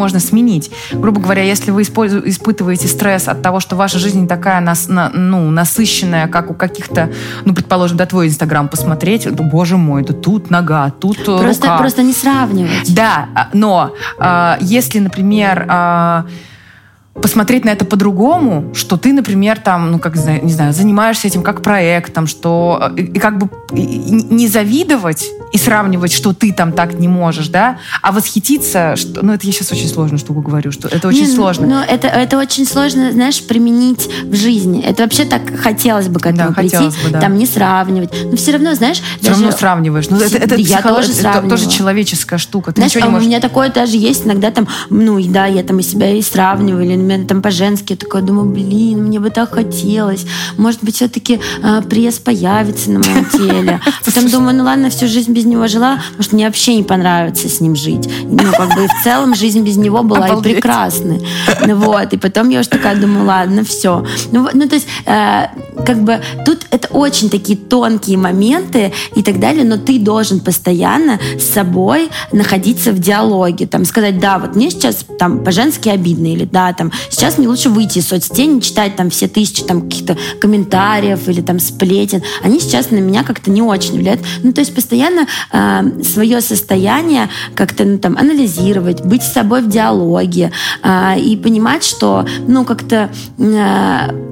Можно 0.01 0.19
сменить. 0.21 0.71
Грубо 0.93 1.21
говоря, 1.21 1.43
если 1.43 1.71
вы 1.71 1.83
испытываете 1.83 2.89
стресс 2.89 3.29
от 3.29 3.43
того, 3.43 3.61
что 3.61 3.77
ваша 3.77 3.99
жизнь 3.99 4.21
не 4.23 4.27
такая 4.27 4.61
нас, 4.61 4.89
на- 4.89 5.11
ну, 5.11 5.51
насыщенная, 5.51 6.27
как 6.27 6.51
у 6.51 6.55
каких-то, 6.55 7.11
ну, 7.45 7.55
предположим, 7.55 7.97
да, 7.97 8.07
твой 8.07 8.27
Инстаграм 8.29 8.69
посмотреть, 8.69 9.27
ну, 9.27 9.45
боже 9.45 9.77
мой, 9.77 10.03
да 10.03 10.15
тут 10.15 10.51
нога, 10.51 10.91
тут 10.91 11.19
э, 11.21 11.39
Просто, 11.39 11.67
рука. 11.67 11.79
просто 11.79 12.03
не 12.03 12.13
сравнивать. 12.15 12.95
Да, 12.95 13.29
а, 13.35 13.49
но 13.53 13.93
а, 14.19 14.57
если, 14.61 14.99
например, 15.01 15.67
а, 15.69 16.25
посмотреть 17.15 17.65
на 17.65 17.71
это 17.71 17.85
по-другому, 17.85 18.73
что 18.75 18.97
ты, 18.97 19.13
например, 19.13 19.59
там, 19.59 19.91
ну, 19.93 19.99
как, 19.99 20.17
не 20.17 20.53
знаю, 20.53 20.73
занимаешься 20.73 21.29
этим 21.29 21.43
как 21.43 21.61
проектом, 21.63 22.27
что 22.27 22.93
э, 22.97 23.01
и, 23.01 23.03
и 23.03 23.19
как 23.19 23.37
бы 23.39 23.49
и 23.77 24.11
не 24.31 24.49
завидовать 24.49 25.27
и 25.53 25.59
сравнивать, 25.59 26.13
что 26.13 26.33
ты 26.33 26.53
там 26.53 26.73
так 26.73 26.95
не 26.95 27.09
можешь, 27.09 27.49
да, 27.49 27.79
а 28.03 28.13
восхититься, 28.13 28.95
что, 28.97 29.25
ну, 29.25 29.33
это 29.33 29.47
я 29.47 29.53
сейчас 29.53 29.73
очень 29.73 29.89
сложную 29.89 30.19
штуку 30.19 30.41
говорю, 30.43 30.71
что 30.73 30.89
это 30.89 31.09
очень 31.09 31.23
Не, 31.23 31.29
ну, 31.29 31.35
сложно. 31.35 31.67
Но 31.67 31.83
это, 31.83 32.07
это 32.09 32.39
очень 32.39 32.67
сложно, 32.67 33.11
знаешь, 33.13 33.43
применить 33.43 34.09
в 34.25 34.35
жизни. 34.37 34.83
Это 34.83 35.03
вообще 35.03 35.25
так 35.25 35.43
хотелось 35.59 36.09
бы 36.09 36.21
к 36.21 36.27
этому 36.27 36.51
Да, 36.51 36.55
прийти. 36.55 36.77
хотелось 36.77 36.97
бы, 36.97 37.11
да. 37.11 37.21
Там 37.21 37.37
не 37.37 37.47
сравнивать. 37.47 38.11
Но 38.31 38.37
все 38.37 38.53
равно, 38.53 38.75
знаешь, 38.75 38.99
Все 39.21 39.31
даже... 39.31 39.43
равно 39.43 39.57
сравниваешь. 39.57 40.09
Ну, 40.09 40.19
это, 40.21 40.39
это, 40.39 40.55
Я 40.57 40.77
психо- 40.79 40.89
тоже 40.95 41.13
это 41.13 41.49
тоже 41.49 41.69
человеческая 41.69 42.39
штука. 42.39 42.73
Ты 42.73 42.77
Знаешь, 42.77 42.95
ничего 42.95 43.05
а 43.05 43.07
не 43.07 43.11
у 43.11 43.13
можешь... 43.15 43.29
меня 43.29 43.41
такое 43.41 43.71
даже 43.71 43.97
есть 43.97 44.27
иногда 44.27 44.51
там, 44.51 44.69
ну, 44.89 45.19
и 45.19 45.29
да, 45.29 45.47
я 45.47 45.63
там 45.63 45.79
и 45.79 45.83
себя 45.83 46.11
и 46.15 46.23
сравниваю, 46.23 46.85
или 46.85 46.97
например, 46.97 47.27
там 47.27 47.43
по-женски, 47.43 47.93
я 47.93 47.97
такая 47.97 48.23
думаю, 48.23 48.49
блин, 48.51 49.05
мне 49.05 49.19
бы 49.21 49.31
так 49.31 49.53
хотелось. 49.55 50.27
Может 50.57 50.83
быть, 50.85 50.97
все-таки 50.97 51.41
пресс 51.89 52.19
появится 52.19 52.91
на 52.91 53.01
моем 53.01 53.25
теле. 53.27 53.81
Потом 54.05 54.29
думаю, 54.31 54.57
ну 54.57 54.65
ладно, 54.65 54.91
всю 54.91 55.09
жизнь 55.09 55.33
без 55.41 55.47
него 55.47 55.68
жила, 55.68 56.03
может, 56.16 56.32
мне 56.34 56.45
вообще 56.45 56.76
не 56.76 56.82
понравится 56.82 57.49
с 57.49 57.61
ним 57.61 57.74
жить. 57.74 58.09
Ну, 58.24 58.53
как 58.53 58.74
бы 58.74 58.84
и 58.84 58.86
в 58.86 59.03
целом 59.03 59.34
жизнь 59.34 59.62
без 59.62 59.78
него 59.78 60.03
была 60.03 60.26
и 60.26 60.30
Обалдеть. 60.30 60.57
прекрасной. 60.57 61.22
Ну, 61.66 61.76
вот, 61.76 62.12
и 62.12 62.18
потом 62.18 62.51
я 62.51 62.61
уже 62.61 62.68
такая 62.68 62.95
думаю, 62.95 63.24
ладно, 63.24 63.64
все. 63.64 64.05
Ну, 64.32 64.49
ну 64.53 64.68
то 64.68 64.74
есть, 64.74 64.86
э, 65.07 65.47
как 65.86 66.03
бы 66.03 66.20
тут 66.45 66.66
это 66.70 66.88
очень 66.88 67.30
такие 67.30 67.57
тонкие 67.57 68.18
моменты 68.18 68.93
и 69.16 69.22
так 69.22 69.41
далее, 69.41 69.64
но 69.64 69.78
ты 69.78 69.99
должен 69.99 70.41
постоянно 70.41 71.18
с 71.38 71.45
собой 71.45 72.11
находиться 72.32 72.93
в 72.93 72.99
диалоге, 72.99 73.66
там, 73.66 73.86
сказать, 73.86 74.18
да, 74.18 74.38
вот 74.38 74.57
мне 74.57 74.70
сейчас 74.70 75.07
там 75.18 75.43
по-женски 75.43 75.88
обидно, 75.88 76.26
или 76.26 76.45
да, 76.45 76.74
там, 76.74 76.93
сейчас 77.09 77.38
мне 77.38 77.49
лучше 77.49 77.70
выйти 77.70 78.01
из 78.01 78.09
соцсетей, 78.09 78.47
не 78.47 78.61
читать 78.61 78.97
там 78.97 79.09
все 79.09 79.26
тысячи 79.26 79.62
там 79.62 79.82
каких-то 79.82 80.18
комментариев 80.38 81.28
или 81.28 81.41
там 81.41 81.59
сплетен. 81.61 82.22
Они 82.43 82.61
сейчас 82.61 82.91
на 82.91 82.99
меня 82.99 83.22
как-то 83.22 83.51
не 83.51 83.62
очень 83.62 83.95
влияют. 83.95 84.20
Ну, 84.43 84.53
то 84.53 84.61
есть 84.61 84.74
постоянно 84.74 85.26
э, 85.53 86.03
свое 86.03 86.41
состояние 86.41 87.28
как-то 87.55 87.85
ну, 87.85 87.99
там 87.99 88.16
анализировать, 88.16 89.03
быть 89.05 89.22
с 89.22 89.33
собой 89.33 89.62
в 89.62 89.68
диалоге 89.68 90.53
э, 90.83 91.18
и 91.20 91.37
понимать, 91.37 91.85
что, 91.85 92.26
ну, 92.47 92.64
как-то 92.64 93.11
э, 93.39 94.31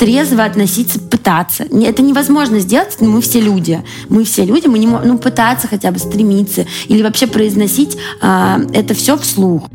трезво 0.00 0.44
относиться, 0.44 0.98
пытаться. 0.98 1.64
Это 1.64 2.02
невозможно 2.02 2.58
сделать, 2.58 2.96
мы 3.00 3.20
все 3.20 3.40
люди. 3.40 3.82
Мы 4.08 4.24
все 4.24 4.46
люди, 4.46 4.66
мы 4.66 4.78
не 4.78 4.86
можем, 4.86 5.08
ну, 5.08 5.18
пытаться 5.18 5.68
хотя 5.68 5.90
бы 5.90 5.98
стремиться 5.98 6.66
или 6.88 7.02
вообще 7.02 7.26
произносить 7.26 7.98
а, 8.22 8.60
это 8.72 8.94
все 8.94 9.18
вслух. 9.18 9.68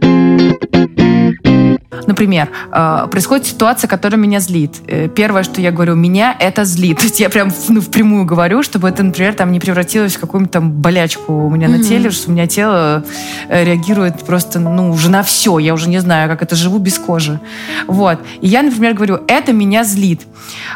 Например, 2.07 2.49
э, 2.71 3.07
происходит 3.09 3.47
ситуация, 3.47 3.87
которая 3.87 4.19
меня 4.19 4.39
злит. 4.39 4.75
Э, 4.87 5.07
первое, 5.07 5.43
что 5.43 5.61
я 5.61 5.71
говорю, 5.71 5.95
меня 5.95 6.35
это 6.39 6.65
злит. 6.65 6.97
То 6.99 7.03
есть 7.03 7.19
я 7.19 7.29
прям 7.29 7.51
ну, 7.69 7.81
впрямую 7.81 8.25
говорю, 8.25 8.63
чтобы 8.63 8.89
это, 8.89 9.03
например, 9.03 9.33
там 9.33 9.51
не 9.51 9.59
превратилось 9.59 10.15
в 10.15 10.19
какую-нибудь 10.19 10.51
там 10.51 10.71
болячку 10.71 11.33
у 11.33 11.49
меня 11.49 11.67
mm-hmm. 11.67 11.77
на 11.77 11.83
теле, 11.83 12.11
что 12.11 12.29
у 12.29 12.33
меня 12.33 12.47
тело 12.47 13.03
э, 13.49 13.63
реагирует 13.63 14.23
просто, 14.23 14.59
ну, 14.59 14.91
уже 14.91 15.09
на 15.09 15.23
все. 15.23 15.57
Я 15.59 15.73
уже 15.73 15.89
не 15.89 15.99
знаю, 15.99 16.29
как 16.29 16.41
это 16.41 16.55
живу 16.55 16.77
без 16.79 16.99
кожи. 16.99 17.39
Вот. 17.87 18.19
И 18.41 18.47
я, 18.47 18.61
например, 18.61 18.93
говорю, 18.93 19.19
это 19.27 19.53
меня 19.53 19.83
злит. 19.83 20.21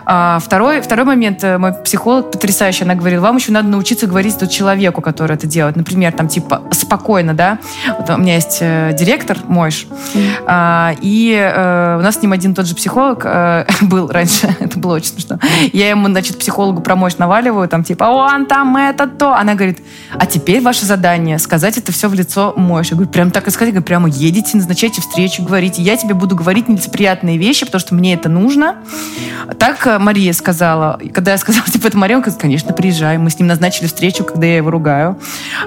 А, 0.06 0.40
второй, 0.40 0.82
второй 0.82 1.06
момент, 1.06 1.44
мой 1.44 1.74
психолог 1.74 2.32
потрясающий, 2.32 2.84
она 2.84 2.96
говорила, 2.96 3.22
вам 3.22 3.38
еще 3.38 3.52
надо 3.52 3.68
научиться 3.68 4.08
говорить 4.08 4.38
тут 4.40 4.50
человеку, 4.50 5.02
который 5.02 5.36
это 5.36 5.48
делает. 5.48 5.76
Например, 5.76 6.12
там, 6.12 6.28
типа, 6.28 6.64
спокойно, 6.72 7.34
да. 7.34 7.60
Вот 7.98 8.10
у 8.10 8.18
меня 8.18 8.36
есть 8.36 8.60
директор, 8.60 9.38
Мойш, 9.48 9.88
mm-hmm. 10.14 11.00
и 11.02 11.09
и 11.10 11.34
э, 11.34 11.98
у 11.98 12.04
нас 12.04 12.18
с 12.18 12.22
ним 12.22 12.34
один 12.34 12.54
тот 12.54 12.68
же 12.68 12.76
психолог 12.76 13.22
э, 13.26 13.66
был 13.82 14.10
раньше. 14.10 14.56
Это 14.60 14.78
было 14.78 14.96
очень 14.96 15.10
смешно. 15.10 15.40
Я 15.74 15.90
ему, 15.90 16.08
значит, 16.08 16.38
психологу 16.38 16.82
про 16.82 16.96
мощь 16.96 17.16
наваливаю, 17.18 17.68
там 17.68 17.84
типа, 17.84 18.04
он 18.04 18.46
там 18.46 18.78
это 18.78 19.08
то. 19.08 19.34
Она 19.34 19.56
говорит, 19.56 19.80
а 20.12 20.28
теперь 20.28 20.62
ваше 20.62 20.86
задание 20.86 21.40
сказать 21.40 21.78
это 21.78 21.92
все 21.92 22.10
в 22.10 22.14
лицо 22.14 22.54
мощь. 22.56 22.92
Я 22.92 22.96
говорю, 22.96 23.10
прям 23.12 23.32
так 23.32 23.48
и 23.48 23.52
сказать, 23.52 23.74
говорю, 23.74 23.86
прямо 23.86 24.08
едете, 24.08 24.58
назначайте 24.58 25.02
встречу, 25.02 25.42
говорите. 25.44 25.82
Я 25.82 25.98
тебе 25.98 26.14
буду 26.14 26.36
говорить 26.36 26.70
нелицеприятные 26.70 27.38
вещи, 27.38 27.66
потому 27.66 27.80
что 27.80 27.96
мне 27.96 28.14
это 28.14 28.30
нужно. 28.30 28.76
Так 29.58 29.88
э, 29.88 29.98
Мария 29.98 30.34
сказала. 30.34 31.00
Когда 31.12 31.32
я 31.32 31.38
сказала, 31.40 31.66
типа, 31.72 31.88
это 31.88 31.98
Мария, 31.98 32.18
он 32.18 32.22
говорит, 32.22 32.40
конечно, 32.40 32.72
приезжай. 32.74 33.18
Мы 33.18 33.32
с 33.32 33.40
ним 33.40 33.48
назначили 33.48 33.88
встречу, 33.88 34.24
когда 34.24 34.46
я 34.46 34.58
его 34.58 34.70
ругаю. 34.70 35.18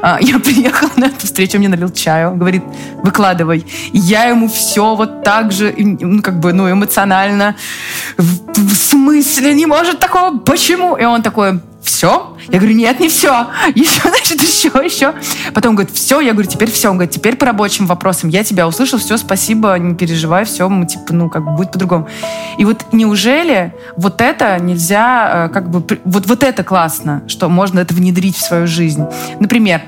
А, 0.03 0.18
я 0.20 0.38
приехала 0.38 0.90
на 0.97 1.07
эту 1.07 1.26
встречу, 1.26 1.59
мне 1.59 1.68
налил 1.68 1.90
чаю. 1.90 2.36
Говорит, 2.36 2.62
выкладывай. 3.03 3.66
Я 3.93 4.26
ему 4.26 4.49
все 4.49 4.95
вот 4.95 5.22
также, 5.25 5.75
ну, 5.77 6.23
как 6.23 6.41
бы, 6.41 6.53
ну, 6.53 6.70
эмоционально. 6.70 7.57
В, 8.16 8.75
смысле? 8.75 9.55
Не 9.55 9.66
может 9.66 9.99
такого? 9.99 10.39
Почему? 10.39 10.97
И 10.97 11.05
он 11.05 11.23
такой, 11.23 11.61
все? 11.83 12.37
Я 12.49 12.59
говорю, 12.59 12.77
нет, 12.77 13.01
не 13.01 13.09
все. 13.09 13.49
Еще, 13.75 14.01
значит, 14.09 14.41
еще, 14.43 14.68
еще. 14.85 15.14
Потом 15.55 15.75
говорит, 15.75 15.95
все. 15.95 16.20
Я 16.20 16.33
говорю, 16.33 16.49
теперь 16.49 16.70
все. 16.70 16.91
Он 16.91 16.97
говорит, 16.97 17.14
теперь 17.14 17.37
по 17.37 17.47
рабочим 17.47 17.87
вопросам. 17.87 18.31
Я 18.31 18.45
тебя 18.45 18.68
услышал, 18.68 18.99
все, 18.99 19.16
спасибо, 19.16 19.79
не 19.79 19.95
переживай, 19.95 20.45
все, 20.45 20.68
мы, 20.68 20.87
типа, 20.87 21.12
ну, 21.12 21.29
как 21.29 21.45
бы 21.45 21.53
будет 21.53 21.73
по-другому. 21.73 22.09
И 22.59 22.64
вот 22.64 22.85
неужели 22.93 23.75
вот 23.97 24.20
это 24.20 24.59
нельзя, 24.59 25.47
э, 25.47 25.53
как 25.53 25.70
бы, 25.70 25.85
вот, 26.05 26.27
вот 26.27 26.43
это 26.43 26.62
классно, 26.62 27.23
что 27.27 27.49
можно 27.49 27.81
это 27.81 27.95
внедрить 27.95 28.37
в 28.37 28.43
свою 28.43 28.66
жизнь. 28.66 29.05
Например, 29.41 29.83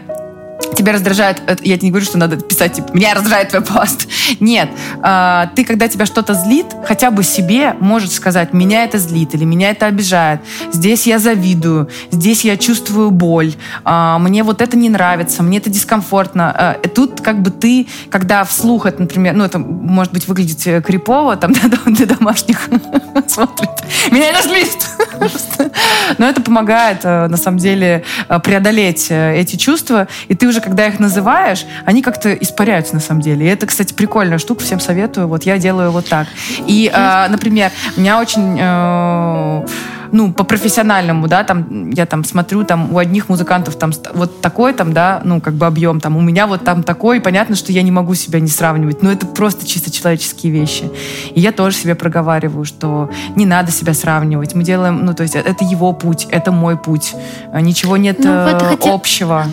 тебя 0.74 0.92
раздражает, 0.92 1.42
я 1.62 1.76
тебе 1.76 1.86
не 1.86 1.90
говорю, 1.90 2.06
что 2.06 2.18
надо 2.18 2.36
писать, 2.36 2.74
типа, 2.74 2.88
меня 2.92 3.14
раздражает 3.14 3.50
твой 3.50 3.62
пост. 3.62 4.06
Нет. 4.40 4.68
А, 5.02 5.50
ты, 5.54 5.64
когда 5.64 5.88
тебя 5.88 6.06
что-то 6.06 6.34
злит, 6.34 6.66
хотя 6.86 7.10
бы 7.10 7.22
себе 7.22 7.74
можешь 7.80 8.10
сказать, 8.10 8.52
меня 8.52 8.84
это 8.84 8.98
злит 8.98 9.34
или 9.34 9.44
меня 9.44 9.70
это 9.70 9.86
обижает. 9.86 10.40
Здесь 10.72 11.06
я 11.06 11.18
завидую, 11.18 11.88
здесь 12.10 12.44
я 12.44 12.56
чувствую 12.56 13.10
боль, 13.10 13.54
а, 13.84 14.18
мне 14.18 14.42
вот 14.42 14.60
это 14.60 14.76
не 14.76 14.88
нравится, 14.88 15.42
мне 15.42 15.58
это 15.58 15.70
дискомфортно. 15.70 16.50
А, 16.56 16.74
тут 16.88 17.20
как 17.20 17.42
бы 17.42 17.50
ты, 17.50 17.86
когда 18.10 18.44
вслух 18.44 18.86
это, 18.86 19.02
например, 19.02 19.34
ну, 19.34 19.44
это 19.44 19.58
может 19.58 20.12
быть 20.12 20.28
выглядит 20.28 20.66
э, 20.66 20.82
крипово, 20.82 21.36
там, 21.36 21.52
для 21.86 22.06
домашних 22.06 22.68
смотрит. 23.28 23.70
Меня 24.10 24.30
это 24.30 24.42
злит! 24.48 24.76
Но 26.18 26.28
это 26.28 26.42
помогает, 26.42 27.00
э, 27.04 27.28
на 27.28 27.36
самом 27.36 27.58
деле, 27.58 28.04
э, 28.28 28.40
преодолеть 28.40 29.06
эти 29.10 29.56
чувства, 29.56 30.08
и 30.28 30.34
ты 30.34 30.43
уже 30.46 30.60
когда 30.60 30.86
их 30.86 30.98
называешь, 31.00 31.66
они 31.84 32.02
как-то 32.02 32.32
испаряются 32.32 32.94
на 32.94 33.00
самом 33.00 33.20
деле. 33.20 33.46
И 33.46 33.48
это, 33.48 33.66
кстати, 33.66 33.92
прикольная 33.92 34.38
штука, 34.38 34.62
всем 34.62 34.80
советую. 34.80 35.28
Вот 35.28 35.44
я 35.44 35.58
делаю 35.58 35.90
вот 35.90 36.08
так. 36.08 36.26
И, 36.66 36.90
э, 36.92 37.26
например, 37.28 37.70
меня 37.96 38.20
очень... 38.20 38.58
Э, 38.60 39.66
ну, 40.14 40.32
по 40.32 40.44
профессиональному, 40.44 41.26
да, 41.26 41.42
там, 41.42 41.90
я 41.90 42.06
там 42.06 42.22
смотрю, 42.22 42.62
там, 42.62 42.94
у 42.94 42.98
одних 42.98 43.28
музыкантов 43.28 43.74
там 43.74 43.90
вот 44.14 44.40
такой 44.40 44.72
там, 44.72 44.92
да, 44.92 45.20
ну, 45.24 45.40
как 45.40 45.54
бы 45.54 45.66
объем, 45.66 45.98
там, 45.98 46.16
у 46.16 46.20
меня 46.20 46.46
вот 46.46 46.62
там 46.62 46.84
такой, 46.84 47.16
и 47.16 47.20
понятно, 47.20 47.56
что 47.56 47.72
я 47.72 47.82
не 47.82 47.90
могу 47.90 48.14
себя 48.14 48.38
не 48.38 48.46
сравнивать, 48.46 49.02
но 49.02 49.10
это 49.10 49.26
просто 49.26 49.66
чисто 49.66 49.90
человеческие 49.90 50.52
вещи. 50.52 50.88
И 51.34 51.40
я 51.40 51.50
тоже 51.50 51.76
себе 51.76 51.96
проговариваю, 51.96 52.64
что 52.64 53.10
не 53.34 53.44
надо 53.44 53.72
себя 53.72 53.92
сравнивать, 53.92 54.54
мы 54.54 54.62
делаем, 54.62 55.04
ну, 55.04 55.14
то 55.14 55.24
есть 55.24 55.34
это 55.34 55.64
его 55.64 55.92
путь, 55.92 56.28
это 56.30 56.52
мой 56.52 56.76
путь, 56.76 57.16
ничего 57.52 57.96
нет 57.96 58.20
ну, 58.20 58.44
вот 58.44 58.62
хотя... 58.62 58.94
общего. 58.94 59.46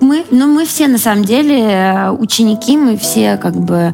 Мы, 0.00 0.24
ну, 0.30 0.46
мы 0.46 0.66
все, 0.66 0.86
на 0.86 0.98
самом 0.98 1.24
деле, 1.24 1.58
э, 1.58 2.10
ученики, 2.10 2.76
мы 2.76 2.96
все, 2.96 3.36
как 3.36 3.56
бы, 3.56 3.92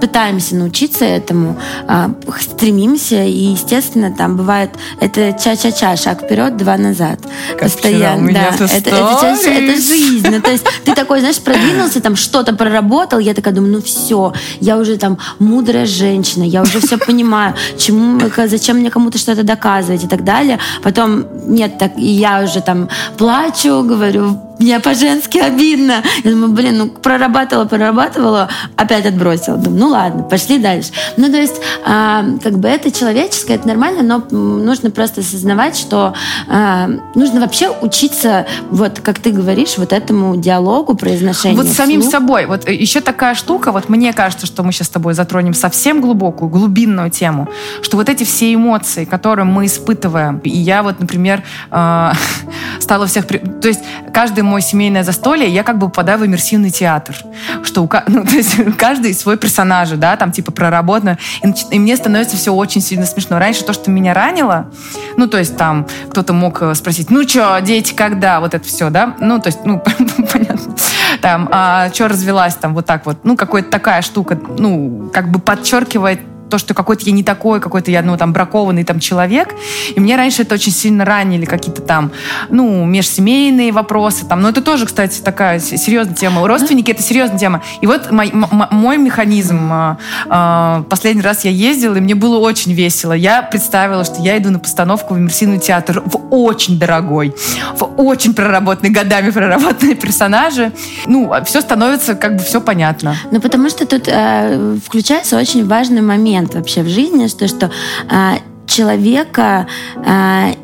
пытаемся 0.00 0.56
научиться 0.56 1.04
этому, 1.04 1.56
а, 1.88 2.10
стремимся, 2.40 3.22
и, 3.24 3.52
естественно, 3.52 4.14
там 4.14 4.36
бывает 4.36 4.70
это 5.00 5.32
ча-ча-ча, 5.32 5.96
шаг 5.96 6.22
вперед, 6.22 6.56
два 6.56 6.76
назад. 6.76 7.20
Как 7.50 7.62
Постоянно. 7.62 8.32
да. 8.32 8.48
Это, 8.54 8.64
это, 8.64 8.90
это, 8.90 9.50
это 9.50 9.80
жизнь. 9.80 10.26
Ну, 10.28 10.40
то 10.40 10.50
есть 10.50 10.64
ты 10.84 10.94
такой, 10.94 11.20
знаешь, 11.20 11.38
продвинулся, 11.40 12.00
там 12.00 12.16
что-то 12.16 12.54
проработал, 12.54 13.18
я 13.18 13.34
такая 13.34 13.54
думаю, 13.54 13.74
ну 13.74 13.82
все, 13.82 14.32
я 14.60 14.78
уже 14.78 14.96
там 14.96 15.18
мудрая 15.38 15.86
женщина, 15.86 16.44
я 16.44 16.62
уже 16.62 16.80
все 16.80 16.98
понимаю, 16.98 17.54
чему, 17.78 18.20
зачем 18.46 18.78
мне 18.78 18.90
кому-то 18.90 19.18
что-то 19.18 19.42
доказывать 19.42 20.04
и 20.04 20.08
так 20.08 20.24
далее. 20.24 20.58
Потом, 20.82 21.26
нет, 21.46 21.78
так 21.78 21.92
я 21.96 22.42
уже 22.42 22.60
там 22.60 22.88
плачу, 23.18 23.82
говорю, 23.82 24.38
мне 24.62 24.80
по-женски 24.80 25.38
обидно. 25.38 26.02
Я 26.24 26.30
думаю, 26.30 26.52
блин, 26.52 26.78
ну 26.78 26.88
прорабатывала, 26.88 27.64
прорабатывала, 27.64 28.48
опять 28.76 29.06
отбросила. 29.06 29.56
Думаю, 29.56 29.80
ну 29.80 29.88
ладно, 29.88 30.22
пошли 30.22 30.58
дальше. 30.58 30.90
Ну, 31.16 31.28
то 31.30 31.36
есть, 31.36 31.56
а, 31.84 32.24
как 32.42 32.58
бы 32.58 32.68
это 32.68 32.90
человеческое, 32.90 33.54
это 33.54 33.68
нормально, 33.68 34.02
но 34.02 34.36
нужно 34.36 34.90
просто 34.90 35.20
осознавать, 35.20 35.76
что 35.76 36.14
а, 36.48 36.88
нужно 37.14 37.40
вообще 37.40 37.70
учиться, 37.70 38.46
вот 38.70 39.00
как 39.00 39.18
ты 39.18 39.30
говоришь, 39.30 39.78
вот 39.78 39.92
этому 39.92 40.36
диалогу, 40.36 40.94
произношению. 40.94 41.56
Вот 41.56 41.66
с 41.66 41.74
самим 41.74 42.02
собой. 42.02 42.46
Вот 42.46 42.68
э, 42.68 42.74
еще 42.74 43.00
такая 43.00 43.34
штука, 43.34 43.72
вот 43.72 43.88
мне 43.88 44.12
кажется, 44.12 44.46
что 44.46 44.62
мы 44.62 44.72
сейчас 44.72 44.88
с 44.88 44.90
тобой 44.90 45.14
затронем 45.14 45.54
совсем 45.54 46.00
глубокую, 46.00 46.48
глубинную 46.48 47.10
тему, 47.10 47.48
что 47.82 47.96
вот 47.96 48.08
эти 48.08 48.24
все 48.24 48.54
эмоции, 48.54 49.04
которые 49.04 49.44
мы 49.44 49.66
испытываем, 49.66 50.38
и 50.38 50.50
я 50.50 50.82
вот, 50.82 51.00
например, 51.00 51.42
э, 51.70 52.12
стала 52.78 53.06
всех... 53.06 53.26
То 53.26 53.68
есть 53.68 53.80
каждый 54.12 54.42
мой 54.52 54.60
семейное 54.60 55.02
застолье, 55.02 55.48
я 55.48 55.62
как 55.62 55.78
бы 55.78 55.88
попадаю 55.88 56.18
в 56.18 56.26
иммерсивный 56.26 56.70
театр. 56.70 57.16
Что 57.62 57.84
у, 57.84 57.90
ну, 58.08 58.24
то 58.30 58.36
есть 58.36 58.76
каждый 58.76 59.14
свой 59.14 59.38
персонаж, 59.38 59.88
да, 59.90 60.16
там 60.16 60.30
типа 60.30 60.52
проработано. 60.52 61.16
И, 61.42 61.74
и 61.74 61.78
мне 61.78 61.96
становится 61.96 62.36
все 62.36 62.52
очень 62.52 62.82
сильно 62.82 63.06
смешно. 63.06 63.38
Раньше 63.38 63.64
то, 63.64 63.72
что 63.72 63.90
меня 63.90 64.12
ранило, 64.12 64.70
ну, 65.16 65.26
то 65.26 65.38
есть 65.38 65.56
там 65.56 65.86
кто-то 66.10 66.34
мог 66.34 66.60
э, 66.60 66.74
спросить, 66.74 67.10
ну 67.10 67.26
что, 67.26 67.58
дети, 67.62 67.94
когда? 67.94 68.40
Вот 68.40 68.52
это 68.52 68.66
все, 68.66 68.90
да? 68.90 69.16
Ну, 69.18 69.40
то 69.40 69.46
есть, 69.48 69.60
ну, 69.64 69.82
понятно. 70.32 70.74
Там, 71.22 71.48
а 71.50 71.88
что 71.92 72.08
развелась 72.08 72.54
там 72.54 72.74
вот 72.74 72.84
так 72.84 73.06
вот? 73.06 73.24
Ну, 73.24 73.36
какая-то 73.36 73.70
такая 73.70 74.02
штука, 74.02 74.38
ну, 74.58 75.10
как 75.14 75.30
бы 75.30 75.38
подчеркивает 75.38 76.20
то, 76.52 76.58
что 76.58 76.74
какой-то 76.74 77.06
я 77.06 77.12
не 77.12 77.22
такой, 77.22 77.60
какой-то 77.60 77.90
я, 77.90 78.02
ну, 78.02 78.14
там, 78.18 78.34
бракованный 78.34 78.84
там 78.84 79.00
человек. 79.00 79.54
И 79.96 79.98
мне 79.98 80.16
раньше 80.16 80.42
это 80.42 80.54
очень 80.54 80.70
сильно 80.70 81.02
ранили, 81.06 81.46
какие-то 81.46 81.80
там, 81.80 82.12
ну, 82.50 82.84
межсемейные 82.84 83.72
вопросы 83.72 84.26
там. 84.26 84.42
Но 84.42 84.50
это 84.50 84.60
тоже, 84.60 84.84
кстати, 84.84 85.20
такая 85.20 85.60
серьезная 85.60 86.14
тема. 86.14 86.46
Родственники— 86.46 86.90
это 86.92 87.02
серьезная 87.02 87.38
тема. 87.38 87.62
И 87.80 87.86
вот 87.86 88.10
мой, 88.10 88.30
мой 88.32 88.98
механизм. 88.98 89.72
А, 89.72 89.96
а, 90.28 90.82
последний 90.90 91.22
раз 91.22 91.42
я 91.46 91.50
ездила, 91.50 91.94
и 91.94 92.00
мне 92.00 92.14
было 92.14 92.36
очень 92.36 92.74
весело. 92.74 93.14
Я 93.14 93.40
представила, 93.40 94.04
что 94.04 94.20
я 94.20 94.36
иду 94.36 94.50
на 94.50 94.58
постановку 94.58 95.14
в 95.14 95.18
иммерсивный 95.18 95.58
театр 95.58 96.02
в 96.04 96.18
очень 96.28 96.78
дорогой, 96.78 97.34
в 97.74 97.84
очень 97.96 98.34
проработанный, 98.34 98.90
годами 98.90 99.30
проработанные 99.30 99.94
персонажи. 99.94 100.72
Ну, 101.06 101.32
все 101.46 101.62
становится 101.62 102.14
как 102.14 102.36
бы 102.36 102.42
все 102.42 102.60
понятно. 102.60 103.16
Ну, 103.30 103.40
потому 103.40 103.70
что 103.70 103.86
тут 103.86 104.02
э, 104.06 104.76
включается 104.84 105.38
очень 105.38 105.66
важный 105.66 106.02
момент 106.02 106.41
момент 106.42 106.54
вообще 106.54 106.82
в 106.82 106.88
жизни, 106.88 107.26
что, 107.28 107.48
что 107.48 107.70
э, 108.10 108.38
человека 108.66 109.66
э, 109.96 110.54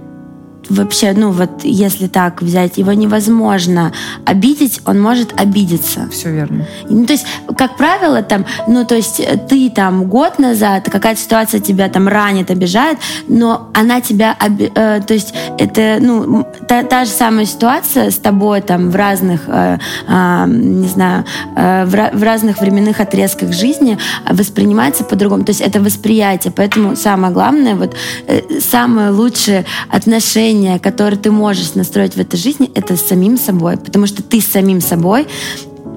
вообще, 0.69 1.12
ну 1.16 1.31
вот 1.31 1.64
если 1.64 2.07
так 2.07 2.43
взять, 2.43 2.79
его 2.79 2.93
невозможно 2.93 3.93
обидеть, 4.25 4.81
он 4.85 5.01
может 5.01 5.39
обидеться. 5.41 6.09
Все 6.11 6.33
верно. 6.33 6.66
Ну, 6.89 7.07
то 7.07 7.12
есть, 7.12 7.27
как 7.57 7.77
правило, 7.77 8.23
там, 8.23 8.45
ну, 8.66 8.85
то 8.85 8.95
есть 8.95 9.21
ты 9.49 9.71
там 9.71 10.05
год 10.05 10.39
назад, 10.39 10.89
какая-то 10.91 11.21
ситуация 11.21 11.61
тебя 11.61 11.89
там 11.89 12.09
ранит, 12.09 12.51
обижает, 12.51 12.99
но 13.29 13.71
она 13.75 14.01
тебя, 14.01 14.37
оби... 14.45 14.71
э, 14.75 15.01
то 15.07 15.14
есть 15.14 15.35
это, 15.59 15.99
ну, 16.01 16.47
та, 16.66 16.83
та 16.83 17.05
же 17.05 17.11
самая 17.11 17.47
ситуация 17.47 18.11
с 18.11 18.16
тобой 18.16 18.61
там 18.61 18.91
в 18.91 18.97
разных, 18.97 19.43
э, 19.47 19.79
э, 20.09 20.45
не 20.49 20.89
знаю, 20.89 21.25
э, 21.57 21.85
в, 21.85 22.19
в 22.19 22.23
разных 22.23 22.61
временных 22.61 23.01
отрезках 23.01 23.53
жизни 23.53 23.99
воспринимается 24.31 25.05
по-другому. 25.05 25.45
То 25.45 25.51
есть 25.51 25.61
это 25.61 25.81
восприятие. 25.81 26.53
Поэтому 26.55 26.97
самое 26.97 27.33
главное, 27.33 27.75
вот 27.75 27.95
э, 28.27 28.61
самое 28.61 29.11
лучшее 29.11 29.64
отношение 29.89 30.58
отношения, 30.59 30.79
которые 30.79 31.19
ты 31.19 31.31
можешь 31.31 31.75
настроить 31.75 32.15
в 32.15 32.21
этой 32.21 32.37
жизни, 32.37 32.71
это 32.75 32.97
с 32.97 33.07
самим 33.07 33.39
собой. 33.39 33.77
Потому 33.77 34.07
что 34.07 34.23
ты 34.23 34.41
с 34.41 34.47
самим 34.47 34.81
собой 34.81 35.27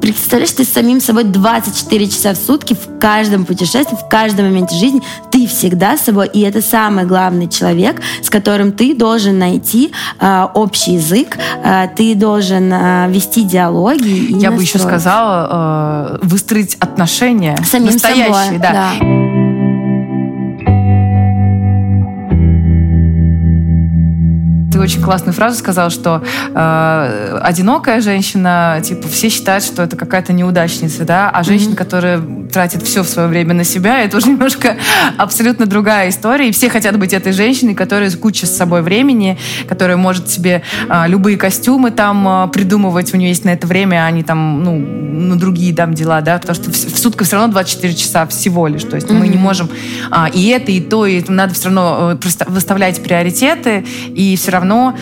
представляешь, 0.02 0.52
ты 0.52 0.64
с 0.64 0.70
самим 0.70 1.00
собой 1.00 1.26
24 1.26 2.08
часа 2.08 2.34
в 2.34 2.38
сутки 2.38 2.74
в 2.74 3.00
каждом 3.00 3.46
путешествии, 3.46 3.96
в 3.96 4.10
каждом 4.10 4.46
моменте 4.46 4.76
жизни. 4.76 5.00
Ты 5.32 5.46
всегда 5.46 5.96
с 5.96 6.02
собой, 6.02 6.28
и 6.34 6.42
это 6.42 6.60
самый 6.60 7.06
главный 7.06 7.48
человек, 7.48 8.02
с 8.24 8.30
которым 8.32 8.72
ты 8.72 8.96
должен 8.96 9.38
найти 9.38 9.92
э, 10.20 10.48
общий 10.56 10.94
язык, 10.94 11.38
э, 11.64 11.88
ты 11.96 12.16
должен 12.16 12.74
э, 12.74 13.12
вести 13.12 13.44
диалоги. 13.44 14.08
Я 14.08 14.50
настроить. 14.50 14.56
бы 14.56 14.64
еще 14.64 14.80
сказала, 14.80 16.18
э, 16.24 16.26
выстроить 16.26 16.78
отношения. 16.80 17.56
Самим 17.64 17.94
настоящие, 17.94 18.34
собой, 18.34 18.60
да. 18.60 18.94
да. 19.00 19.31
Очень 24.80 25.02
классную 25.02 25.34
фразу 25.34 25.58
сказал, 25.58 25.90
что 25.90 26.24
э, 26.54 27.40
одинокая 27.42 28.02
женщина, 28.02 28.80
типа, 28.84 29.08
все 29.08 29.30
считают, 29.30 29.64
что 29.64 29.84
это 29.84 29.96
какая-то 29.96 30.34
неудачница, 30.34 31.06
да, 31.06 31.30
а 31.30 31.44
женщина, 31.44 31.74
mm-hmm. 31.74 31.76
которая 31.76 32.22
тратит 32.52 32.84
все 32.84 33.04
в 33.04 33.08
свое 33.08 33.28
время 33.28 33.54
на 33.54 33.64
себя, 33.64 34.00
это 34.00 34.18
уже 34.18 34.28
немножко 34.32 34.78
абсолютно 35.18 35.66
другая 35.66 36.10
история. 36.10 36.50
И 36.50 36.52
все 36.52 36.70
хотят 36.70 36.98
быть 36.98 37.14
этой 37.14 37.34
женщиной, 37.34 37.76
которая 37.76 38.10
с 38.10 38.16
кучей 38.16 38.46
с 38.46 38.56
собой 38.56 38.82
времени, 38.82 39.38
которая 39.68 39.98
может 39.98 40.30
себе 40.30 40.64
э, 40.90 41.08
любые 41.08 41.38
костюмы 41.38 41.92
там 41.92 42.28
э, 42.28 42.48
придумывать, 42.50 43.14
у 43.14 43.18
нее 43.18 43.30
есть 43.30 43.46
на 43.46 43.50
это 43.50 43.68
время, 43.68 44.06
а 44.06 44.12
не 44.12 44.24
там, 44.24 44.64
ну, 44.64 44.78
на 44.78 45.38
другие 45.38 45.76
там 45.76 45.94
дела, 45.94 46.22
да, 46.22 46.38
потому 46.38 46.56
что 46.56 46.72
в, 46.72 46.76
в 46.76 46.98
сутках 46.98 47.28
все 47.28 47.38
равно 47.38 47.52
24 47.52 47.94
часа 47.94 48.26
всего 48.28 48.68
лишь, 48.68 48.84
то 48.84 48.96
есть 48.96 49.08
mm-hmm. 49.08 49.18
мы 49.18 49.28
не 49.28 49.38
можем 49.38 49.70
а, 50.10 50.30
и 50.34 50.48
это, 50.48 50.72
и 50.72 50.80
то, 50.80 51.06
и 51.06 51.24
надо 51.28 51.54
все 51.54 51.66
равно 51.66 52.18
э, 52.24 52.46
выставлять 52.48 53.02
приоритеты, 53.04 53.86
и 54.16 54.36
все 54.36 54.52
равно 54.52 54.62
равно. 54.62 54.96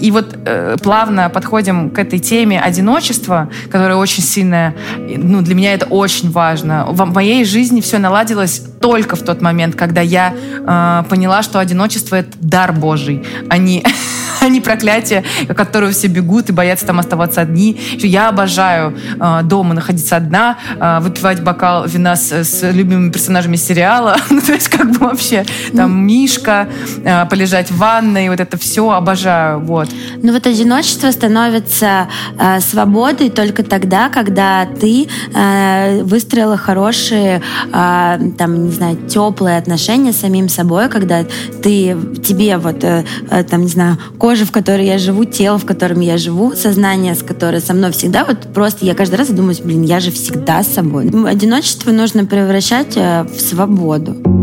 И 0.00 0.10
вот 0.10 0.36
э, 0.44 0.76
плавно 0.82 1.28
подходим 1.28 1.90
к 1.90 1.98
этой 1.98 2.18
теме 2.18 2.60
одиночества, 2.60 3.48
которая 3.70 3.96
очень 3.96 4.22
сильная. 4.22 4.74
Ну, 4.98 5.42
для 5.42 5.54
меня 5.54 5.74
это 5.74 5.86
очень 5.86 6.30
важно. 6.30 6.49
В 6.56 7.04
моей 7.06 7.44
жизни 7.44 7.80
все 7.80 7.98
наладилось 7.98 8.62
только 8.80 9.16
в 9.16 9.22
тот 9.22 9.40
момент, 9.42 9.74
когда 9.76 10.00
я 10.00 10.34
э, 10.34 11.08
поняла, 11.08 11.42
что 11.42 11.58
одиночество— 11.58 12.16
это 12.16 12.30
дар 12.40 12.72
Божий, 12.72 13.24
а 13.48 13.58
не 13.58 13.84
не 14.50 14.60
проклятие, 14.60 15.24
к 15.48 15.54
которому 15.54 15.92
все 15.92 16.08
бегут 16.08 16.48
и 16.48 16.52
боятся 16.52 16.86
там 16.86 16.98
оставаться 16.98 17.40
одни. 17.40 17.78
Я 17.98 18.28
обожаю 18.28 18.96
э, 19.18 19.40
дома 19.44 19.74
находиться 19.74 20.16
одна, 20.16 20.58
э, 20.78 20.98
выпивать 21.00 21.42
бокал 21.42 21.86
вина 21.86 22.16
с, 22.16 22.32
с 22.32 22.70
любимыми 22.70 23.10
персонажами 23.10 23.56
сериала. 23.56 24.16
ну, 24.30 24.40
то 24.40 24.52
есть 24.52 24.68
как 24.68 24.90
бы 24.90 25.06
вообще 25.06 25.44
там 25.74 26.06
Мишка, 26.06 26.68
э, 27.04 27.26
полежать 27.26 27.70
в 27.70 27.78
ванной, 27.78 28.28
вот 28.28 28.40
это 28.40 28.56
все 28.56 28.90
обожаю. 28.90 29.60
Вот. 29.60 29.88
Ну 30.22 30.32
вот 30.32 30.46
одиночество 30.46 31.10
становится 31.10 32.08
э, 32.38 32.60
свободой 32.60 33.30
только 33.30 33.62
тогда, 33.62 34.08
когда 34.08 34.66
ты 34.66 35.08
э, 35.34 36.02
выстроила 36.02 36.56
хорошие, 36.56 37.42
э, 37.72 38.18
там, 38.38 38.66
не 38.66 38.72
знаю, 38.72 38.96
теплые 39.08 39.58
отношения 39.58 40.12
с 40.12 40.20
самим 40.20 40.48
собой, 40.48 40.88
когда 40.88 41.24
ты, 41.62 41.96
тебе 42.22 42.56
вот, 42.58 42.84
э, 42.84 43.04
э, 43.30 43.44
там, 43.44 43.62
не 43.62 43.68
знаю, 43.68 43.98
кожа, 44.18 44.39
в 44.44 44.52
которой 44.52 44.86
я 44.86 44.98
живу, 44.98 45.24
тело, 45.24 45.58
в 45.58 45.64
котором 45.64 46.00
я 46.00 46.18
живу, 46.18 46.54
сознание, 46.54 47.14
с 47.14 47.22
которым 47.22 47.60
со 47.60 47.74
мной 47.74 47.92
всегда, 47.92 48.24
вот 48.24 48.52
просто 48.54 48.84
я 48.84 48.94
каждый 48.94 49.16
раз 49.16 49.28
думаю, 49.28 49.56
блин, 49.62 49.82
я 49.82 50.00
же 50.00 50.10
всегда 50.10 50.62
с 50.62 50.68
собой. 50.68 51.10
Одиночество 51.26 51.90
нужно 51.90 52.24
превращать 52.24 52.96
э, 52.96 53.24
в 53.24 53.40
свободу. 53.40 54.39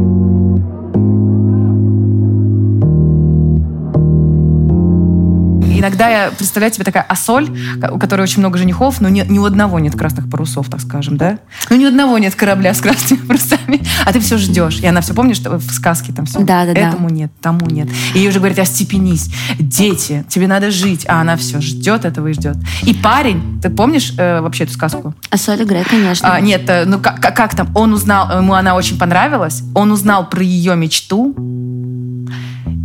Иногда 5.80 6.10
я 6.10 6.32
представляю 6.32 6.74
себе 6.74 6.86
такая 6.86 7.04
осоль, 7.04 7.50
у 7.92 8.00
которой 8.00 8.22
очень 8.22 8.40
много 8.40 8.58
женихов, 8.58 9.00
но 9.00 9.10
ни, 9.10 9.22
ни 9.22 9.38
у 9.38 9.46
одного 9.46 9.80
нет 9.80 9.96
красных 9.96 10.30
парусов, 10.30 10.70
так 10.70 10.82
скажем, 10.82 11.18
да? 11.18 11.40
Ну, 11.70 11.76
ни 11.78 11.86
у 11.86 11.88
одного 11.88 12.18
нет 12.18 12.36
корабля 12.36 12.74
с 12.74 12.82
красными 12.82 13.22
парусами. 13.22 13.82
А 14.06 14.14
ты 14.14 14.20
все 14.20 14.38
ждешь. 14.38 14.80
И 14.80 14.86
она 14.86 15.02
все, 15.02 15.14
помнишь, 15.14 15.38
что 15.38 15.58
в 15.58 15.72
сказке 15.72 16.14
там 16.14 16.26
все? 16.26 16.40
Да, 16.40 16.66
да, 16.66 16.72
Этому 16.72 17.10
да. 17.10 17.16
нет, 17.16 17.32
тому 17.42 17.66
нет. 17.66 17.90
И 18.14 18.20
ей 18.20 18.30
уже 18.30 18.40
говорят, 18.40 18.60
остепенись. 18.60 19.30
Дети, 19.60 20.26
тебе 20.30 20.48
надо 20.48 20.72
жить. 20.72 21.06
А 21.08 21.22
она 21.22 21.36
все 21.36 21.60
ждет 21.60 22.06
этого 22.06 22.28
и 22.28 22.34
ждет. 22.34 22.56
И 22.84 22.94
парень, 22.94 23.60
ты 23.62 23.70
помнишь 23.70 24.14
э, 24.18 24.40
вообще 24.42 24.64
эту 24.64 24.74
сказку? 24.74 25.14
А 25.30 25.38
соль 25.38 25.64
играет, 25.64 25.88
конечно. 25.88 26.34
А, 26.34 26.40
нет, 26.40 26.70
э, 26.70 26.86
ну 26.86 27.00
как, 27.00 27.20
как 27.20 27.56
там? 27.56 27.70
Он 27.76 27.94
узнал, 27.94 28.38
ему 28.38 28.54
она 28.54 28.76
очень 28.76 28.98
понравилась. 28.98 29.64
Он 29.76 29.92
узнал 29.92 30.30
про 30.30 30.42
ее 30.42 30.76
мечту 30.76 31.36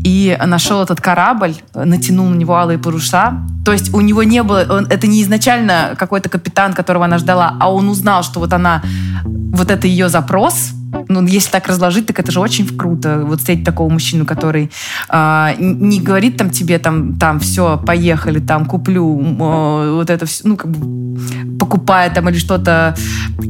и 0.05 0.37
нашел 0.45 0.83
этот 0.83 1.01
корабль, 1.01 1.55
натянул 1.75 2.29
на 2.29 2.35
него 2.35 2.55
алые 2.57 2.79
паруса. 2.79 3.35
То 3.65 3.73
есть 3.73 3.95
у 3.95 4.01
него 4.01 4.23
не 4.23 4.43
было, 4.43 4.67
он, 4.69 4.87
это 4.87 5.07
не 5.07 5.23
изначально 5.23 5.95
какой-то 5.99 6.29
капитан, 6.29 6.73
которого 6.73 7.05
она 7.05 7.19
ждала, 7.19 7.57
а 7.61 7.73
он 7.73 7.89
узнал, 7.89 8.23
что 8.23 8.41
вот 8.41 8.53
она, 8.53 8.83
вот 9.25 9.71
это 9.71 9.87
ее 9.87 10.09
запрос, 10.09 10.73
ну, 11.09 11.27
если 11.27 11.51
так 11.51 11.69
разложить, 11.69 12.07
так 12.07 12.19
это 12.19 12.33
же 12.33 12.41
очень 12.41 12.67
круто. 12.77 13.23
Вот 13.25 13.41
встретить 13.41 13.65
такого 13.65 13.91
мужчину, 13.91 14.27
который 14.27 14.71
э, 15.09 15.55
не 15.59 16.01
говорит 16.01 16.37
там 16.37 16.51
тебе, 16.51 16.79
там, 16.79 17.17
там, 17.17 17.41
все, 17.41 17.79
поехали, 17.79 18.41
там, 18.41 18.67
куплю, 18.67 19.21
э, 19.21 19.95
вот 19.95 20.11
это 20.11 20.27
все, 20.27 20.47
ну, 20.47 20.57
как 20.57 20.71
бы 20.71 21.19
покупает 21.59 22.15
там 22.15 22.29
или 22.29 22.39
что-то, 22.39 22.95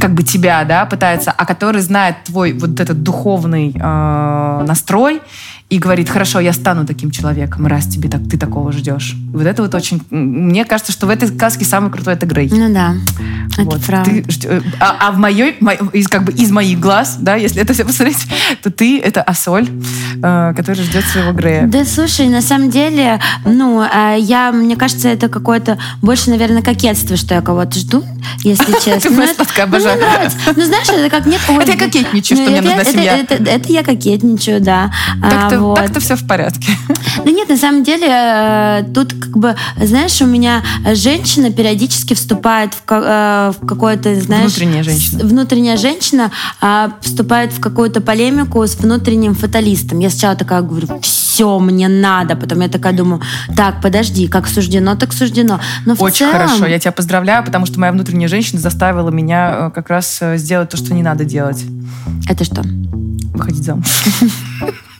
как 0.00 0.14
бы 0.14 0.22
тебя, 0.22 0.64
да, 0.64 0.86
пытается, 0.86 1.32
а 1.32 1.44
который 1.44 1.80
знает 1.80 2.24
твой 2.24 2.52
вот 2.52 2.80
этот 2.80 3.02
духовный 3.02 3.72
э, 3.74 4.64
настрой 4.66 5.20
и 5.72 5.78
говорит, 5.78 6.10
хорошо, 6.10 6.38
я 6.38 6.52
стану 6.52 6.84
таким 6.84 7.10
человеком, 7.10 7.66
раз 7.66 7.86
тебе 7.86 8.10
так, 8.10 8.20
ты 8.28 8.36
такого 8.36 8.72
ждешь. 8.72 9.14
Вот 9.32 9.46
это 9.46 9.62
вот 9.62 9.74
очень... 9.74 10.02
Мне 10.10 10.66
кажется, 10.66 10.92
что 10.92 11.06
в 11.06 11.08
этой 11.08 11.28
сказке 11.28 11.64
самый 11.64 11.90
крутой 11.90 12.12
это 12.12 12.26
Грей. 12.26 12.50
Ну 12.52 12.70
да, 12.74 12.94
вот. 13.56 13.76
это 13.76 13.86
правда. 13.86 14.10
Ты, 14.10 14.24
э, 14.48 14.60
а, 14.80 15.08
а 15.08 15.12
в 15.12 15.16
моей, 15.16 15.56
из, 15.94 16.08
как 16.08 16.24
бы 16.24 16.32
из 16.32 16.50
моих 16.50 16.78
глаз, 16.78 17.16
да, 17.18 17.36
если 17.36 17.62
это 17.62 17.72
все 17.72 17.86
посмотреть, 17.86 18.18
то 18.62 18.70
ты 18.70 19.00
это 19.00 19.22
Асоль, 19.22 19.66
э, 20.22 20.52
который 20.54 20.84
ждет 20.84 21.04
своего 21.06 21.32
Грея. 21.32 21.66
Да, 21.66 21.86
слушай, 21.86 22.28
на 22.28 22.42
самом 22.42 22.68
деле, 22.68 23.18
ну, 23.46 23.82
э, 23.82 24.16
я, 24.18 24.52
мне 24.52 24.76
кажется, 24.76 25.08
это 25.08 25.30
какое-то 25.30 25.78
больше, 26.02 26.28
наверное, 26.28 26.60
кокетство, 26.60 27.16
что 27.16 27.34
я 27.34 27.40
кого-то 27.40 27.78
жду, 27.78 28.04
если 28.44 28.72
честно. 28.84 29.00
Ты 29.00 29.08
моя 29.08 29.32
сладкая 29.32 29.66
ну, 29.66 29.76
обожаю. 29.76 29.98
Ну, 30.54 30.66
знаешь, 30.66 30.88
это 30.90 31.08
как 31.08 31.24
нет... 31.24 31.40
Это 31.48 31.72
я 31.72 31.78
кокетничаю, 31.78 32.36
что 32.36 32.50
мне 32.50 32.60
нужна 32.60 32.84
семья. 32.84 33.20
Это 33.20 33.72
я 33.72 33.82
кокетничаю, 33.82 34.60
да. 34.60 34.92
Так-то 35.22 35.61
вот. 35.62 35.76
Так-то 35.76 36.00
все 36.00 36.16
в 36.16 36.26
порядке. 36.26 36.72
Да 37.24 37.30
нет, 37.30 37.48
на 37.48 37.56
самом 37.56 37.84
деле, 37.84 38.06
э, 38.08 38.84
тут 38.94 39.12
как 39.12 39.36
бы, 39.36 39.54
знаешь, 39.76 40.20
у 40.22 40.26
меня 40.26 40.62
женщина 40.94 41.50
периодически 41.50 42.14
вступает 42.14 42.74
в, 42.74 42.80
э, 42.90 43.52
в 43.56 43.66
какое-то, 43.66 44.14
знаешь... 44.20 44.52
Внутренняя 44.52 44.82
женщина. 44.82 45.24
Внутренняя 45.24 45.76
женщина 45.76 46.30
а, 46.60 46.92
вступает 47.00 47.52
в 47.52 47.60
какую-то 47.60 48.00
полемику 48.00 48.66
с 48.66 48.76
внутренним 48.76 49.34
фаталистом. 49.34 50.00
Я 50.00 50.10
сначала 50.10 50.34
такая 50.34 50.62
говорю, 50.62 50.88
все, 51.00 51.58
мне 51.58 51.88
надо. 51.88 52.34
Потом 52.36 52.60
я 52.60 52.68
такая 52.68 52.92
думаю, 52.92 53.22
так, 53.56 53.80
подожди, 53.80 54.26
как 54.26 54.48
суждено, 54.48 54.96
так 54.96 55.12
суждено. 55.12 55.60
Но 55.86 55.94
Очень 55.98 56.26
целом... 56.26 56.32
хорошо, 56.32 56.66
я 56.66 56.78
тебя 56.78 56.92
поздравляю, 56.92 57.44
потому 57.44 57.66
что 57.66 57.78
моя 57.78 57.92
внутренняя 57.92 58.28
женщина 58.28 58.60
заставила 58.60 59.10
меня 59.10 59.54
э, 59.54 59.70
как 59.70 59.88
раз 59.88 60.20
сделать 60.36 60.70
то, 60.70 60.76
что 60.76 60.94
не 60.94 61.02
надо 61.02 61.24
делать. 61.24 61.64
Это 62.28 62.44
что? 62.44 62.62
Выходить 63.34 63.64
замуж. 63.64 63.86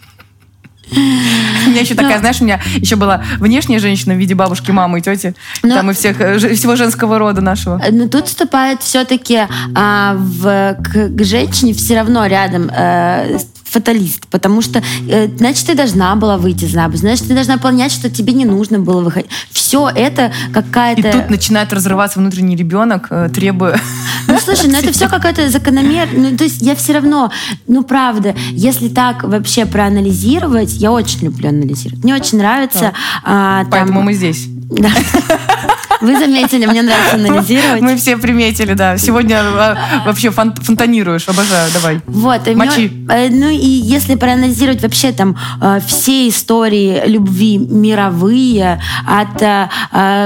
У 0.92 1.70
меня 1.70 1.80
еще 1.80 1.94
такая, 1.94 2.18
знаешь, 2.18 2.40
у 2.40 2.44
меня 2.44 2.60
еще 2.76 2.96
была 2.96 3.22
внешняя 3.38 3.78
женщина 3.78 4.14
в 4.14 4.18
виде 4.18 4.34
бабушки, 4.34 4.70
мамы 4.70 4.98
и 4.98 5.02
тети. 5.02 5.34
Но... 5.62 5.74
Там 5.74 5.90
и 5.90 5.94
всех, 5.94 6.20
э, 6.20 6.38
всего 6.54 6.76
женского 6.76 7.18
рода 7.18 7.40
нашего. 7.40 7.82
Но 7.90 8.08
тут 8.08 8.28
вступает 8.28 8.82
все-таки 8.82 9.46
а, 9.74 10.16
к 10.16 11.24
женщине 11.24 11.74
все 11.74 11.96
равно 11.96 12.26
рядом 12.26 12.70
э, 12.70 13.38
фаталист, 13.72 14.26
потому 14.28 14.62
что, 14.62 14.82
э, 15.08 15.28
значит, 15.36 15.66
ты 15.66 15.74
должна 15.74 16.14
была 16.16 16.36
выйти 16.36 16.66
замуж, 16.66 16.98
значит, 16.98 17.26
ты 17.26 17.34
должна 17.34 17.58
понять, 17.58 17.92
что 17.92 18.10
тебе 18.10 18.32
не 18.32 18.44
нужно 18.44 18.78
было 18.78 19.00
выходить. 19.00 19.30
Все 19.50 19.88
это 19.88 20.32
какая-то... 20.52 21.08
И 21.08 21.12
тут 21.12 21.30
начинает 21.30 21.72
разрываться 21.72 22.18
внутренний 22.18 22.56
ребенок, 22.56 23.06
э, 23.10 23.28
требуя... 23.34 23.80
Ну, 24.28 24.38
слушай, 24.38 24.70
ну 24.70 24.78
это 24.78 24.92
все 24.92 25.08
какая-то 25.08 25.50
закономерность. 25.50 26.16
Ну, 26.16 26.36
то 26.36 26.44
есть 26.44 26.62
я 26.62 26.74
все 26.74 26.94
равно, 26.94 27.30
ну, 27.66 27.82
правда, 27.82 28.34
если 28.52 28.88
так 28.88 29.24
вообще 29.24 29.66
проанализировать, 29.66 30.72
я 30.74 30.92
очень 30.92 31.20
люблю 31.20 31.48
анализировать. 31.48 32.02
Мне 32.04 32.14
очень 32.14 32.38
нравится... 32.38 32.92
Поэтому 33.24 33.94
там... 33.94 34.04
мы 34.04 34.14
здесь. 34.14 34.46
Да. 34.70 34.88
Вы 36.02 36.18
заметили, 36.18 36.66
мне 36.66 36.82
нравится 36.82 37.14
анализировать. 37.14 37.80
Мы 37.80 37.96
все 37.96 38.16
приметили, 38.16 38.74
да. 38.74 38.98
Сегодня 38.98 39.40
а, 39.40 40.02
вообще 40.04 40.30
фон, 40.30 40.54
фонтанируешь, 40.54 41.28
обожаю, 41.28 41.70
давай. 41.72 42.00
Вот. 42.06 42.46
Мочи. 42.54 42.88
Мне, 42.88 43.14
э, 43.14 43.28
ну 43.30 43.48
и 43.48 43.66
если 43.66 44.16
проанализировать 44.16 44.82
вообще 44.82 45.12
там 45.12 45.36
э, 45.60 45.80
все 45.86 46.28
истории 46.28 47.02
любви 47.06 47.58
мировые 47.58 48.80
от 49.06 49.40
э, 49.42 49.68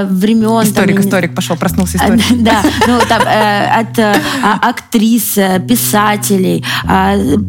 времен... 0.09 0.63
Историк, 0.63 0.99
историк 0.99 1.35
пошел, 1.35 1.55
проснулся 1.55 1.97
историк. 1.97 2.21
Да, 2.41 2.63
ну 2.87 2.99
там 3.07 3.21
от 3.21 3.99
а, 3.99 4.59
актрис, 4.61 5.37
писателей, 5.67 6.63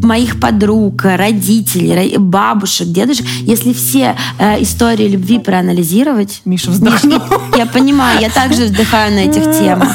моих 0.02 0.38
подруг, 0.40 1.04
родителей, 1.04 2.16
бабушек, 2.18 2.88
дедушек. 2.88 3.26
Если 3.40 3.72
все 3.72 4.14
истории 4.60 5.08
любви 5.08 5.38
проанализировать... 5.38 6.42
Миша 6.44 6.70
вздохнул. 6.70 7.20
Я 7.56 7.66
понимаю, 7.66 8.17
я 8.20 8.30
также 8.30 8.64
вздыхаю 8.64 9.12
на 9.12 9.20
этих 9.20 9.42
темах. 9.58 9.88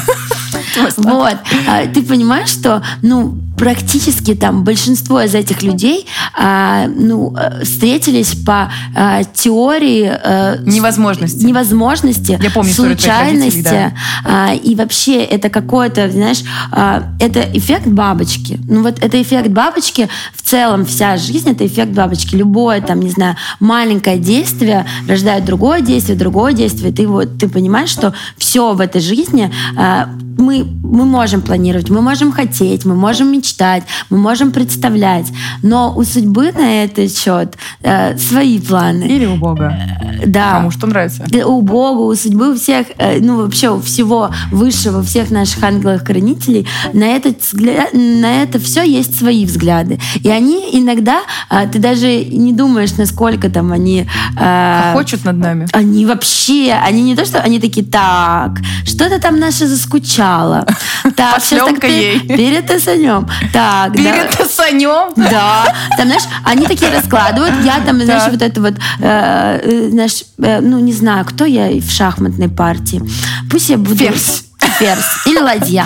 Вот. 0.96 1.36
А, 1.68 1.86
ты 1.86 2.02
понимаешь, 2.02 2.48
что, 2.48 2.82
ну, 3.02 3.36
практически 3.56 4.34
там 4.34 4.64
большинство 4.64 5.20
из 5.20 5.34
этих 5.34 5.62
людей 5.62 6.06
а, 6.36 6.86
ну, 6.88 7.34
э, 7.36 7.64
встретились 7.64 8.34
по 8.34 8.70
а, 8.94 9.24
теории 9.24 10.06
а, 10.06 10.58
невозможности. 10.64 11.44
невозможности, 11.44 12.38
Я 12.42 12.50
помню 12.50 12.72
случайности. 12.72 13.62
Да. 13.62 13.92
А, 14.24 14.54
и 14.54 14.74
вообще 14.74 15.22
это 15.22 15.48
какое-то, 15.50 16.10
знаешь, 16.10 16.42
а, 16.72 17.04
это 17.20 17.40
эффект 17.52 17.86
бабочки. 17.86 18.58
Ну 18.68 18.82
вот 18.82 18.98
это 19.00 19.20
эффект 19.22 19.48
бабочки, 19.48 20.08
в 20.34 20.42
целом 20.42 20.84
вся 20.84 21.16
жизнь 21.16 21.50
это 21.50 21.66
эффект 21.66 21.92
бабочки. 21.92 22.34
Любое 22.34 22.80
там, 22.80 23.00
не 23.00 23.10
знаю, 23.10 23.36
маленькое 23.60 24.18
действие 24.18 24.86
рождает 25.08 25.44
другое 25.44 25.80
действие, 25.80 26.18
другое 26.18 26.52
действие. 26.52 26.92
Ты 26.92 27.06
вот, 27.06 27.38
ты 27.38 27.48
понимаешь, 27.48 27.90
что 27.90 28.14
все 28.36 28.72
в 28.72 28.80
этой 28.80 29.00
жизни 29.00 29.50
а, 29.76 30.08
мы, 30.38 30.64
мы 30.64 31.04
можем 31.04 31.42
планировать, 31.42 31.90
мы 31.90 32.00
можем 32.00 32.32
хотеть, 32.32 32.84
мы 32.84 32.94
можем 32.94 33.32
мечтать, 33.32 33.84
мы 34.10 34.18
можем 34.18 34.50
представлять, 34.50 35.26
но 35.62 35.92
у 35.96 36.04
судьбы 36.04 36.52
на 36.52 36.84
этот 36.84 37.16
счет 37.16 37.56
э, 37.82 38.16
свои 38.18 38.58
планы. 38.60 39.04
Или 39.04 39.26
у 39.26 39.36
Бога. 39.36 39.76
Э, 40.00 40.26
да. 40.26 40.54
Кому 40.54 40.70
что 40.70 40.86
нравится. 40.86 41.24
У 41.46 41.60
Бога, 41.62 42.00
у 42.00 42.14
судьбы, 42.14 42.52
у 42.52 42.56
всех, 42.56 42.86
э, 42.98 43.18
ну 43.20 43.36
вообще 43.36 43.70
у 43.70 43.80
всего 43.80 44.30
высшего, 44.50 45.02
всех 45.02 45.30
наших 45.30 45.62
ангелов-хранителей 45.62 46.66
на, 46.92 47.04
этот 47.04 47.40
взгляд, 47.40 47.92
на 47.92 48.42
это 48.42 48.58
все 48.58 48.82
есть 48.82 49.18
свои 49.18 49.44
взгляды. 49.46 49.98
И 50.22 50.28
они 50.28 50.68
иногда, 50.72 51.22
э, 51.50 51.66
ты 51.70 51.78
даже 51.78 52.24
не 52.24 52.52
думаешь, 52.52 52.96
насколько 52.96 53.50
там 53.50 53.72
они... 53.72 54.06
Э, 54.38 54.92
Хочут 54.94 55.24
над 55.24 55.36
нами. 55.36 55.66
Они 55.72 56.06
вообще, 56.06 56.72
они 56.72 57.02
не 57.02 57.16
то, 57.16 57.24
что 57.24 57.40
они 57.40 57.60
такие, 57.60 57.86
так, 57.86 58.58
что-то 58.84 59.20
там 59.20 59.38
наше 59.38 59.66
заскучало, 59.66 60.23
сначала. 60.24 60.66
Так, 61.16 61.42
сейчас 61.42 61.68
так 61.68 61.84
ей. 61.84 62.18
перетасанем. 62.20 63.28
Так, 63.52 63.92
перетасанем? 63.92 65.12
Да. 65.16 65.66
Там, 65.98 66.06
знаешь, 66.06 66.22
они 66.44 66.66
такие 66.66 66.90
раскладывают. 66.90 67.54
Я 67.62 67.80
там, 67.80 68.00
знаешь, 68.02 68.30
вот 68.30 68.40
это 68.40 68.60
вот, 68.60 68.74
э, 69.00 69.60
э, 69.62 69.88
знаешь, 69.90 70.24
э, 70.38 70.60
ну, 70.60 70.78
не 70.78 70.94
знаю, 70.94 71.26
кто 71.26 71.44
я 71.44 71.68
в 71.68 71.90
шахматной 71.90 72.48
партии. 72.48 73.02
Пусть 73.50 73.68
я 73.68 73.76
буду... 73.76 73.96
Ферзь 73.96 74.44
ферзь 74.78 75.26
или 75.26 75.38
ладья. 75.38 75.84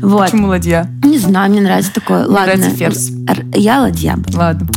Вот. 0.00 0.30
Почему 0.30 0.48
ладья? 0.48 0.90
Не 1.04 1.18
знаю, 1.18 1.50
мне 1.50 1.60
нравится 1.60 1.92
такое. 1.92 2.24
Мне 2.24 2.34
Ладно. 2.34 2.56
нравится 2.56 2.76
ферзь. 2.76 3.12
Я 3.54 3.80
ладья. 3.80 4.18
Ладно. 4.32 4.68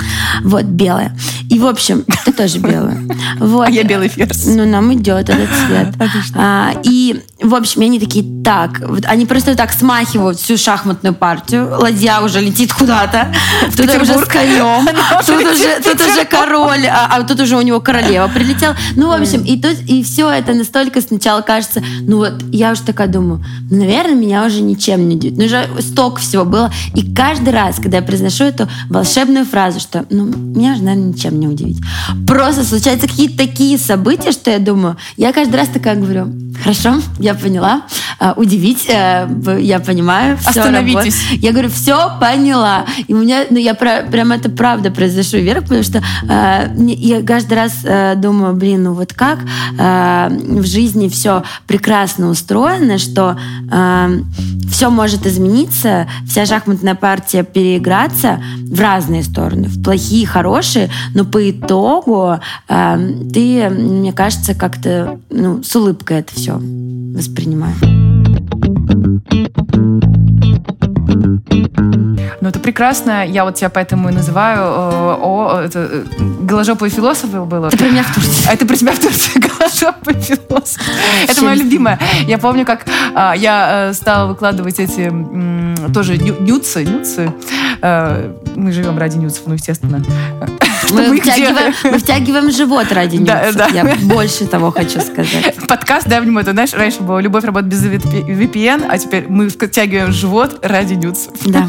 Вот, 0.44 0.66
белая. 0.66 1.16
И, 1.50 1.58
в 1.58 1.66
общем, 1.66 2.06
ты 2.26 2.32
тоже 2.32 2.60
белая. 2.60 3.02
Вот. 3.40 3.68
А 3.68 3.72
я 3.72 3.84
белый 3.84 4.08
ферзь. 4.08 4.46
Ну, 4.46 4.66
нам 4.66 4.94
идет 4.94 5.30
этот 5.30 5.50
цвет. 5.66 5.94
А, 6.36 6.74
и, 6.84 7.22
в 7.42 7.56
общем, 7.56 7.82
они 7.82 8.00
такие, 8.00 8.26
так, 8.44 8.80
вот 8.82 9.06
они 9.06 9.26
просто 9.26 9.56
так 9.56 9.72
смахивают 9.72 10.40
всю 10.40 10.58
шахматную 10.58 11.14
партию. 11.14 11.70
Ладья 11.80 12.22
уже 12.22 12.40
летит 12.40 12.74
куда-то. 12.74 13.34
Тут 13.76 13.88
уже 14.02 14.18
с 14.18 14.26
конем. 14.26 14.88
Тут 15.26 15.42
уже, 15.42 15.82
тут 15.84 16.00
уже 16.02 16.26
король, 16.26 16.86
а, 16.88 17.08
а 17.12 17.24
тут 17.24 17.40
уже 17.40 17.58
у 17.58 17.62
него 17.62 17.80
королева 17.80 18.28
прилетела. 18.28 18.76
Ну, 18.96 19.08
в 19.08 19.22
общем, 19.22 19.44
и 19.44 19.60
тут, 19.60 19.78
и 19.88 20.04
все 20.04 20.30
это 20.30 20.54
настолько 20.54 21.02
сначала 21.02 21.42
кажется, 21.42 21.84
ну 22.02 22.18
вот, 22.18 22.34
я 22.52 22.72
уже 22.72 22.82
такая 22.84 23.08
думаю, 23.08 23.44
ну, 23.70 23.78
наверное, 23.78 24.16
меня 24.16 24.46
уже 24.46 24.62
ничем 24.62 25.08
не 25.08 25.16
удивит. 25.16 25.38
Ну, 25.38 25.46
уже 25.46 25.68
столько 25.82 26.20
всего 26.20 26.46
было. 26.46 26.72
И 26.96 27.14
каждый 27.14 27.54
раз, 27.54 27.78
когда 27.78 27.98
я 27.98 28.04
произношу 28.04 28.46
эту 28.46 28.68
волшебную 28.90 29.46
фразу, 29.46 29.80
что, 29.80 30.06
ну, 30.10 30.26
меня 30.26 30.76
же, 30.76 30.84
наверное, 30.84 31.14
ничем 31.14 31.39
не 31.39 31.39
удивить. 31.48 31.80
Просто 32.28 32.64
случаются 32.64 33.08
какие-то 33.08 33.38
такие 33.38 33.78
события, 33.78 34.32
что 34.32 34.52
я 34.52 34.60
думаю, 34.60 34.98
я 35.18 35.34
каждый 35.34 35.56
раз 35.56 35.68
такая 35.70 35.96
говорю, 35.96 36.28
хорошо, 36.62 36.96
я 37.20 37.34
поняла, 37.34 37.84
а, 38.20 38.34
удивить, 38.36 38.88
э, 38.90 39.28
я 39.60 39.80
понимаю, 39.80 40.38
все 40.38 40.62
Остановитесь. 40.62 41.16
Работает. 41.22 41.44
Я 41.44 41.52
говорю, 41.52 41.70
все 41.70 42.12
поняла. 42.20 42.86
И 43.08 43.14
у 43.14 43.18
меня, 43.20 43.46
ну, 43.50 43.58
я 43.58 43.74
про, 43.74 44.04
прям 44.04 44.32
это 44.32 44.50
правда 44.50 44.92
произошло 44.92 45.40
вверх, 45.40 45.64
потому 45.64 45.84
что 45.84 46.04
э, 46.28 46.70
я 46.78 47.22
каждый 47.24 47.54
раз 47.54 47.74
э, 47.84 48.16
думаю, 48.16 48.56
блин, 48.56 48.84
ну 48.84 48.94
вот 48.94 49.14
как 49.14 49.40
э, 49.78 50.30
в 50.30 50.66
жизни 50.66 51.08
все 51.08 51.44
прекрасно 51.68 52.30
устроено, 52.30 52.98
что 52.98 53.38
э, 53.72 54.20
все 54.70 54.90
может 54.90 55.26
измениться, 55.26 56.08
вся 56.28 56.46
шахматная 56.46 56.96
партия 56.96 57.44
переиграться 57.44 58.42
в 58.58 58.80
разные 58.80 59.24
стороны, 59.24 59.68
в 59.68 59.82
плохие, 59.84 60.28
хорошие, 60.28 60.90
но 61.14 61.26
по 61.32 61.50
итогу 61.50 62.40
э, 62.68 62.98
ты, 63.34 63.70
мне 63.70 64.14
кажется, 64.14 64.56
как-то 64.56 65.20
ну, 65.30 65.64
с 65.64 65.76
улыбкой 65.76 66.20
это 66.20 66.34
все 66.34 66.54
воспринимаешь. 66.54 67.78
Ну, 72.42 72.48
это 72.48 72.60
прекрасно. 72.60 73.26
Я 73.26 73.44
вот 73.44 73.56
тебя 73.56 73.70
поэтому 73.70 74.10
и 74.10 74.12
называю 74.12 74.60
э, 74.60 75.18
о, 75.22 75.62
это, 75.66 75.80
э, 75.92 76.04
голожопые 76.42 76.90
философы 76.90 77.42
было. 77.42 77.68
Это 77.68 77.78
про 77.78 77.88
меня 77.88 78.04
в 78.04 78.14
Турции. 78.14 78.48
А 78.48 78.54
это 78.54 78.66
про 78.66 78.76
тебя 78.76 78.94
в 78.94 79.00
Турции, 79.00 79.40
голожопые 79.60 80.22
философы. 80.22 80.92
Это 81.28 81.44
моя 81.44 81.56
любимая. 81.56 82.00
Я 82.28 82.38
помню, 82.38 82.66
как 82.66 82.86
а, 83.14 83.34
я 83.36 83.90
э, 83.90 83.94
стала 83.94 84.28
выкладывать 84.28 84.80
эти 84.80 85.02
м, 85.02 85.76
тоже 85.94 86.18
нюцы, 86.18 86.86
нюцы. 86.86 87.34
А, 87.82 88.34
мы 88.56 88.72
живем 88.72 88.98
ради 88.98 89.18
нюцев, 89.18 89.44
ну, 89.46 89.56
естественно. 89.56 90.02
Мы, 90.92 91.08
мы, 91.08 91.18
втягиваем, 91.20 91.74
мы 91.84 91.98
втягиваем 92.00 92.52
живот 92.52 92.92
ради 92.92 93.20
да, 93.20 93.52
да. 93.54 93.68
Я 93.68 93.96
больше 94.02 94.46
того 94.46 94.72
хочу 94.72 95.02
сказать. 95.02 95.56
Подкаст, 95.68 96.08
да, 96.08 96.22
внимание, 96.22 96.52
знаешь, 96.52 96.74
раньше 96.74 97.02
было 97.02 97.20
«Любовь 97.20 97.44
работает 97.44 97.72
без 97.72 97.84
VPN», 97.84 98.86
а 98.90 98.98
теперь 98.98 99.26
мы 99.28 99.50
втягиваем 99.50 100.12
живот 100.12 100.60
ради 100.64 100.94
нюцев. 100.94 101.34
Да. 101.46 101.68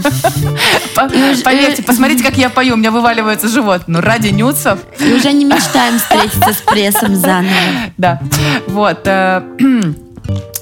Поверьте, 0.94 1.82
посмотрите, 1.82 2.22
как 2.22 2.36
я 2.36 2.50
пою, 2.50 2.74
у 2.74 2.76
меня 2.76 2.90
вываливается 2.90 3.48
живот. 3.48 3.82
Но 3.86 4.00
ради 4.00 4.28
нюцев... 4.28 4.78
И 4.98 5.12
уже 5.12 5.32
не 5.32 5.44
мечтаем 5.44 5.98
встретиться 5.98 6.52
с 6.52 6.62
прессом 6.62 7.16
заново. 7.16 7.50
Да, 7.96 8.20
вот. 8.68 9.06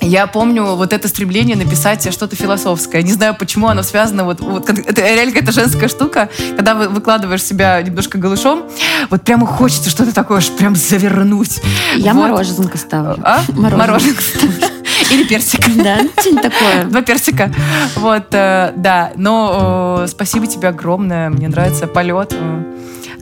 Я 0.09 0.27
помню 0.27 0.65
вот 0.75 0.95
это 0.95 1.07
стремление 1.07 1.55
написать 1.55 2.11
что-то 2.13 2.35
философское. 2.35 3.03
Не 3.03 3.13
знаю, 3.13 3.37
почему 3.39 3.69
оно 3.69 3.83
связано. 3.83 4.25
Вот, 4.25 4.41
вот 4.41 4.71
это 4.71 5.03
реально 5.03 5.33
какая-то 5.35 5.53
женская 5.53 5.89
штука. 5.89 6.31
Когда 6.57 6.75
вы 6.75 6.89
выкладываешь 6.89 7.43
себя 7.43 7.83
немножко 7.83 8.17
голышом, 8.17 8.65
вот 9.11 9.23
прямо 9.23 9.47
хочется 9.47 9.91
что-то 9.91 10.15
такое 10.15 10.41
прям 10.57 10.77
завернуть. 10.77 11.61
Я 11.97 12.15
вот. 12.15 12.31
мороженка 12.31 12.79
ставлю. 12.79 13.21
А? 13.23 13.43
Мороженка 13.53 14.23
ставлю. 14.23 14.55
Или 15.11 15.25
персик. 15.25 15.61
Да, 15.77 15.99
что-нибудь 16.21 16.43
такое. 16.43 16.85
Два 16.85 17.03
персика. 17.03 17.53
Вот, 17.97 18.29
э, 18.33 18.73
да. 18.77 19.13
Но 19.17 20.07
спасибо 20.09 20.47
тебе 20.47 20.69
огромное. 20.69 21.29
Мне 21.29 21.49
нравится 21.49 21.87
полет 21.87 22.33
э, 22.33 22.63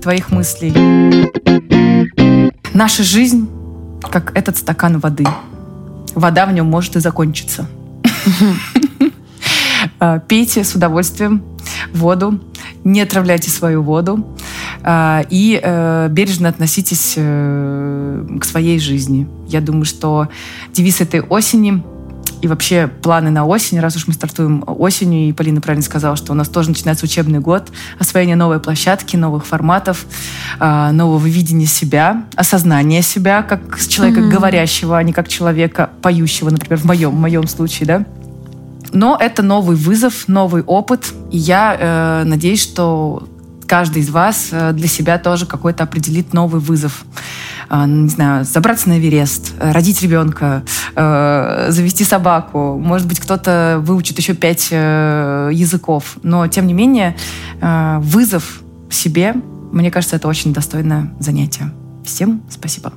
твоих 0.00 0.30
мыслей. 0.30 0.72
Наша 2.74 3.02
жизнь 3.02 3.48
как 4.10 4.36
этот 4.36 4.56
стакан 4.56 5.00
воды 5.00 5.26
вода 6.16 6.46
в 6.46 6.52
нем 6.52 6.66
может 6.66 6.96
и 6.96 7.00
закончиться. 7.00 7.68
А, 10.00 10.18
пейте 10.18 10.64
с 10.64 10.74
удовольствием 10.74 11.42
воду, 11.92 12.40
не 12.82 13.00
отравляйте 13.00 13.50
свою 13.50 13.82
воду 13.82 14.26
а, 14.82 15.22
и 15.30 15.60
э, 15.62 16.08
бережно 16.10 16.48
относитесь 16.48 17.14
э, 17.16 18.26
к 18.40 18.44
своей 18.44 18.80
жизни. 18.80 19.28
Я 19.46 19.60
думаю, 19.60 19.84
что 19.84 20.28
девиз 20.72 21.00
этой 21.00 21.20
осени 21.20 21.84
и 22.42 22.48
вообще 22.48 22.88
планы 22.88 23.30
на 23.30 23.44
осень, 23.46 23.80
раз 23.80 23.96
уж 23.96 24.06
мы 24.06 24.14
стартуем 24.14 24.64
осенью, 24.66 25.28
и 25.28 25.32
Полина 25.32 25.60
правильно 25.60 25.84
сказала, 25.84 26.16
что 26.16 26.32
у 26.32 26.34
нас 26.34 26.48
тоже 26.48 26.70
начинается 26.70 27.04
учебный 27.04 27.40
год, 27.40 27.70
освоение 27.98 28.36
новой 28.36 28.60
площадки, 28.60 29.16
новых 29.16 29.46
форматов, 29.46 30.06
а, 30.58 30.92
нового 30.92 31.26
видения 31.26 31.66
себя, 31.66 32.24
осознания 32.36 33.02
себя 33.02 33.42
как 33.42 33.78
человека 33.78 34.20
mm-hmm. 34.20 34.30
говорящего, 34.30 34.98
а 34.98 35.02
не 35.02 35.12
как 35.12 35.28
человека 35.28 35.90
поющего, 36.02 36.50
например, 36.50 36.78
в 36.78 36.84
моем, 36.84 37.10
в 37.10 37.18
моем 37.18 37.46
случае, 37.46 37.86
да. 37.86 38.04
Но 38.92 39.16
это 39.20 39.42
новый 39.42 39.76
вызов, 39.76 40.28
новый 40.28 40.62
опыт, 40.62 41.12
и 41.30 41.38
я 41.38 41.76
э, 41.78 42.24
надеюсь, 42.24 42.62
что 42.62 43.28
каждый 43.66 44.02
из 44.02 44.10
вас 44.10 44.48
э, 44.52 44.72
для 44.72 44.88
себя 44.88 45.18
тоже 45.18 45.46
какой-то 45.46 45.84
определит 45.84 46.32
новый 46.32 46.60
вызов. 46.60 47.04
А, 47.68 47.86
не 47.86 48.08
знаю, 48.08 48.44
забраться 48.44 48.88
на 48.88 48.98
Эверест, 48.98 49.54
э, 49.58 49.72
родить 49.72 50.02
ребенка, 50.02 50.62
э, 50.94 51.66
завести 51.70 52.04
собаку. 52.04 52.78
Может 52.78 53.06
быть, 53.08 53.20
кто-то 53.20 53.80
выучит 53.82 54.18
еще 54.18 54.34
пять 54.34 54.68
э, 54.70 55.50
языков. 55.52 56.18
Но, 56.22 56.46
тем 56.46 56.66
не 56.66 56.74
менее, 56.74 57.16
вызов 57.60 58.60
себе, 58.90 59.34
мне 59.72 59.90
кажется, 59.90 60.16
это 60.16 60.28
очень 60.28 60.52
достойное 60.52 61.12
занятие. 61.18 61.72
Всем 62.04 62.42
спасибо. 62.50 62.92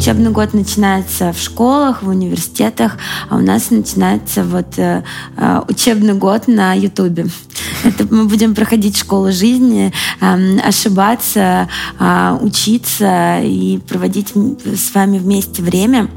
Учебный 0.00 0.30
год 0.30 0.54
начинается 0.54 1.34
в 1.34 1.38
школах, 1.38 2.02
в 2.02 2.08
университетах, 2.08 2.96
а 3.28 3.36
у 3.36 3.40
нас 3.40 3.70
начинается 3.70 4.44
вот 4.44 4.78
э, 4.78 5.02
э, 5.36 5.60
учебный 5.68 6.14
год 6.14 6.48
на 6.48 6.72
Ютубе. 6.72 7.26
Это 7.84 8.06
мы 8.10 8.24
будем 8.24 8.54
проходить 8.54 8.96
школу 8.96 9.30
жизни, 9.30 9.92
э, 10.22 10.58
ошибаться, 10.60 11.68
э, 11.98 12.38
учиться 12.40 13.40
и 13.42 13.76
проводить 13.76 14.32
с 14.64 14.94
вами 14.94 15.18
вместе 15.18 15.60
время. 15.60 16.08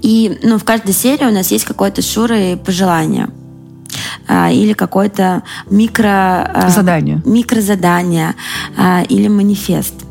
И 0.00 0.38
ну, 0.42 0.58
в 0.58 0.64
каждой 0.64 0.94
серии 0.94 1.26
у 1.26 1.30
нас 1.30 1.50
есть 1.50 1.66
какое-то 1.66 2.00
Шурой 2.00 2.56
пожелание 2.56 3.28
а, 4.26 4.50
или 4.50 4.72
какое-то 4.72 5.42
микро... 5.68 6.50
А, 6.54 6.70
задание. 6.70 7.20
Микрозадание 7.26 8.34
или 9.10 9.28
манифест. 9.28 10.01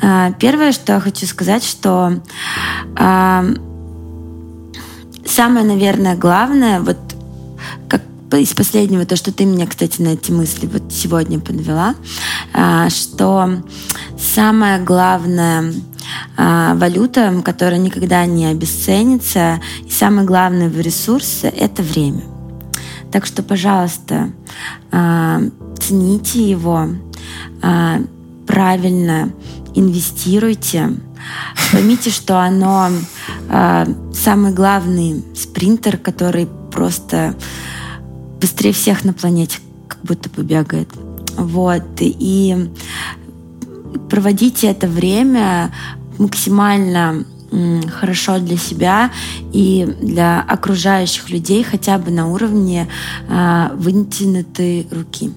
Первое, 0.00 0.72
что 0.72 0.94
я 0.94 1.00
хочу 1.00 1.26
сказать, 1.26 1.64
что 1.64 2.20
самое, 5.26 5.66
наверное, 5.66 6.16
главное, 6.16 6.80
вот 6.80 6.98
как 7.88 8.02
из 8.32 8.52
последнего, 8.52 9.06
то, 9.06 9.16
что 9.16 9.32
ты 9.32 9.44
меня, 9.44 9.66
кстати, 9.66 10.02
на 10.02 10.08
эти 10.08 10.32
мысли 10.32 10.66
вот 10.66 10.92
сегодня 10.92 11.38
подвела, 11.38 11.94
что 12.88 13.62
самое 14.18 14.80
главное 14.80 15.72
валюта, 16.36 17.40
которая 17.44 17.78
никогда 17.78 18.26
не 18.26 18.46
обесценится, 18.46 19.60
и 19.86 19.90
самое 19.90 20.26
главное 20.26 20.68
в 20.68 20.78
ресурсе— 20.80 21.48
это 21.56 21.82
время. 21.82 22.22
Так 23.12 23.24
что, 23.26 23.42
пожалуйста, 23.42 24.32
цените 24.90 26.50
его, 26.50 26.88
правильно 28.46 29.32
инвестируйте. 29.74 30.92
Поймите, 31.72 32.10
что 32.10 32.38
оно 32.38 32.90
а, 33.48 33.86
самый 34.12 34.52
главный 34.52 35.24
спринтер, 35.34 35.96
который 35.96 36.48
просто 36.72 37.34
быстрее 38.40 38.72
всех 38.72 39.04
на 39.04 39.12
планете 39.12 39.58
как 39.88 40.00
будто 40.02 40.28
бы 40.30 40.42
бегает. 40.42 40.88
Вот. 41.36 41.84
И 42.00 42.70
проводите 44.10 44.68
это 44.68 44.86
время 44.86 45.72
максимально 46.18 47.24
хорошо 48.00 48.38
для 48.38 48.56
себя 48.56 49.12
и 49.52 49.86
для 50.00 50.40
окружающих 50.40 51.30
людей 51.30 51.62
хотя 51.62 51.98
бы 51.98 52.10
на 52.10 52.28
уровне 52.28 52.88
э, 53.28 53.68
вытянутой 53.76 54.88
руки. 54.90 55.32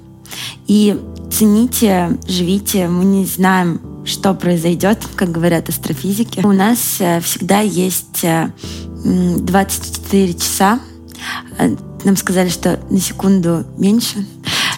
И 0.67 0.99
цените, 1.31 2.17
живите. 2.27 2.87
Мы 2.87 3.05
не 3.05 3.25
знаем, 3.25 3.79
что 4.07 4.33
произойдет, 4.33 4.99
как 5.15 5.31
говорят 5.31 5.69
астрофизики. 5.69 6.39
У 6.43 6.53
нас 6.53 6.97
э, 6.99 7.19
всегда 7.19 7.59
есть 7.59 8.23
э, 8.23 8.49
24 9.03 10.33
часа. 10.33 10.79
Э, 11.57 11.75
нам 12.03 12.15
сказали, 12.15 12.49
что 12.49 12.79
на 12.89 12.99
секунду 12.99 13.65
меньше. 13.77 14.25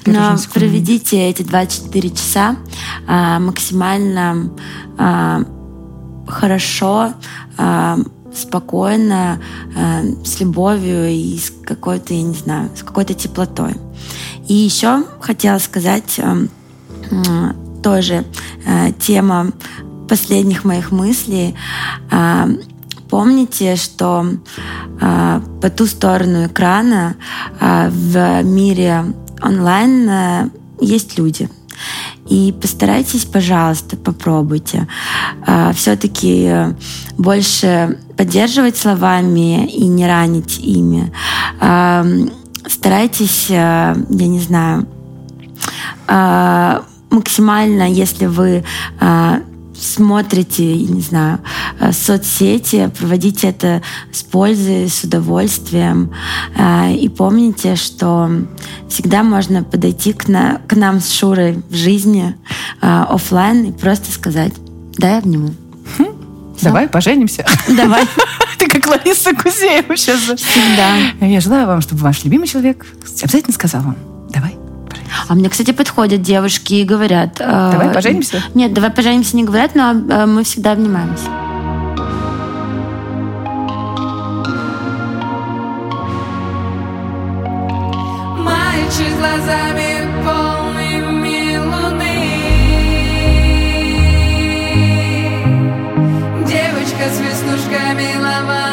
Но 0.05 0.35
проведите 0.53 1.29
эти 1.29 1.43
24 1.43 2.09
часа 2.09 2.55
э, 3.07 3.39
максимально 3.39 4.51
э, 4.97 5.43
хорошо, 6.27 7.13
э, 7.57 7.97
спокойно, 8.35 9.39
э, 9.75 10.23
с 10.23 10.39
любовью 10.39 11.07
и 11.09 11.37
с 11.37 11.51
какой-то, 11.65 12.13
я 12.13 12.23
не 12.23 12.35
знаю, 12.35 12.71
с 12.75 12.81
какой-то 12.81 13.13
теплотой. 13.13 13.75
И 14.47 14.53
еще 14.55 15.03
хотела 15.19 15.59
сказать 15.59 16.17
э, 16.17 16.47
тоже 17.83 18.25
тема 18.99 19.51
последних 20.07 20.63
моих 20.63 20.91
мыслей. 20.91 21.55
Помните, 23.09 23.75
что 23.75 24.25
по 24.99 25.69
ту 25.69 25.85
сторону 25.85 26.45
экрана 26.45 27.15
в 27.59 28.43
мире 28.43 29.05
онлайн 29.41 30.51
есть 30.79 31.17
люди– 31.17 31.49
и 32.29 32.53
постарайтесь, 32.61 33.25
пожалуйста, 33.25 33.97
попробуйте. 33.97 34.87
А, 35.45 35.73
Все-таки 35.73 36.45
э, 36.45 36.73
больше 37.17 37.97
поддерживать 38.17 38.77
словами 38.77 39.65
и 39.67 39.87
не 39.87 40.05
ранить 40.05 40.59
ими. 40.59 41.11
А, 41.59 42.05
старайтесь, 42.67 43.47
э, 43.49 43.95
я 44.09 44.27
не 44.27 44.39
знаю, 44.39 44.87
максимально, 47.09 47.91
если 47.91 48.25
вы 48.25 48.63
смотрите, 49.79 50.75
не 50.75 51.01
знаю, 51.01 51.39
э, 51.79 51.91
соцсети, 51.91 52.91
проводите 52.97 53.47
это 53.47 53.81
с 54.11 54.23
пользой, 54.23 54.89
с 54.89 55.03
удовольствием. 55.03 56.11
Э, 56.55 56.93
и 56.93 57.09
помните, 57.09 57.75
что 57.75 58.29
всегда 58.89 59.23
можно 59.23 59.63
подойти 59.63 60.13
к, 60.13 60.27
на, 60.27 60.61
к 60.67 60.75
нам 60.75 60.99
с 60.99 61.11
Шурой 61.11 61.61
в 61.69 61.75
жизни 61.75 62.35
офлайн 62.81 63.65
и 63.65 63.71
просто 63.71 64.11
сказать 64.11 64.53
«дай 64.97 65.17
обниму». 65.17 65.53
Хм. 65.97 66.07
Давай 66.61 66.87
поженимся. 66.87 67.45
Давай. 67.67 68.03
Ты 68.57 68.67
как 68.67 68.85
Лариса 68.87 69.33
Кузеева 69.33 69.95
сейчас. 69.95 70.19
Всегда. 70.19 71.25
Я 71.25 71.39
желаю 71.39 71.67
вам, 71.67 71.81
чтобы 71.81 72.01
ваш 72.01 72.23
любимый 72.23 72.47
человек 72.47 72.85
обязательно 73.21 73.53
сказал 73.53 73.81
вам 73.81 73.95
«давай 73.95 74.18
а 75.29 75.35
мне, 75.35 75.47
кстати, 75.47 75.71
подходят 75.71 76.23
девушки 76.23 76.73
и 76.73 76.83
говорят... 76.83 77.39
Э, 77.39 77.69
давай 77.71 77.93
поженимся? 77.93 78.43
Нет, 78.55 78.73
давай 78.73 78.89
поженимся 78.89 79.35
не 79.37 79.43
говорят, 79.43 79.75
но 79.75 79.91
э, 79.91 80.25
мы 80.25 80.43
всегда 80.43 80.71
обнимаемся. 80.71 81.29
Мальчик 88.39 89.15
глазами 89.19 90.07
полными 90.25 91.57
луны 91.57 92.15
Девочка 96.47 97.07
с 97.13 97.19
веснушками 97.19 98.19
звезд 98.19 98.68